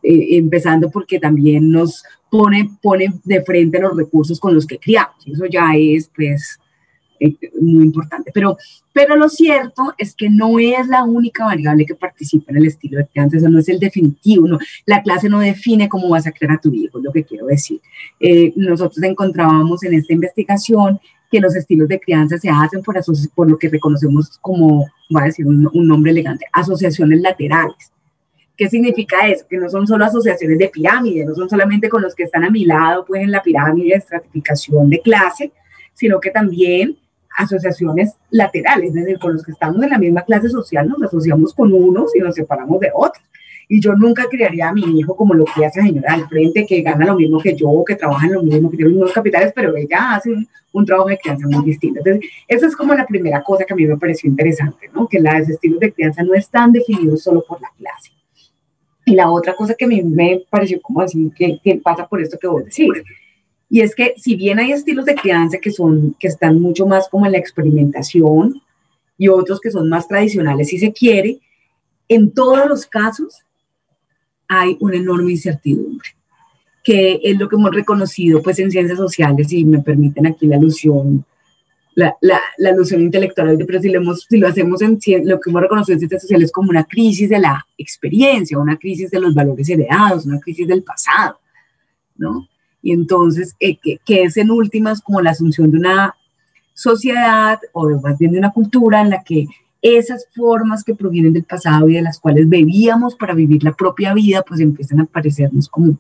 eh, 0.04 0.38
empezando 0.38 0.92
porque 0.92 1.20
también 1.20 1.72
nos 1.72 2.04
pone, 2.30 2.70
pone 2.82 3.14
de 3.24 3.42
frente 3.44 3.80
los 3.80 3.96
recursos 3.98 4.40
con 4.40 4.54
los 4.54 4.68
que 4.68 4.78
criamos. 4.78 5.16
Eso 5.26 5.46
ya 5.46 5.72
es, 5.76 6.10
pues, 6.16 6.60
muy 7.62 7.86
importante. 7.86 8.32
Pero, 8.34 8.58
pero 8.92 9.16
lo 9.16 9.30
cierto 9.30 9.94
es 9.98 10.16
que 10.16 10.30
no 10.30 10.60
es 10.60 10.88
la 10.88 11.04
única 11.04 11.46
variable 11.46 11.86
que 11.86 11.96
participa 11.96 12.52
en 12.52 12.58
el 12.58 12.68
estilo 12.68 12.98
de 12.98 13.08
crianza, 13.08 13.38
eso 13.38 13.50
no 13.50 13.60
es 13.60 13.70
el 13.70 13.80
definitivo, 13.80 14.48
no, 14.48 14.60
la 14.86 15.02
clase 15.02 15.30
no 15.30 15.40
define 15.40 15.90
cómo 15.90 16.10
vas 16.10 16.28
a 16.28 16.32
crear 16.32 16.54
a 16.54 16.62
tu 16.62 16.74
hijo, 16.74 16.98
es 16.98 17.04
lo 17.04 17.12
que 17.12 17.24
quiero 17.24 17.46
decir. 17.48 17.82
Eh, 18.20 18.54
nosotros 18.56 19.02
encontrábamos 19.04 19.84
en 19.84 19.94
esta 19.94 20.14
investigación 20.14 21.00
que 21.32 21.40
los 21.40 21.56
estilos 21.56 21.88
de 21.88 22.00
crianza 22.00 22.38
se 22.38 22.50
hacen 22.50 22.84
por, 22.84 22.96
por 23.34 23.50
lo 23.50 23.58
que 23.58 23.70
reconocemos 23.70 24.38
como, 24.40 24.86
voy 25.10 25.22
a 25.22 25.26
decir 25.26 25.48
un, 25.48 25.68
un 25.74 25.88
nombre 25.88 26.12
elegante, 26.12 26.46
asociaciones 26.54 27.22
laterales. 27.22 27.92
¿Qué 28.56 28.70
significa 28.70 29.28
eso? 29.28 29.46
Que 29.50 29.58
no 29.58 29.68
son 29.68 29.88
solo 29.88 30.06
asociaciones 30.06 30.60
de 30.60 30.70
pirámide, 30.70 31.26
no 31.26 31.34
son 31.34 31.50
solamente 31.50 31.90
con 31.90 32.04
los 32.04 32.14
que 32.14 32.24
están 32.24 32.44
a 32.44 32.52
mi 32.52 32.66
lado, 32.66 33.04
pues 33.04 33.24
en 33.24 33.32
la 33.32 33.42
pirámide 33.42 33.90
de 33.90 33.96
estratificación 33.96 34.92
de 34.92 35.02
clase, 35.02 35.52
sino 35.96 36.20
que 36.20 36.30
también 36.30 36.96
asociaciones 37.36 38.16
laterales, 38.30 38.90
es 38.90 38.96
decir, 38.96 39.20
con 39.20 39.34
los 39.34 39.44
que 39.44 39.52
estamos 39.52 39.82
en 39.84 39.90
la 39.90 39.98
misma 39.98 40.22
clase 40.22 40.50
social 40.50 40.88
nos 40.88 41.02
asociamos 41.04 41.54
con 41.54 41.74
unos 41.74 42.16
y 42.16 42.20
nos 42.20 42.36
separamos 42.36 42.80
de 42.80 42.92
otros. 42.94 43.24
Y 43.68 43.80
yo 43.80 43.96
nunca 43.96 44.26
criaría 44.30 44.70
a 44.70 44.74
mi 44.74 45.00
hijo 45.00 45.16
como 45.16 45.34
lo 45.34 45.46
que 45.46 45.66
hace 45.66 45.80
la 45.80 45.88
señora 45.88 46.14
al 46.14 46.28
frente, 46.28 46.66
que 46.66 46.82
gana 46.82 47.06
lo 47.06 47.16
mismo 47.16 47.40
que 47.40 47.56
yo, 47.56 47.84
que 47.88 47.96
trabaja 47.96 48.28
en 48.28 48.34
lo 48.34 48.44
mismo, 48.44 48.70
que 48.70 48.78
tiene 48.78 48.92
los 48.92 48.98
mismos 48.98 49.14
capitales, 49.14 49.54
pero 49.56 49.76
ella 49.76 50.16
hace 50.16 50.32
un, 50.74 50.86
trabajo 50.86 51.10
de 51.10 51.18
crianza 51.18 51.48
muy 51.48 51.64
distinto. 51.66 52.00
Entonces, 52.00 52.30
esa 52.48 52.68
es 52.68 52.76
como 52.76 52.94
la 52.94 53.06
primera 53.06 53.42
cosa 53.42 53.64
que 53.64 53.74
a 53.74 53.76
mí 53.76 53.86
me 53.86 53.98
pareció 53.98 54.30
interesante, 54.30 54.90
¿no? 54.94 55.08
Que 55.08 55.20
los 55.20 55.50
estilos 55.50 55.80
de 55.80 55.94
crianza 55.94 56.24
no 56.24 56.34
están 56.34 56.72
definidos 56.72 57.24
solo 57.24 57.44
por 57.48 57.62
la 57.62 57.72
clase. 57.78 58.12
Y 59.06 59.16
la 59.16 59.30
otra 59.32 59.56
cosa 59.56 59.74
que 59.76 59.86
a 59.86 59.88
mí 59.88 60.02
me 60.04 60.44
pareció 60.50 60.82
como 60.82 61.02
así, 61.02 61.32
que, 61.36 61.60
que 61.64 61.76
pasa 61.76 62.08
por 62.08 62.22
esto 62.22 62.38
que 62.38 62.48
vos 62.48 62.64
decís, 62.66 62.90
y 63.74 63.82
es 63.82 63.96
que 63.96 64.14
si 64.18 64.36
bien 64.36 64.60
hay 64.60 64.72
estilos 64.72 65.04
de 65.06 65.16
crianza 65.16 65.58
que, 65.58 65.72
son, 65.72 66.16
que 66.20 66.28
están 66.28 66.62
mucho 66.62 66.86
más 66.86 67.10
como 67.10 67.26
en 67.26 67.32
la 67.32 67.40
experimentación 67.40 68.62
y 69.18 69.30
otros 69.30 69.60
que 69.60 69.72
son 69.72 69.90
más 69.90 70.08
tradicionales 70.08 70.68
si 70.68 70.78
se 70.78 70.94
quiere, 70.94 71.40
en 72.08 72.30
todos 72.30 72.68
los 72.68 72.86
casos 72.86 73.40
hay 74.48 74.78
una 74.80 74.98
enorme 74.98 75.32
incertidumbre, 75.32 76.08
que 76.84 77.20
es 77.24 77.36
lo 77.40 77.50
que 77.50 77.56
hemos 77.56 77.72
reconocido 77.72 78.44
pues 78.44 78.60
en 78.60 78.70
ciencias 78.70 79.00
sociales, 79.00 79.52
y 79.52 79.66
me 79.66 79.80
permiten 79.80 80.28
aquí 80.28 80.46
la 80.46 80.58
alusión, 80.58 81.26
la, 81.96 82.16
la, 82.22 82.40
la 82.60 82.70
alusión 82.70 83.02
intelectual, 83.02 83.58
pero 83.66 83.82
si 83.82 83.90
lo, 83.90 84.02
hemos, 84.02 84.28
si 84.30 84.38
lo 84.38 84.50
hacemos 84.50 84.84
en 84.84 85.00
lo 85.28 85.40
que 85.40 85.50
hemos 85.50 85.62
reconocido 85.64 85.96
en 85.96 86.00
ciencias 86.02 86.22
sociales 86.22 86.52
como 86.52 86.70
una 86.70 86.84
crisis 86.84 87.28
de 87.28 87.40
la 87.40 87.66
experiencia, 87.76 88.60
una 88.60 88.78
crisis 88.78 89.10
de 89.10 89.20
los 89.20 89.34
valores 89.34 89.68
heredados, 89.68 90.28
una 90.28 90.40
crisis 90.40 90.68
del 90.68 90.84
pasado, 90.84 91.40
¿no? 92.18 92.48
Y 92.84 92.92
entonces, 92.92 93.56
eh, 93.62 93.78
que, 93.78 94.00
es 94.06 94.36
en 94.38 94.52
últimas 94.52 95.02
como 95.02 95.22
la 95.22 95.32
asunción 95.32 95.72
de 95.72 95.78
una 95.78 96.16
sociedad 96.74 97.60
o 97.72 97.90
más 98.02 98.18
bien 98.18 98.34
de 98.34 98.40
una 98.40 98.52
cultura 98.52 99.02
en 99.02 99.10
la 99.10 99.24
que 99.24 99.48
esas 99.82 100.28
formas 100.36 100.84
que 100.84 100.94
provienen 100.94 101.34
del 101.34 101.46
pasado 101.46 101.88
y 101.90 101.96
de 101.96 102.02
las 102.02 102.20
cuales 102.20 102.48
bebíamos 102.48 103.16
para 103.16 103.34
vivir 103.34 103.64
la 103.64 103.74
propia 103.74 104.14
vida, 104.14 104.44
pues 104.44 104.60
empiezan 104.60 105.00
a 105.00 105.06
parecernos 105.06 105.70
como 105.70 105.98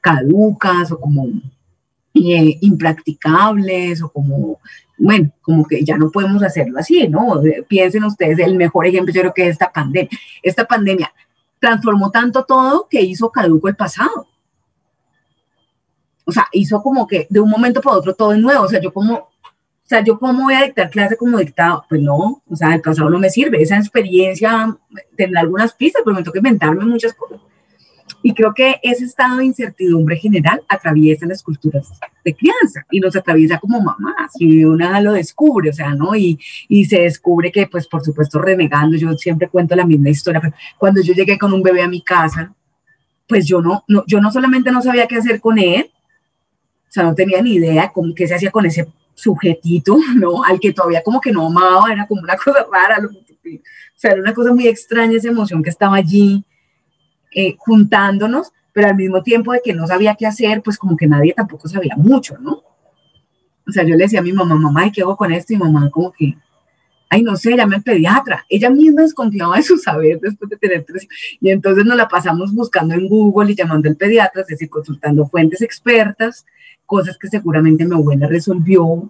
caducas 0.00 0.92
o 0.92 1.00
como 1.00 1.26
eh, 2.14 2.58
impracticables 2.60 4.02
o 4.02 4.10
como, 4.10 4.58
bueno, 4.98 5.30
como 5.40 5.64
que 5.64 5.84
ya 5.84 5.96
no 5.96 6.10
podemos 6.10 6.42
hacerlo 6.42 6.78
así, 6.78 7.08
¿no? 7.08 7.40
Piensen 7.66 8.04
ustedes, 8.04 8.38
el 8.40 8.56
mejor 8.56 8.86
ejemplo 8.86 9.14
yo 9.14 9.22
creo 9.22 9.34
que 9.34 9.44
es 9.44 9.52
esta 9.52 9.72
pandemia. 9.72 10.10
Esta 10.42 10.66
pandemia 10.66 11.12
transformó 11.58 12.10
tanto 12.10 12.44
todo 12.44 12.88
que 12.90 13.00
hizo 13.00 13.30
caduco 13.30 13.68
el 13.68 13.76
pasado 13.76 14.29
o 16.30 16.32
sea, 16.32 16.46
hizo 16.52 16.82
como 16.82 17.06
que 17.06 17.26
de 17.28 17.40
un 17.40 17.50
momento 17.50 17.80
para 17.80 17.96
otro 17.96 18.14
todo 18.14 18.32
es 18.32 18.38
nuevo, 18.38 18.64
o 18.64 18.68
sea, 18.68 18.80
yo 18.80 18.92
como, 18.92 19.14
o 19.14 19.28
sea, 19.84 20.02
yo 20.04 20.18
cómo 20.18 20.44
voy 20.44 20.54
a 20.54 20.62
dictar 20.62 20.88
clase 20.88 21.16
como 21.16 21.38
dictado, 21.38 21.84
pues 21.88 22.00
no, 22.00 22.42
o 22.48 22.56
sea, 22.56 22.74
el 22.74 22.80
pasado 22.80 23.10
no 23.10 23.18
me 23.18 23.30
sirve, 23.30 23.60
esa 23.60 23.76
experiencia 23.76 24.76
tendrá 25.16 25.40
algunas 25.40 25.74
pistas, 25.74 26.02
pero 26.04 26.16
me 26.16 26.22
toca 26.22 26.38
inventarme 26.38 26.84
muchas 26.84 27.12
cosas. 27.14 27.40
Y 28.22 28.34
creo 28.34 28.52
que 28.54 28.76
ese 28.82 29.04
estado 29.04 29.38
de 29.38 29.46
incertidumbre 29.46 30.16
general 30.16 30.62
atraviesa 30.68 31.26
las 31.26 31.42
culturas 31.42 31.88
de 32.24 32.34
crianza 32.34 32.84
y 32.90 33.00
nos 33.00 33.16
atraviesa 33.16 33.58
como 33.58 33.80
mamás 33.80 34.32
y 34.38 34.64
una 34.64 35.00
lo 35.00 35.12
descubre, 35.12 35.70
o 35.70 35.72
sea, 35.72 35.94
¿no? 35.94 36.14
Y, 36.14 36.38
y 36.68 36.84
se 36.84 37.00
descubre 37.00 37.50
que, 37.50 37.66
pues, 37.66 37.86
por 37.86 38.04
supuesto, 38.04 38.38
renegando, 38.38 38.96
yo 38.96 39.12
siempre 39.14 39.48
cuento 39.48 39.74
la 39.74 39.86
misma 39.86 40.10
historia, 40.10 40.40
pero 40.40 40.54
cuando 40.76 41.00
yo 41.00 41.14
llegué 41.14 41.38
con 41.38 41.52
un 41.52 41.62
bebé 41.62 41.82
a 41.82 41.88
mi 41.88 42.02
casa, 42.02 42.54
pues 43.30 43.46
yo 43.46 43.62
no, 43.62 43.84
no, 43.88 44.04
yo 44.06 44.20
no 44.20 44.30
solamente 44.30 44.70
no 44.72 44.82
sabía 44.82 45.06
qué 45.06 45.16
hacer 45.16 45.40
con 45.40 45.58
él, 45.58 45.90
o 46.90 46.92
sea, 46.92 47.04
no 47.04 47.14
tenía 47.14 47.40
ni 47.40 47.54
idea 47.54 47.92
cómo, 47.94 48.12
qué 48.16 48.26
se 48.26 48.34
hacía 48.34 48.50
con 48.50 48.66
ese 48.66 48.88
sujetito, 49.14 49.96
¿no? 50.16 50.42
Al 50.42 50.58
que 50.58 50.72
todavía 50.72 51.02
como 51.04 51.20
que 51.20 51.32
no 51.32 51.46
amaba, 51.46 51.92
era 51.92 52.06
como 52.06 52.20
una 52.20 52.36
cosa 52.44 52.66
rara, 52.70 52.98
o 53.06 53.08
sea, 53.94 54.10
era 54.12 54.20
una 54.20 54.34
cosa 54.34 54.52
muy 54.52 54.66
extraña 54.66 55.16
esa 55.16 55.28
emoción 55.28 55.62
que 55.62 55.70
estaba 55.70 55.96
allí 55.96 56.44
eh, 57.32 57.54
juntándonos, 57.58 58.52
pero 58.72 58.88
al 58.88 58.96
mismo 58.96 59.22
tiempo 59.22 59.52
de 59.52 59.60
que 59.64 59.72
no 59.72 59.86
sabía 59.86 60.16
qué 60.16 60.26
hacer, 60.26 60.62
pues 60.62 60.76
como 60.78 60.96
que 60.96 61.06
nadie 61.06 61.32
tampoco 61.32 61.68
sabía 61.68 61.94
mucho, 61.96 62.36
¿no? 62.38 62.64
O 63.68 63.72
sea, 63.72 63.84
yo 63.84 63.94
le 63.94 64.04
decía 64.04 64.18
a 64.18 64.22
mi 64.22 64.32
mamá, 64.32 64.56
mamá, 64.56 64.90
¿qué 64.90 65.02
hago 65.02 65.16
con 65.16 65.32
esto? 65.32 65.52
Y 65.52 65.58
mamá 65.58 65.90
como 65.90 66.10
que, 66.10 66.34
ay, 67.08 67.22
no 67.22 67.36
sé, 67.36 67.56
llame 67.56 67.76
al 67.76 67.82
pediatra. 67.84 68.44
Ella 68.48 68.68
misma 68.68 69.02
desconfiaba 69.02 69.56
de 69.56 69.62
su 69.62 69.78
saber 69.78 70.18
después 70.18 70.50
de 70.50 70.56
tener 70.56 70.84
tres. 70.84 71.06
Y 71.40 71.50
entonces 71.50 71.84
nos 71.84 71.96
la 71.96 72.08
pasamos 72.08 72.52
buscando 72.52 72.94
en 72.94 73.06
Google 73.06 73.52
y 73.52 73.54
llamando 73.54 73.88
al 73.88 73.96
pediatra, 73.96 74.42
es 74.42 74.48
decir, 74.48 74.68
consultando 74.68 75.24
fuentes 75.26 75.62
expertas 75.62 76.44
cosas 76.90 77.16
que 77.16 77.28
seguramente 77.28 77.86
mi 77.86 77.94
abuela 77.94 78.26
resolvió, 78.26 79.08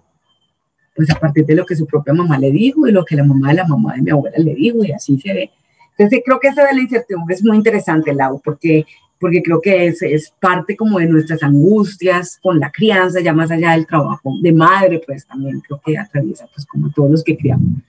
pues 0.95 1.09
a 1.09 1.15
partir 1.15 1.47
de 1.47 1.55
lo 1.55 1.65
que 1.65 1.75
su 1.75 1.87
propia 1.87 2.13
mamá 2.13 2.37
le 2.37 2.51
dijo 2.51 2.87
y 2.87 2.91
lo 2.91 3.03
que 3.03 3.15
la 3.15 3.23
mamá 3.23 3.49
de 3.49 3.55
la 3.55 3.67
mamá 3.67 3.95
de 3.95 4.03
mi 4.03 4.11
abuela 4.11 4.37
le 4.37 4.53
dijo, 4.53 4.85
y 4.85 4.91
así 4.91 5.19
se 5.19 5.33
ve. 5.33 5.51
Entonces 5.97 6.21
creo 6.23 6.39
que 6.39 6.49
esa 6.49 6.63
de 6.63 6.75
la 6.75 6.81
incertidumbre 6.81 7.33
es 7.33 7.43
muy 7.43 7.57
interesante, 7.57 8.13
Lau, 8.13 8.39
porque, 8.43 8.85
porque 9.19 9.41
creo 9.41 9.59
que 9.59 9.87
es, 9.87 9.99
es 10.03 10.31
parte 10.39 10.77
como 10.77 10.99
de 10.99 11.07
nuestras 11.07 11.41
angustias 11.41 12.37
con 12.43 12.59
la 12.59 12.69
crianza, 12.71 13.19
ya 13.19 13.33
más 13.33 13.49
allá 13.49 13.71
del 13.71 13.87
trabajo 13.87 14.31
de 14.43 14.53
madre, 14.53 15.01
pues 15.03 15.25
también 15.25 15.59
creo 15.61 15.81
que 15.83 15.97
atraviesa 15.97 16.47
pues 16.53 16.67
como 16.67 16.91
todos 16.91 17.09
los 17.09 17.23
que 17.23 17.35
criamos 17.35 17.81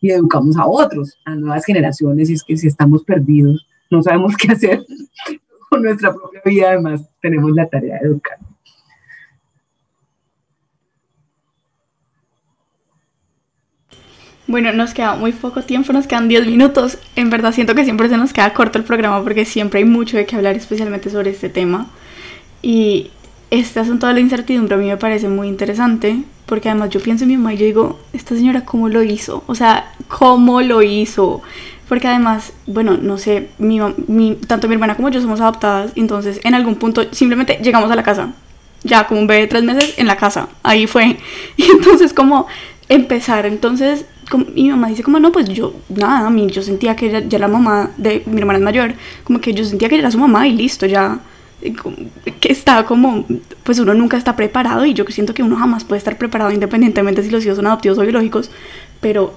y 0.00 0.12
educamos 0.12 0.56
a 0.56 0.64
otros, 0.64 1.18
a 1.24 1.34
nuevas 1.34 1.64
generaciones, 1.64 2.30
y 2.30 2.34
es 2.34 2.44
que 2.44 2.56
si 2.56 2.68
estamos 2.68 3.02
perdidos, 3.02 3.66
no 3.90 4.00
sabemos 4.00 4.36
qué 4.40 4.52
hacer 4.52 4.84
con 5.68 5.82
nuestra 5.82 6.14
propia 6.14 6.40
vida, 6.44 6.70
además 6.70 7.02
tenemos 7.20 7.50
la 7.50 7.68
tarea 7.68 7.98
de 7.98 8.06
educar. 8.06 8.38
Bueno, 14.50 14.72
nos 14.72 14.94
queda 14.94 15.14
muy 15.14 15.30
poco 15.30 15.62
tiempo, 15.62 15.92
nos 15.92 16.08
quedan 16.08 16.26
10 16.26 16.48
minutos. 16.48 16.98
En 17.14 17.30
verdad 17.30 17.54
siento 17.54 17.76
que 17.76 17.84
siempre 17.84 18.08
se 18.08 18.16
nos 18.16 18.32
queda 18.32 18.52
corto 18.52 18.78
el 18.78 18.84
programa 18.84 19.22
porque 19.22 19.44
siempre 19.44 19.78
hay 19.78 19.84
mucho 19.84 20.16
de 20.16 20.26
qué 20.26 20.34
hablar, 20.34 20.56
especialmente 20.56 21.08
sobre 21.08 21.30
este 21.30 21.48
tema. 21.48 21.86
Y 22.60 23.12
este 23.52 23.78
asunto 23.78 24.08
de 24.08 24.14
la 24.14 24.18
incertidumbre 24.18 24.74
a 24.74 24.78
mí 24.78 24.88
me 24.88 24.96
parece 24.96 25.28
muy 25.28 25.46
interesante, 25.46 26.24
porque 26.46 26.68
además 26.68 26.90
yo 26.90 26.98
pienso 26.98 27.22
en 27.22 27.28
mi 27.28 27.36
mamá 27.36 27.54
y 27.54 27.58
yo 27.58 27.64
digo, 27.64 28.00
esta 28.12 28.34
señora 28.34 28.64
cómo 28.64 28.88
lo 28.88 29.04
hizo, 29.04 29.44
o 29.46 29.54
sea, 29.54 29.92
cómo 30.08 30.62
lo 30.62 30.82
hizo, 30.82 31.42
porque 31.88 32.08
además, 32.08 32.52
bueno, 32.66 32.96
no 33.00 33.18
sé, 33.18 33.50
mi, 33.58 33.78
mi, 34.08 34.34
tanto 34.34 34.66
mi 34.66 34.74
hermana 34.74 34.96
como 34.96 35.10
yo 35.10 35.20
somos 35.20 35.40
adoptadas, 35.40 35.92
entonces 35.94 36.40
en 36.42 36.56
algún 36.56 36.74
punto 36.74 37.04
simplemente 37.12 37.60
llegamos 37.62 37.88
a 37.92 37.94
la 37.94 38.02
casa, 38.02 38.32
ya 38.82 39.06
como 39.06 39.20
un 39.20 39.28
bebé 39.28 39.42
de 39.42 39.46
tres 39.46 39.62
meses 39.62 39.94
en 39.96 40.08
la 40.08 40.16
casa, 40.16 40.48
ahí 40.64 40.88
fue, 40.88 41.18
y 41.56 41.70
entonces 41.70 42.12
como 42.12 42.48
empezar, 42.88 43.46
entonces 43.46 44.04
mi 44.38 44.68
mamá 44.68 44.88
dice 44.88 45.02
como 45.02 45.18
no, 45.18 45.32
pues 45.32 45.48
yo, 45.48 45.74
nada, 45.88 46.26
a 46.26 46.30
mí 46.30 46.46
yo 46.48 46.62
sentía 46.62 46.96
que 46.96 47.26
ya 47.28 47.38
la 47.38 47.48
mamá 47.48 47.90
de 47.96 48.22
mi 48.26 48.38
hermana 48.38 48.58
es 48.58 48.64
mayor, 48.64 48.94
como 49.24 49.40
que 49.40 49.52
yo 49.52 49.64
sentía 49.64 49.88
que 49.88 49.98
era 49.98 50.10
su 50.10 50.18
mamá 50.18 50.46
y 50.46 50.52
listo, 50.52 50.86
ya 50.86 51.20
que 52.40 52.52
está 52.52 52.84
como, 52.84 53.26
pues 53.64 53.78
uno 53.78 53.92
nunca 53.94 54.16
está 54.16 54.34
preparado 54.34 54.86
y 54.86 54.94
yo 54.94 55.04
siento 55.08 55.34
que 55.34 55.42
uno 55.42 55.56
jamás 55.56 55.84
puede 55.84 55.98
estar 55.98 56.16
preparado 56.16 56.52
independientemente 56.52 57.22
si 57.22 57.30
los 57.30 57.44
hijos 57.44 57.56
son 57.56 57.66
adoptivos 57.66 57.98
o 57.98 58.02
biológicos, 58.02 58.50
pero 59.00 59.34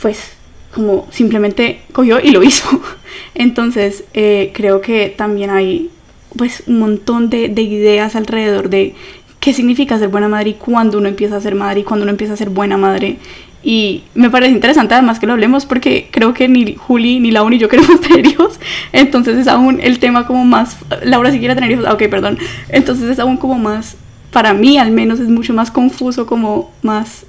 pues 0.00 0.32
como 0.74 1.06
simplemente 1.10 1.82
cogió 1.92 2.18
y 2.20 2.30
lo 2.30 2.42
hizo. 2.42 2.68
Entonces 3.34 4.04
eh, 4.14 4.52
creo 4.54 4.80
que 4.80 5.12
también 5.16 5.50
hay 5.50 5.90
pues 6.36 6.64
un 6.66 6.78
montón 6.78 7.30
de, 7.30 7.48
de 7.48 7.62
ideas 7.62 8.16
alrededor 8.16 8.68
de 8.68 8.94
qué 9.38 9.52
significa 9.52 9.98
ser 9.98 10.08
buena 10.08 10.28
madre 10.28 10.50
y 10.50 10.54
cuándo 10.54 10.98
uno 10.98 11.08
empieza 11.08 11.36
a 11.36 11.40
ser 11.40 11.54
madre 11.54 11.80
y 11.80 11.84
cuándo 11.84 12.04
uno 12.04 12.10
empieza 12.10 12.32
a 12.32 12.36
ser 12.36 12.50
buena 12.50 12.76
madre 12.76 13.18
y 13.64 14.04
me 14.14 14.28
parece 14.28 14.52
interesante 14.52 14.92
además 14.92 15.18
que 15.18 15.26
lo 15.26 15.32
hablemos 15.32 15.64
porque 15.64 16.08
creo 16.10 16.34
que 16.34 16.48
ni 16.48 16.74
Juli 16.74 17.18
ni 17.18 17.30
Laura 17.30 17.50
ni 17.50 17.58
yo 17.58 17.70
queremos 17.70 17.98
tener 18.06 18.26
hijos. 18.26 18.60
Entonces 18.92 19.38
es 19.38 19.48
aún 19.48 19.80
el 19.80 19.98
tema 19.98 20.26
como 20.26 20.44
más... 20.44 20.78
Laura 21.02 21.30
si 21.30 21.38
quiere 21.38 21.54
tener 21.54 21.70
hijos, 21.70 21.86
ah, 21.88 21.94
ok, 21.94 22.02
perdón. 22.10 22.38
Entonces 22.68 23.08
es 23.08 23.18
aún 23.18 23.38
como 23.38 23.54
más, 23.54 23.96
para 24.32 24.52
mí 24.52 24.76
al 24.76 24.90
menos 24.90 25.18
es 25.18 25.28
mucho 25.28 25.54
más 25.54 25.70
confuso, 25.70 26.26
como 26.26 26.72
más 26.82 27.26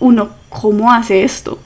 uno, 0.00 0.30
¿cómo 0.48 0.92
hace 0.92 1.22
esto? 1.22 1.60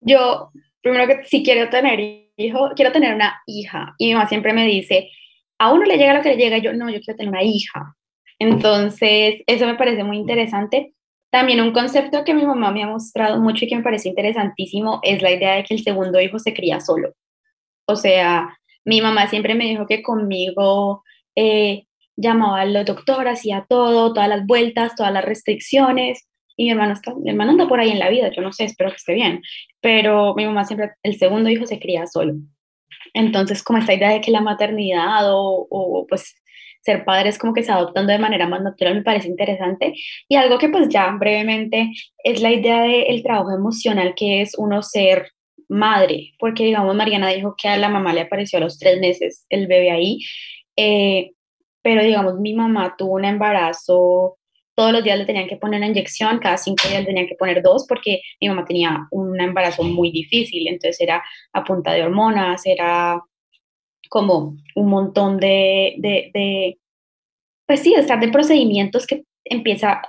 Yo, 0.00 0.50
primero 0.80 1.06
que 1.06 1.24
si 1.24 1.44
quiero 1.44 1.68
tener 1.68 2.00
hijo, 2.38 2.70
quiero 2.74 2.90
tener 2.90 3.14
una 3.14 3.42
hija. 3.46 3.94
Y 3.98 4.06
mi 4.06 4.14
mamá 4.14 4.28
siempre 4.28 4.54
me 4.54 4.64
dice, 4.66 5.10
a 5.58 5.74
uno 5.74 5.84
le 5.84 5.98
llega 5.98 6.14
lo 6.14 6.22
que 6.22 6.30
le 6.30 6.36
llega, 6.36 6.56
yo 6.56 6.72
no, 6.72 6.88
yo 6.88 7.00
quiero 7.00 7.18
tener 7.18 7.30
una 7.30 7.42
hija. 7.42 7.94
Entonces, 8.38 9.42
eso 9.46 9.66
me 9.66 9.74
parece 9.74 10.04
muy 10.04 10.16
interesante 10.16 10.94
también 11.36 11.60
un 11.60 11.72
concepto 11.72 12.24
que 12.24 12.32
mi 12.32 12.46
mamá 12.46 12.70
me 12.70 12.82
ha 12.82 12.86
mostrado 12.86 13.38
mucho 13.38 13.66
y 13.66 13.68
que 13.68 13.76
me 13.76 13.82
parece 13.82 14.08
interesantísimo 14.08 15.00
es 15.02 15.20
la 15.20 15.30
idea 15.30 15.56
de 15.56 15.64
que 15.64 15.74
el 15.74 15.82
segundo 15.82 16.18
hijo 16.18 16.38
se 16.38 16.54
cría 16.54 16.80
solo. 16.80 17.12
O 17.86 17.94
sea, 17.94 18.58
mi 18.86 19.02
mamá 19.02 19.26
siempre 19.28 19.54
me 19.54 19.66
dijo 19.66 19.86
que 19.86 20.02
conmigo 20.02 21.04
eh, 21.34 21.84
llamaba 22.16 22.62
al 22.62 22.82
doctor, 22.86 23.28
hacía 23.28 23.66
todo, 23.68 24.14
todas 24.14 24.30
las 24.30 24.46
vueltas, 24.46 24.94
todas 24.96 25.12
las 25.12 25.26
restricciones. 25.26 26.26
Y 26.56 26.64
mi 26.64 26.70
hermano, 26.70 26.94
está, 26.94 27.14
mi 27.14 27.28
hermano 27.28 27.50
anda 27.50 27.68
por 27.68 27.80
ahí 27.80 27.90
en 27.90 27.98
la 27.98 28.08
vida, 28.08 28.30
yo 28.34 28.40
no 28.40 28.50
sé, 28.50 28.64
espero 28.64 28.88
que 28.88 28.96
esté 28.96 29.12
bien. 29.12 29.42
Pero 29.82 30.34
mi 30.36 30.46
mamá 30.46 30.64
siempre, 30.64 30.92
el 31.02 31.18
segundo 31.18 31.50
hijo 31.50 31.66
se 31.66 31.78
cría 31.78 32.06
solo. 32.06 32.32
Entonces, 33.12 33.62
como 33.62 33.78
esta 33.78 33.92
idea 33.92 34.08
de 34.08 34.22
que 34.22 34.30
la 34.30 34.40
maternidad 34.40 35.34
o, 35.34 35.66
o 35.68 36.06
pues 36.08 36.34
ser 36.86 37.04
padres 37.04 37.36
como 37.38 37.52
que 37.52 37.64
se 37.64 37.72
adoptando 37.72 38.12
de 38.12 38.18
manera 38.18 38.48
más 38.48 38.62
natural 38.62 38.94
me 38.94 39.02
parece 39.02 39.28
interesante. 39.28 39.94
Y 40.28 40.36
algo 40.36 40.58
que 40.58 40.68
pues 40.68 40.88
ya 40.88 41.10
brevemente 41.18 41.90
es 42.24 42.40
la 42.40 42.52
idea 42.52 42.82
del 42.82 43.22
trabajo 43.22 43.50
emocional 43.52 44.14
que 44.16 44.40
es 44.40 44.52
uno 44.56 44.82
ser 44.82 45.32
madre, 45.68 46.34
porque 46.38 46.64
digamos 46.64 46.94
Mariana 46.94 47.28
dijo 47.30 47.56
que 47.58 47.68
a 47.68 47.76
la 47.76 47.88
mamá 47.88 48.12
le 48.12 48.22
apareció 48.22 48.58
a 48.58 48.62
los 48.62 48.78
tres 48.78 49.00
meses 49.00 49.46
el 49.50 49.66
bebé 49.66 49.90
ahí, 49.90 50.20
eh, 50.76 51.32
pero 51.82 52.04
digamos 52.04 52.38
mi 52.38 52.54
mamá 52.54 52.94
tuvo 52.96 53.14
un 53.14 53.24
embarazo, 53.24 54.38
todos 54.76 54.92
los 54.92 55.02
días 55.02 55.18
le 55.18 55.24
tenían 55.24 55.48
que 55.48 55.56
poner 55.56 55.78
una 55.78 55.88
inyección, 55.88 56.38
cada 56.38 56.56
cinco 56.56 56.86
días 56.88 57.00
le 57.00 57.06
tenían 57.06 57.26
que 57.26 57.34
poner 57.34 57.62
dos 57.62 57.84
porque 57.88 58.20
mi 58.40 58.48
mamá 58.48 58.64
tenía 58.64 59.08
un 59.10 59.40
embarazo 59.40 59.82
muy 59.82 60.12
difícil, 60.12 60.68
entonces 60.68 61.00
era 61.00 61.24
a 61.52 61.64
punta 61.64 61.92
de 61.92 62.04
hormonas, 62.04 62.64
era 62.64 63.20
como 64.08 64.56
un 64.74 64.88
montón 64.88 65.38
de, 65.38 65.94
de, 65.98 66.30
de 66.32 66.78
pues 67.66 67.80
sí, 67.80 67.94
estar 67.94 68.20
de 68.20 68.28
procedimientos 68.28 69.06
que 69.06 69.24
empieza, 69.44 70.02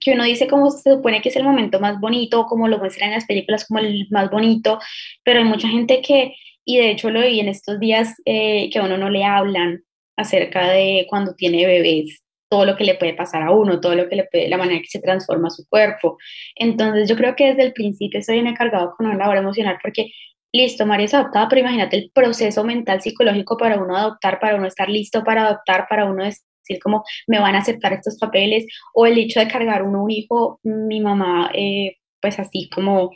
que 0.00 0.12
uno 0.12 0.24
dice 0.24 0.46
como 0.46 0.70
se 0.70 0.92
supone 0.92 1.20
que 1.20 1.28
es 1.28 1.36
el 1.36 1.44
momento 1.44 1.80
más 1.80 2.00
bonito, 2.00 2.46
como 2.46 2.68
lo 2.68 2.78
muestran 2.78 3.10
en 3.10 3.16
las 3.16 3.26
películas 3.26 3.66
como 3.66 3.80
el 3.80 4.06
más 4.10 4.30
bonito, 4.30 4.78
pero 5.24 5.40
hay 5.40 5.44
mucha 5.44 5.68
gente 5.68 6.00
que, 6.02 6.34
y 6.64 6.78
de 6.78 6.90
hecho 6.90 7.10
lo 7.10 7.20
vi 7.20 7.40
en 7.40 7.48
estos 7.48 7.78
días, 7.80 8.14
eh, 8.24 8.70
que 8.70 8.78
a 8.78 8.84
uno 8.84 8.98
no 8.98 9.10
le 9.10 9.24
hablan 9.24 9.82
acerca 10.16 10.68
de 10.70 11.06
cuando 11.08 11.34
tiene 11.34 11.66
bebés, 11.66 12.22
todo 12.48 12.64
lo 12.64 12.76
que 12.76 12.84
le 12.84 12.94
puede 12.94 13.14
pasar 13.14 13.42
a 13.42 13.50
uno, 13.50 13.80
todo 13.80 13.94
lo 13.94 14.08
que 14.08 14.16
le 14.16 14.24
puede, 14.24 14.48
la 14.48 14.56
manera 14.56 14.80
que 14.80 14.88
se 14.88 15.00
transforma 15.00 15.50
su 15.50 15.66
cuerpo. 15.68 16.16
Entonces 16.54 17.08
yo 17.08 17.16
creo 17.16 17.34
que 17.34 17.48
desde 17.48 17.64
el 17.64 17.72
principio 17.72 18.20
estoy 18.20 18.40
bien 18.40 18.54
cargado 18.54 18.94
con 18.96 19.06
una 19.06 19.16
labor 19.16 19.36
emocional 19.36 19.78
porque 19.82 20.12
listo, 20.52 20.86
María 20.86 21.06
es 21.06 21.14
adoptada, 21.14 21.48
pero 21.48 21.60
imagínate 21.60 21.96
el 21.96 22.10
proceso 22.14 22.64
mental 22.64 23.00
psicológico 23.00 23.56
para 23.56 23.80
uno 23.80 23.96
adoptar, 23.96 24.40
para 24.40 24.56
uno 24.56 24.66
estar 24.66 24.88
listo 24.88 25.22
para 25.24 25.46
adoptar, 25.46 25.86
para 25.88 26.06
uno 26.06 26.24
decir 26.24 26.80
como 26.82 27.04
me 27.26 27.38
van 27.38 27.54
a 27.54 27.58
aceptar 27.58 27.92
estos 27.92 28.18
papeles, 28.18 28.66
o 28.94 29.06
el 29.06 29.18
hecho 29.18 29.40
de 29.40 29.48
cargar 29.48 29.82
uno 29.82 30.04
un 30.04 30.10
hijo, 30.10 30.60
mi 30.62 31.00
mamá, 31.00 31.50
eh, 31.54 31.96
pues 32.20 32.38
así 32.38 32.68
como 32.74 33.12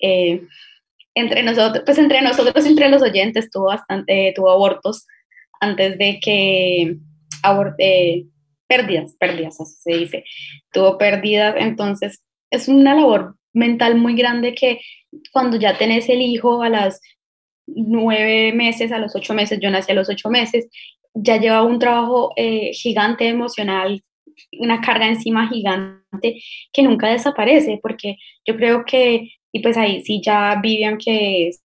eh, 0.00 0.42
entre 1.14 1.42
nosotros, 1.42 1.84
pues 1.84 1.98
entre 1.98 2.22
nosotros, 2.22 2.66
entre 2.66 2.88
los 2.88 3.02
oyentes, 3.02 3.50
tuvo 3.50 3.66
bastante, 3.66 4.32
tuvo 4.34 4.50
abortos 4.50 5.06
antes 5.60 5.96
de 5.98 6.18
que 6.20 6.96
aborte, 7.42 8.26
pérdidas, 8.66 9.14
pérdidas, 9.18 9.60
así 9.60 9.74
se 9.80 9.98
dice, 9.98 10.24
tuvo 10.72 10.98
pérdidas, 10.98 11.54
entonces 11.58 12.22
es 12.50 12.68
una 12.68 12.94
labor 12.94 13.36
mental 13.52 13.96
muy 13.96 14.14
grande 14.14 14.54
que 14.54 14.80
cuando 15.32 15.58
ya 15.58 15.76
tenés 15.76 16.08
el 16.08 16.20
hijo 16.22 16.62
a 16.62 16.68
las 16.68 17.00
nueve 17.66 18.52
meses, 18.52 18.92
a 18.92 18.98
los 18.98 19.14
ocho 19.14 19.34
meses, 19.34 19.58
yo 19.60 19.70
nací 19.70 19.92
a 19.92 19.94
los 19.94 20.08
ocho 20.08 20.30
meses, 20.30 20.68
ya 21.14 21.38
lleva 21.38 21.62
un 21.62 21.78
trabajo 21.78 22.32
eh, 22.36 22.72
gigante 22.72 23.28
emocional, 23.28 24.02
una 24.58 24.80
carga 24.80 25.06
encima 25.06 25.48
gigante 25.48 26.42
que 26.72 26.82
nunca 26.82 27.08
desaparece, 27.08 27.78
porque 27.82 28.16
yo 28.46 28.56
creo 28.56 28.84
que, 28.84 29.30
y 29.52 29.60
pues 29.60 29.76
ahí 29.76 30.02
sí 30.02 30.20
ya 30.24 30.58
Vivian, 30.62 30.98
que 30.98 31.48
es 31.48 31.62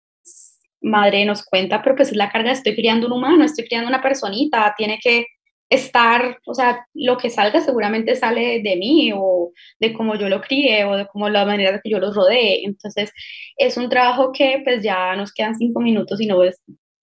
madre, 0.81 1.25
nos 1.25 1.43
cuenta, 1.45 1.81
pero 1.81 1.95
pues 1.95 2.09
es 2.09 2.17
la 2.17 2.31
carga, 2.31 2.51
estoy 2.51 2.75
criando 2.75 3.07
un 3.07 3.13
humano, 3.13 3.43
estoy 3.43 3.65
criando 3.65 3.89
una 3.89 4.01
personita, 4.01 4.73
tiene 4.77 4.99
que 5.01 5.25
estar, 5.69 6.39
o 6.45 6.53
sea, 6.53 6.85
lo 6.93 7.17
que 7.17 7.29
salga 7.29 7.61
seguramente 7.61 8.15
sale 8.15 8.61
de 8.61 8.75
mí 8.77 9.11
o 9.13 9.51
de 9.79 9.93
cómo 9.93 10.15
yo 10.15 10.29
lo 10.29 10.41
crié 10.41 10.85
o 10.85 10.95
de 10.95 11.07
cómo 11.07 11.29
la 11.29 11.45
manera 11.45 11.81
que 11.83 11.89
yo 11.89 11.99
los 11.99 12.15
rodeé. 12.15 12.63
Entonces, 12.65 13.11
es 13.57 13.77
un 13.77 13.89
trabajo 13.89 14.31
que 14.31 14.61
pues 14.63 14.83
ya 14.83 15.15
nos 15.15 15.33
quedan 15.33 15.55
cinco 15.55 15.81
minutos 15.81 16.21
y 16.21 16.27
no 16.27 16.43
es 16.43 16.61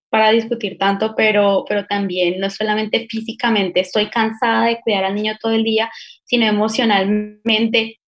para 0.09 0.31
discutir 0.31 0.79
tanto, 0.79 1.15
pero, 1.17 1.65
pero 1.69 1.87
también 1.87 2.39
no 2.39 2.49
solamente 2.49 3.07
físicamente 3.11 3.81
estoy 3.81 4.09
cansada 4.11 4.67
de 4.67 4.81
cuidar 4.81 5.05
al 5.05 5.15
niño 5.15 5.37
todo 5.41 5.53
el 5.53 5.65
día, 5.65 5.91
sino 6.25 6.47
emocionalmente 6.47 7.99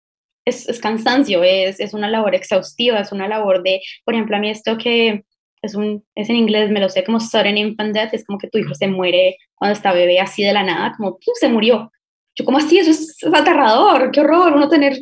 es, 0.45 0.69
es 0.69 0.79
cansancio, 0.79 1.43
es, 1.43 1.81
es 1.81 1.95
una 1.95 2.09
labor 2.09 2.35
exhaustiva, 2.35 3.01
es 3.01 3.13
una 3.13 3.27
labor 3.27 3.63
de, 3.65 3.81
por 4.05 4.15
ejemplo, 4.15 4.37
a 4.37 4.41
mí 4.41 4.49
esto 4.49 4.79
que 4.79 5.25
es, 5.67 5.75
un, 5.75 6.05
es 6.15 6.31
en 6.31 6.37
inglés, 6.37 6.71
me 6.71 6.81
lo 6.81 6.89
sé 6.89 7.05
como 7.05 7.21
sudden 7.21 7.59
infant 7.59 7.95
death, 7.95 8.15
es 8.15 8.25
como 8.25 8.39
que 8.39 8.49
tu 8.49 8.59
hijo 8.59 8.75
se 8.75 8.89
muere 8.89 9.37
cuando 9.55 9.75
está 9.75 9.93
bebé 9.93 10.21
así 10.21 10.43
de 10.43 10.53
la 10.53 10.63
nada, 10.63 10.95
como 10.97 11.19
se 11.35 11.49
murió. 11.49 11.93
Yo 12.35 12.45
como 12.45 12.59
así, 12.59 12.79
eso 12.79 12.91
es, 12.91 13.19
aterrador, 13.25 14.11
qué 14.11 14.21
horror 14.21 14.55
uno 14.55 14.69
tener, 14.69 14.99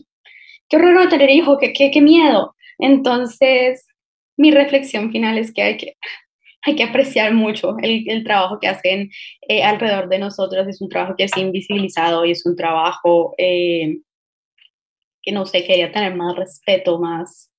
qué 0.68 0.76
horror 0.76 0.96
uno 0.96 1.08
tener 1.08 1.30
hijo, 1.30 1.58
qué, 1.58 1.72
qué, 1.72 1.90
qué 1.90 2.00
miedo. 2.00 2.54
Entonces, 2.78 3.86
mi 4.36 4.50
reflexión 4.50 5.10
final 5.12 5.38
es 5.38 5.52
que 5.52 5.62
hay 5.62 5.76
que, 5.76 5.96
hay 6.62 6.76
que 6.76 6.84
apreciar 6.84 7.34
mucho 7.34 7.76
el, 7.82 8.04
el 8.08 8.24
trabajo 8.24 8.58
que 8.60 8.68
hacen 8.68 9.10
eh, 9.48 9.62
alrededor 9.62 10.08
de 10.08 10.18
nosotros, 10.18 10.66
es 10.68 10.80
un 10.80 10.88
trabajo 10.88 11.14
que 11.16 11.24
es 11.24 11.36
invisibilizado 11.36 12.24
y 12.24 12.32
es 12.32 12.46
un 12.46 12.56
trabajo 12.56 13.34
eh, 13.38 13.98
que 15.22 15.32
no 15.32 15.46
sé, 15.46 15.64
quería 15.64 15.90
tener 15.90 16.14
más 16.14 16.36
respeto, 16.36 16.98
más, 16.98 17.50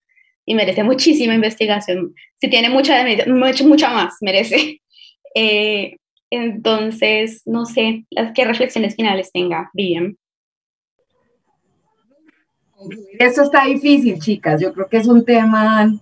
y 0.46 0.56
merece 0.56 0.84
muchísima 0.84 1.34
investigación. 1.34 2.14
Si 2.40 2.50
tiene 2.50 2.70
mucha, 2.70 3.04
mucha, 3.28 3.64
mucha 3.66 3.90
más, 3.92 4.16
merece. 4.22 4.82
Eh, 5.38 5.98
entonces, 6.30 7.42
no 7.46 7.66
sé, 7.66 8.06
las 8.10 8.32
qué 8.34 8.46
reflexiones 8.46 8.96
finales 8.96 9.34
tenga 9.34 9.70
Vivian. 9.74 10.18
Esto 13.20 13.44
está 13.44 13.66
difícil, 13.66 14.18
chicas. 14.20 14.62
Yo 14.62 14.74
creo 14.74 14.88
que 14.88 14.96
es 14.96 15.08
un 15.08 15.26
tema. 15.26 15.94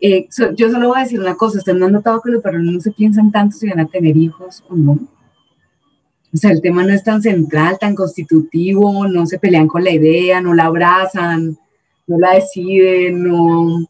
Eh, 0.00 0.28
yo 0.56 0.70
solo 0.70 0.88
voy 0.88 0.98
a 1.00 1.02
decir 1.02 1.20
una 1.20 1.34
cosa: 1.34 1.58
ustedes 1.58 1.78
no 1.78 1.84
han 1.84 1.92
notado 1.92 2.22
que 2.22 2.30
los 2.30 2.42
varones 2.42 2.72
no 2.72 2.80
se 2.80 2.92
piensan 2.92 3.30
tanto 3.30 3.58
si 3.58 3.68
van 3.68 3.80
a 3.80 3.86
tener 3.86 4.16
hijos 4.16 4.64
o 4.66 4.74
no. 4.74 4.92
O 6.32 6.36
sea, 6.36 6.52
el 6.52 6.62
tema 6.62 6.82
no 6.82 6.94
es 6.94 7.04
tan 7.04 7.20
central, 7.20 7.76
tan 7.78 7.94
constitutivo, 7.94 9.06
no 9.08 9.26
se 9.26 9.38
pelean 9.38 9.66
con 9.66 9.84
la 9.84 9.90
idea, 9.90 10.40
no 10.40 10.54
la 10.54 10.64
abrazan, 10.64 11.58
no 12.10 12.18
la 12.18 12.34
deciden, 12.34 13.22
no. 13.22 13.86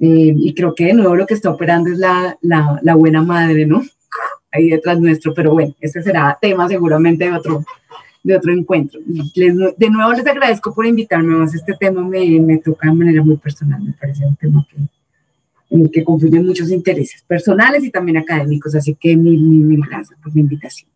Eh, 0.00 0.34
y 0.36 0.52
creo 0.52 0.74
que 0.74 0.86
de 0.86 0.94
nuevo 0.94 1.14
lo 1.14 1.26
que 1.26 1.34
está 1.34 1.50
operando 1.50 1.90
es 1.90 1.98
la, 1.98 2.36
la, 2.42 2.80
la 2.82 2.94
buena 2.96 3.22
madre, 3.22 3.66
¿no? 3.66 3.82
ahí 4.52 4.68
detrás 4.68 4.98
nuestro, 4.98 5.32
pero 5.32 5.52
bueno, 5.52 5.72
ese 5.80 6.02
será 6.02 6.36
tema 6.40 6.68
seguramente 6.68 7.24
de 7.24 7.32
otro, 7.32 7.64
de 8.24 8.36
otro 8.36 8.52
encuentro. 8.52 8.98
de 9.06 9.90
nuevo 9.90 10.12
les 10.12 10.26
agradezco 10.26 10.74
por 10.74 10.86
invitarme, 10.86 11.44
este 11.44 11.74
tema 11.78 12.02
me, 12.02 12.40
me 12.40 12.58
toca 12.58 12.88
de 12.88 12.94
manera 12.94 13.22
muy 13.22 13.36
personal, 13.36 13.80
me 13.80 13.92
parece 13.92 14.26
un 14.26 14.34
tema 14.34 14.66
que, 14.68 14.76
en 15.70 15.82
el 15.82 15.90
que 15.90 16.02
confluyen 16.02 16.44
muchos 16.44 16.70
intereses 16.70 17.22
personales 17.22 17.84
y 17.84 17.90
también 17.90 18.16
académicos, 18.16 18.74
así 18.74 18.96
que 18.96 19.16
mil, 19.16 19.40
mil, 19.40 19.60
mil 19.60 19.80
gracias 19.88 20.18
por 20.20 20.34
la 20.34 20.40
invitación. 20.40 20.89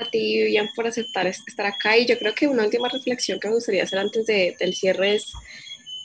A 0.00 0.10
ti, 0.10 0.38
Vivian, 0.38 0.68
por 0.74 0.86
aceptar 0.86 1.26
estar 1.26 1.66
acá 1.66 1.96
y 1.96 2.06
yo 2.06 2.18
creo 2.18 2.34
que 2.34 2.48
una 2.48 2.64
última 2.64 2.88
reflexión 2.88 3.38
que 3.38 3.48
me 3.48 3.54
gustaría 3.54 3.82
hacer 3.84 3.98
antes 3.98 4.24
de, 4.26 4.56
del 4.58 4.74
cierre 4.74 5.16
es, 5.16 5.32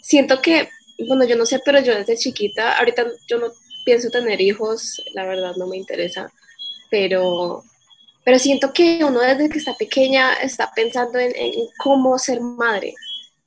siento 0.01 0.41
que, 0.41 0.69
bueno, 1.07 1.25
yo 1.25 1.35
no 1.35 1.45
sé, 1.45 1.59
pero 1.63 1.79
yo 1.79 1.95
desde 1.95 2.17
chiquita, 2.17 2.77
ahorita 2.77 3.07
yo 3.27 3.39
no 3.39 3.51
pienso 3.85 4.09
tener 4.09 4.41
hijos, 4.41 5.01
la 5.13 5.25
verdad 5.25 5.55
no 5.55 5.67
me 5.67 5.77
interesa, 5.77 6.31
pero 6.89 7.63
pero 8.25 8.39
siento 8.39 8.73
que 8.73 9.05
uno 9.05 9.19
desde 9.21 9.49
que 9.49 9.59
está 9.59 9.75
pequeña 9.75 10.33
está 10.33 10.71
pensando 10.75 11.19
en, 11.19 11.31
cómo 11.77 12.17
ser 12.17 12.41
madre 12.41 12.95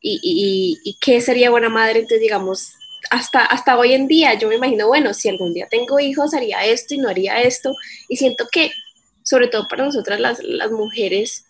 y, 0.01 0.21
y, 0.23 0.79
y, 0.85 0.97
qué 1.01 1.21
sería 1.21 1.51
buena 1.51 1.69
madre. 1.69 1.99
Entonces, 1.99 2.21
digamos, 2.21 2.75
hasta, 3.11 3.45
hasta 3.45 3.77
hoy 3.77 3.95
en 3.95 4.07
día 4.07 4.35
yo 4.35 4.49
me 4.49 4.55
imagino, 4.55 4.87
bueno, 4.87 5.13
si 5.15 5.29
algún 5.29 5.53
día 5.53 5.67
tengo 5.69 5.99
hijos 5.99 6.33
haría 6.33 6.65
esto 6.65 6.95
y 6.95 6.99
no 6.99 7.09
haría 7.09 7.43
esto. 7.43 7.75
Y 8.09 8.17
siento 8.19 8.47
que, 8.53 8.71
sobre 9.29 9.49
todo 9.49 9.67
para 9.69 9.85
nosotras 9.85 10.19
las, 10.19 10.43
las 10.43 10.71
mujeres, 10.71 11.45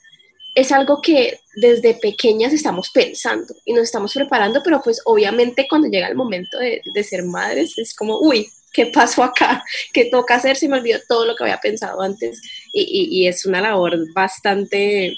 es 0.54 0.72
algo 0.72 1.00
que 1.00 1.38
desde 1.54 1.94
pequeñas 1.94 2.52
estamos 2.52 2.90
pensando 2.90 3.54
y 3.64 3.72
nos 3.72 3.84
estamos 3.84 4.12
preparando, 4.12 4.60
pero 4.64 4.80
pues 4.82 5.00
obviamente 5.04 5.66
cuando 5.68 5.88
llega 5.88 6.08
el 6.08 6.16
momento 6.16 6.58
de, 6.58 6.82
de 6.92 7.04
ser 7.04 7.22
madres 7.22 7.78
es 7.78 7.94
como, 7.94 8.18
uy, 8.18 8.48
¿qué 8.72 8.86
pasó 8.86 9.22
acá? 9.22 9.64
¿Qué 9.92 10.06
toca 10.06 10.36
hacer? 10.36 10.56
Se 10.56 10.68
me 10.68 10.78
olvidó 10.78 10.98
todo 11.08 11.26
lo 11.26 11.36
que 11.36 11.44
había 11.44 11.58
pensado 11.58 12.00
antes 12.00 12.40
y, 12.72 13.08
y, 13.10 13.28
es 13.28 13.46
una 13.46 13.60
labor 13.60 13.96
bastante, 14.12 15.16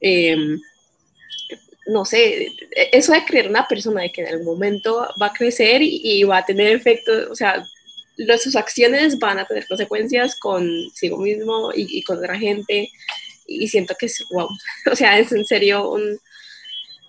em, 0.00 0.60
no 1.86 2.04
sé, 2.04 2.48
eso 2.92 3.12
de 3.12 3.24
creer 3.24 3.48
una 3.48 3.66
persona 3.66 4.02
de 4.02 4.12
que 4.12 4.22
en 4.22 4.28
algún 4.28 4.46
momento 4.46 5.08
va 5.20 5.26
a 5.26 5.32
crecer 5.32 5.80
y, 5.82 6.22
va 6.24 6.38
a 6.38 6.44
tener 6.44 6.68
efecto, 6.68 7.12
o 7.30 7.34
sea, 7.34 7.64
sus 8.38 8.56
acciones 8.56 9.18
van 9.18 9.38
a 9.38 9.46
tener 9.46 9.66
consecuencias 9.66 10.38
consigo 10.38 11.18
mismo 11.18 11.72
y, 11.74 11.98
y 11.98 12.02
con 12.02 12.18
otra 12.18 12.38
gente. 12.38 12.90
Y 13.46 13.68
siento 13.68 13.94
que 13.98 14.06
es 14.06 14.24
wow, 14.30 14.48
o 14.92 14.96
sea, 14.96 15.18
es 15.18 15.32
en 15.32 15.44
serio 15.44 15.90
un, 15.90 16.18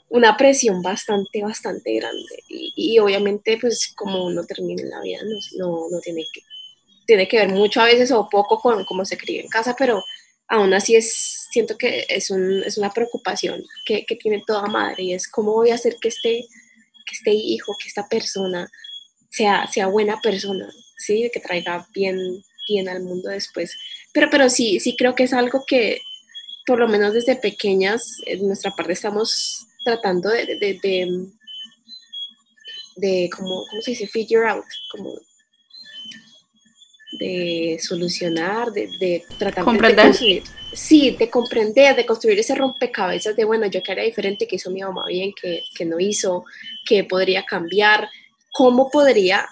una 0.10 0.36
presión 0.36 0.82
bastante, 0.82 1.42
bastante 1.42 1.96
grande. 1.96 2.44
Y, 2.48 2.98
obviamente, 3.00 3.58
pues 3.60 3.94
como 3.96 4.26
uno 4.26 4.44
termina 4.44 4.82
en 4.82 4.90
la 4.90 5.02
vida, 5.02 5.20
no, 5.58 5.88
no, 5.90 6.00
tiene, 6.00 6.24
que, 6.34 6.42
tiene 7.06 7.28
que 7.28 7.38
ver 7.38 7.50
mucho 7.50 7.82
a 7.82 7.86
veces 7.86 8.12
o 8.12 8.28
poco 8.30 8.60
con 8.60 8.84
cómo 8.86 9.06
se 9.06 9.18
cría 9.18 9.42
en 9.42 9.48
casa, 9.48 9.76
pero 9.78 10.04
aún 10.48 10.74
así 10.74 10.96
es, 10.96 11.48
siento 11.52 11.78
que 11.78 12.06
es, 12.10 12.32
un, 12.32 12.64
es 12.64 12.78
una 12.78 12.92
preocupación 12.92 13.64
que, 13.86 14.06
que, 14.06 14.16
tiene 14.16 14.44
toda 14.46 14.68
madre. 14.68 15.04
Y 15.04 15.14
es 15.14 15.28
cómo 15.28 15.54
voy 15.54 15.70
a 15.70 15.76
hacer 15.76 15.98
que 16.02 16.10
este, 16.10 16.46
que 17.06 17.16
este 17.16 17.32
hijo, 17.32 17.76
que 17.82 17.88
esta 17.88 18.08
persona 18.10 18.70
sea, 19.30 19.68
sea 19.68 19.88
buena 19.88 20.20
persona, 20.22 20.68
¿sí? 21.00 21.30
que 21.34 21.40
traiga 21.40 21.88
bien, 21.94 22.18
bien 22.68 22.90
al 22.90 23.02
mundo 23.02 23.30
después. 23.30 23.76
Pero, 24.14 24.30
pero 24.30 24.50
sí, 24.50 24.80
sí 24.80 24.96
creo 24.96 25.16
que 25.16 25.24
es 25.24 25.34
algo 25.34 25.64
que 25.66 26.02
por 26.66 26.78
lo 26.78 26.88
menos 26.88 27.14
desde 27.14 27.36
pequeñas, 27.36 28.18
en 28.28 28.46
nuestra 28.46 28.72
parte 28.72 28.94
estamos 28.94 29.66
tratando 29.84 30.30
de, 30.30 30.46
de, 30.46 30.80
de, 30.84 31.08
de 32.98 33.30
como, 33.36 33.66
¿cómo 33.68 33.82
se 33.82 33.92
dice? 33.92 34.08
Figure 34.08 34.48
out, 34.48 34.66
como 34.92 35.16
de 37.14 37.80
solucionar, 37.82 38.72
de, 38.72 38.88
de 39.00 39.24
tratar 39.40 39.66
de 39.66 39.96
construir. 39.96 40.44
Sí, 40.72 41.16
de 41.18 41.30
comprender, 41.32 41.96
de 41.96 42.06
construir 42.06 42.38
ese 42.38 42.54
rompecabezas 42.54 43.36
de, 43.36 43.44
bueno, 43.44 43.66
yo 43.66 43.82
qué 43.82 43.92
haría 43.92 44.04
diferente, 44.04 44.48
que 44.48 44.58
hizo 44.58 44.70
mi 44.70 44.82
mamá 44.82 45.08
bien, 45.08 45.34
que, 45.42 45.64
que 45.76 45.86
no 45.86 46.00
hizo, 46.00 46.46
que 46.86 47.04
podría 47.04 47.44
cambiar, 47.44 48.08
cómo 48.52 48.92
podría 48.92 49.48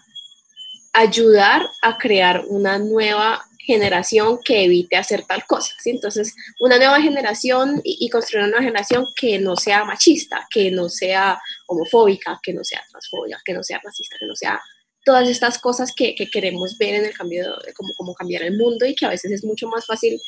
ayudar 0.98 1.70
a 1.84 1.98
crear 1.98 2.44
una 2.48 2.80
nueva 2.80 3.46
generación 3.60 4.40
que 4.44 4.64
evite 4.64 4.96
hacer 4.96 5.24
tal 5.28 5.46
cosa. 5.46 5.76
¿sí? 5.80 5.92
Entonces, 5.92 6.34
una 6.60 6.78
nueva 6.78 7.00
generación 7.02 7.82
y, 7.84 8.10
construir 8.10 8.44
una 8.44 8.52
nueva 8.52 8.64
generación 8.64 9.06
que 9.16 9.38
no 9.38 9.56
sea 9.56 9.84
machista, 9.84 10.48
que 10.50 10.72
no 10.72 10.90
sea 10.90 11.40
homofóbica, 11.68 12.40
que 12.42 12.54
no 12.54 12.64
sea 12.64 12.82
transfóbica, 12.90 13.40
que 13.46 13.54
no 13.54 13.64
sea 13.64 13.80
racista, 13.84 14.16
que 14.20 14.26
no 14.26 14.36
sea 14.36 14.60
todas 15.06 15.30
estas 15.30 15.60
cosas 15.60 15.94
que, 15.94 16.16
que 16.16 16.30
queremos 16.30 16.78
ver 16.78 16.96
en 16.96 17.06
el 17.06 17.16
cambio, 17.16 17.44
de, 17.66 17.74
como, 17.74 17.94
como 17.96 18.14
cambiar 18.16 18.42
el 18.44 18.58
mundo 18.58 18.86
y 18.86 18.96
que 18.96 19.06
a 19.06 19.10
veces 19.10 19.32
es 19.32 19.44
mucho 19.44 19.68
más 19.68 19.86
fácil 19.86 20.20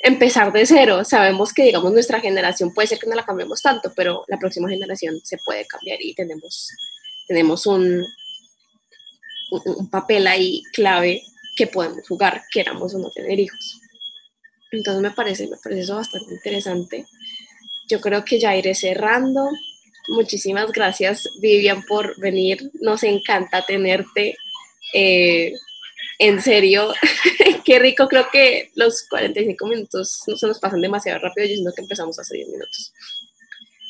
empezar 0.00 0.52
de 0.52 0.66
cero. 0.66 1.04
Sabemos 1.04 1.52
que, 1.52 1.64
digamos, 1.64 1.92
nuestra 1.92 2.20
generación 2.20 2.72
puede 2.72 2.88
ser 2.88 2.98
que 2.98 3.08
no 3.08 3.16
la 3.16 3.26
cambiemos 3.26 3.60
tanto, 3.60 3.92
pero 3.96 4.24
la 4.28 4.38
próxima 4.38 4.68
generación 4.68 5.20
se 5.24 5.38
puede 5.44 5.66
cambiar 5.66 5.98
y 6.00 6.14
tenemos, 6.14 6.68
tenemos 7.26 7.66
un, 7.66 8.04
un 9.50 9.90
papel 9.90 10.26
ahí 10.26 10.62
clave 10.72 11.22
que 11.56 11.66
podemos 11.66 12.06
jugar, 12.08 12.42
queramos 12.52 12.94
o 12.94 12.98
no 12.98 13.10
tener 13.10 13.38
hijos. 13.38 13.80
Entonces 14.70 15.02
me 15.02 15.10
parece, 15.10 15.48
me 15.48 15.56
parece 15.62 15.82
eso 15.82 15.96
bastante 15.96 16.32
interesante. 16.32 17.04
Yo 17.88 18.00
creo 18.00 18.24
que 18.24 18.38
ya 18.38 18.56
iré 18.56 18.74
cerrando. 18.74 19.50
Muchísimas 20.08 20.70
gracias, 20.72 21.28
Vivian, 21.40 21.82
por 21.82 22.18
venir. 22.20 22.70
Nos 22.80 23.02
encanta 23.02 23.64
tenerte. 23.66 24.36
Eh, 24.94 25.52
en 26.18 26.40
serio, 26.40 26.92
qué 27.64 27.78
rico. 27.78 28.06
Creo 28.08 28.28
que 28.30 28.70
los 28.74 29.06
45 29.08 29.66
minutos 29.66 30.22
no 30.26 30.36
se 30.36 30.46
nos 30.46 30.60
pasan 30.60 30.80
demasiado 30.80 31.18
rápido. 31.18 31.48
Yo 31.48 31.54
siento 31.54 31.72
que 31.74 31.82
empezamos 31.82 32.18
hace 32.18 32.36
10 32.36 32.48
minutos. 32.48 32.92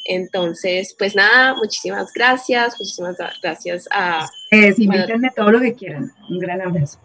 Entonces, 0.04 0.94
pues 0.98 1.14
nada, 1.14 1.54
muchísimas 1.54 2.12
gracias. 2.12 2.74
Muchísimas 2.78 3.16
gracias 3.42 3.88
a. 3.90 4.28
Eh, 4.50 4.74
invítenme 4.76 5.30
todo 5.34 5.52
lo 5.52 5.60
que 5.60 5.74
quieran. 5.74 6.12
Un 6.28 6.38
gran 6.38 6.60
abrazo. 6.60 6.98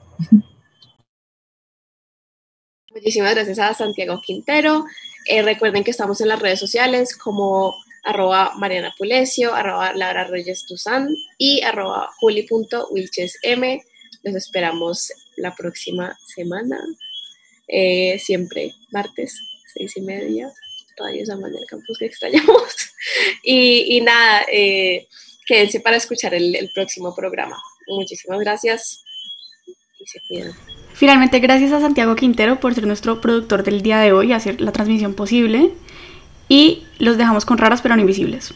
Muchísimas 2.94 3.36
gracias 3.36 3.60
a 3.60 3.74
Santiago 3.74 4.22
Quintero. 4.22 4.86
Eh, 5.28 5.42
recuerden 5.42 5.84
que 5.84 5.92
estamos 5.92 6.22
en 6.22 6.30
las 6.30 6.40
redes 6.40 6.60
sociales 6.60 7.18
como 7.18 7.76
arroba 8.06 8.54
Mariana 8.56 8.94
Pulesio, 8.98 9.54
arroba 9.54 9.94
Laura 9.94 10.26
Reyes 10.26 10.66
Tuzán 10.66 11.10
y 11.38 11.62
arroba 11.62 12.10
juli.wilchesm. 12.20 13.82
Los 14.24 14.36
esperamos 14.36 15.12
la 15.36 15.54
próxima 15.54 16.18
semana, 16.26 16.80
eh, 17.68 18.18
siempre 18.20 18.74
martes, 18.92 19.42
seis 19.74 19.98
y 19.98 20.02
media, 20.02 20.54
Radio 20.98 21.26
San 21.26 21.42
del 21.42 21.66
Campus 21.68 21.98
que 21.98 22.06
extrañamos. 22.06 22.64
y, 23.44 24.02
nada, 24.02 24.46
eh, 24.52 25.08
quédense 25.46 25.80
para 25.80 25.98
escuchar 25.98 26.34
el, 26.34 26.56
el 26.56 26.70
próximo 26.74 27.14
programa. 27.16 27.58
Muchísimas 27.88 28.40
gracias 28.40 29.04
y 30.00 30.06
se 30.06 30.20
cuidan. 30.28 30.54
Finalmente, 30.94 31.40
gracias 31.40 31.72
a 31.72 31.82
Santiago 31.82 32.16
Quintero 32.16 32.60
por 32.60 32.74
ser 32.74 32.88
nuestro 32.88 33.20
productor 33.20 33.64
del 33.64 33.82
día 33.82 34.00
de 34.00 34.14
hoy 34.14 34.30
y 34.30 34.34
hacer 34.34 34.62
la 34.62 34.72
transmisión 34.72 35.14
posible. 35.14 35.72
Y 36.48 36.84
los 37.00 37.18
dejamos 37.18 37.46
con 37.46 37.58
raras 37.58 37.82
pero 37.82 37.96
no 37.96 38.02
invisibles. 38.02 38.54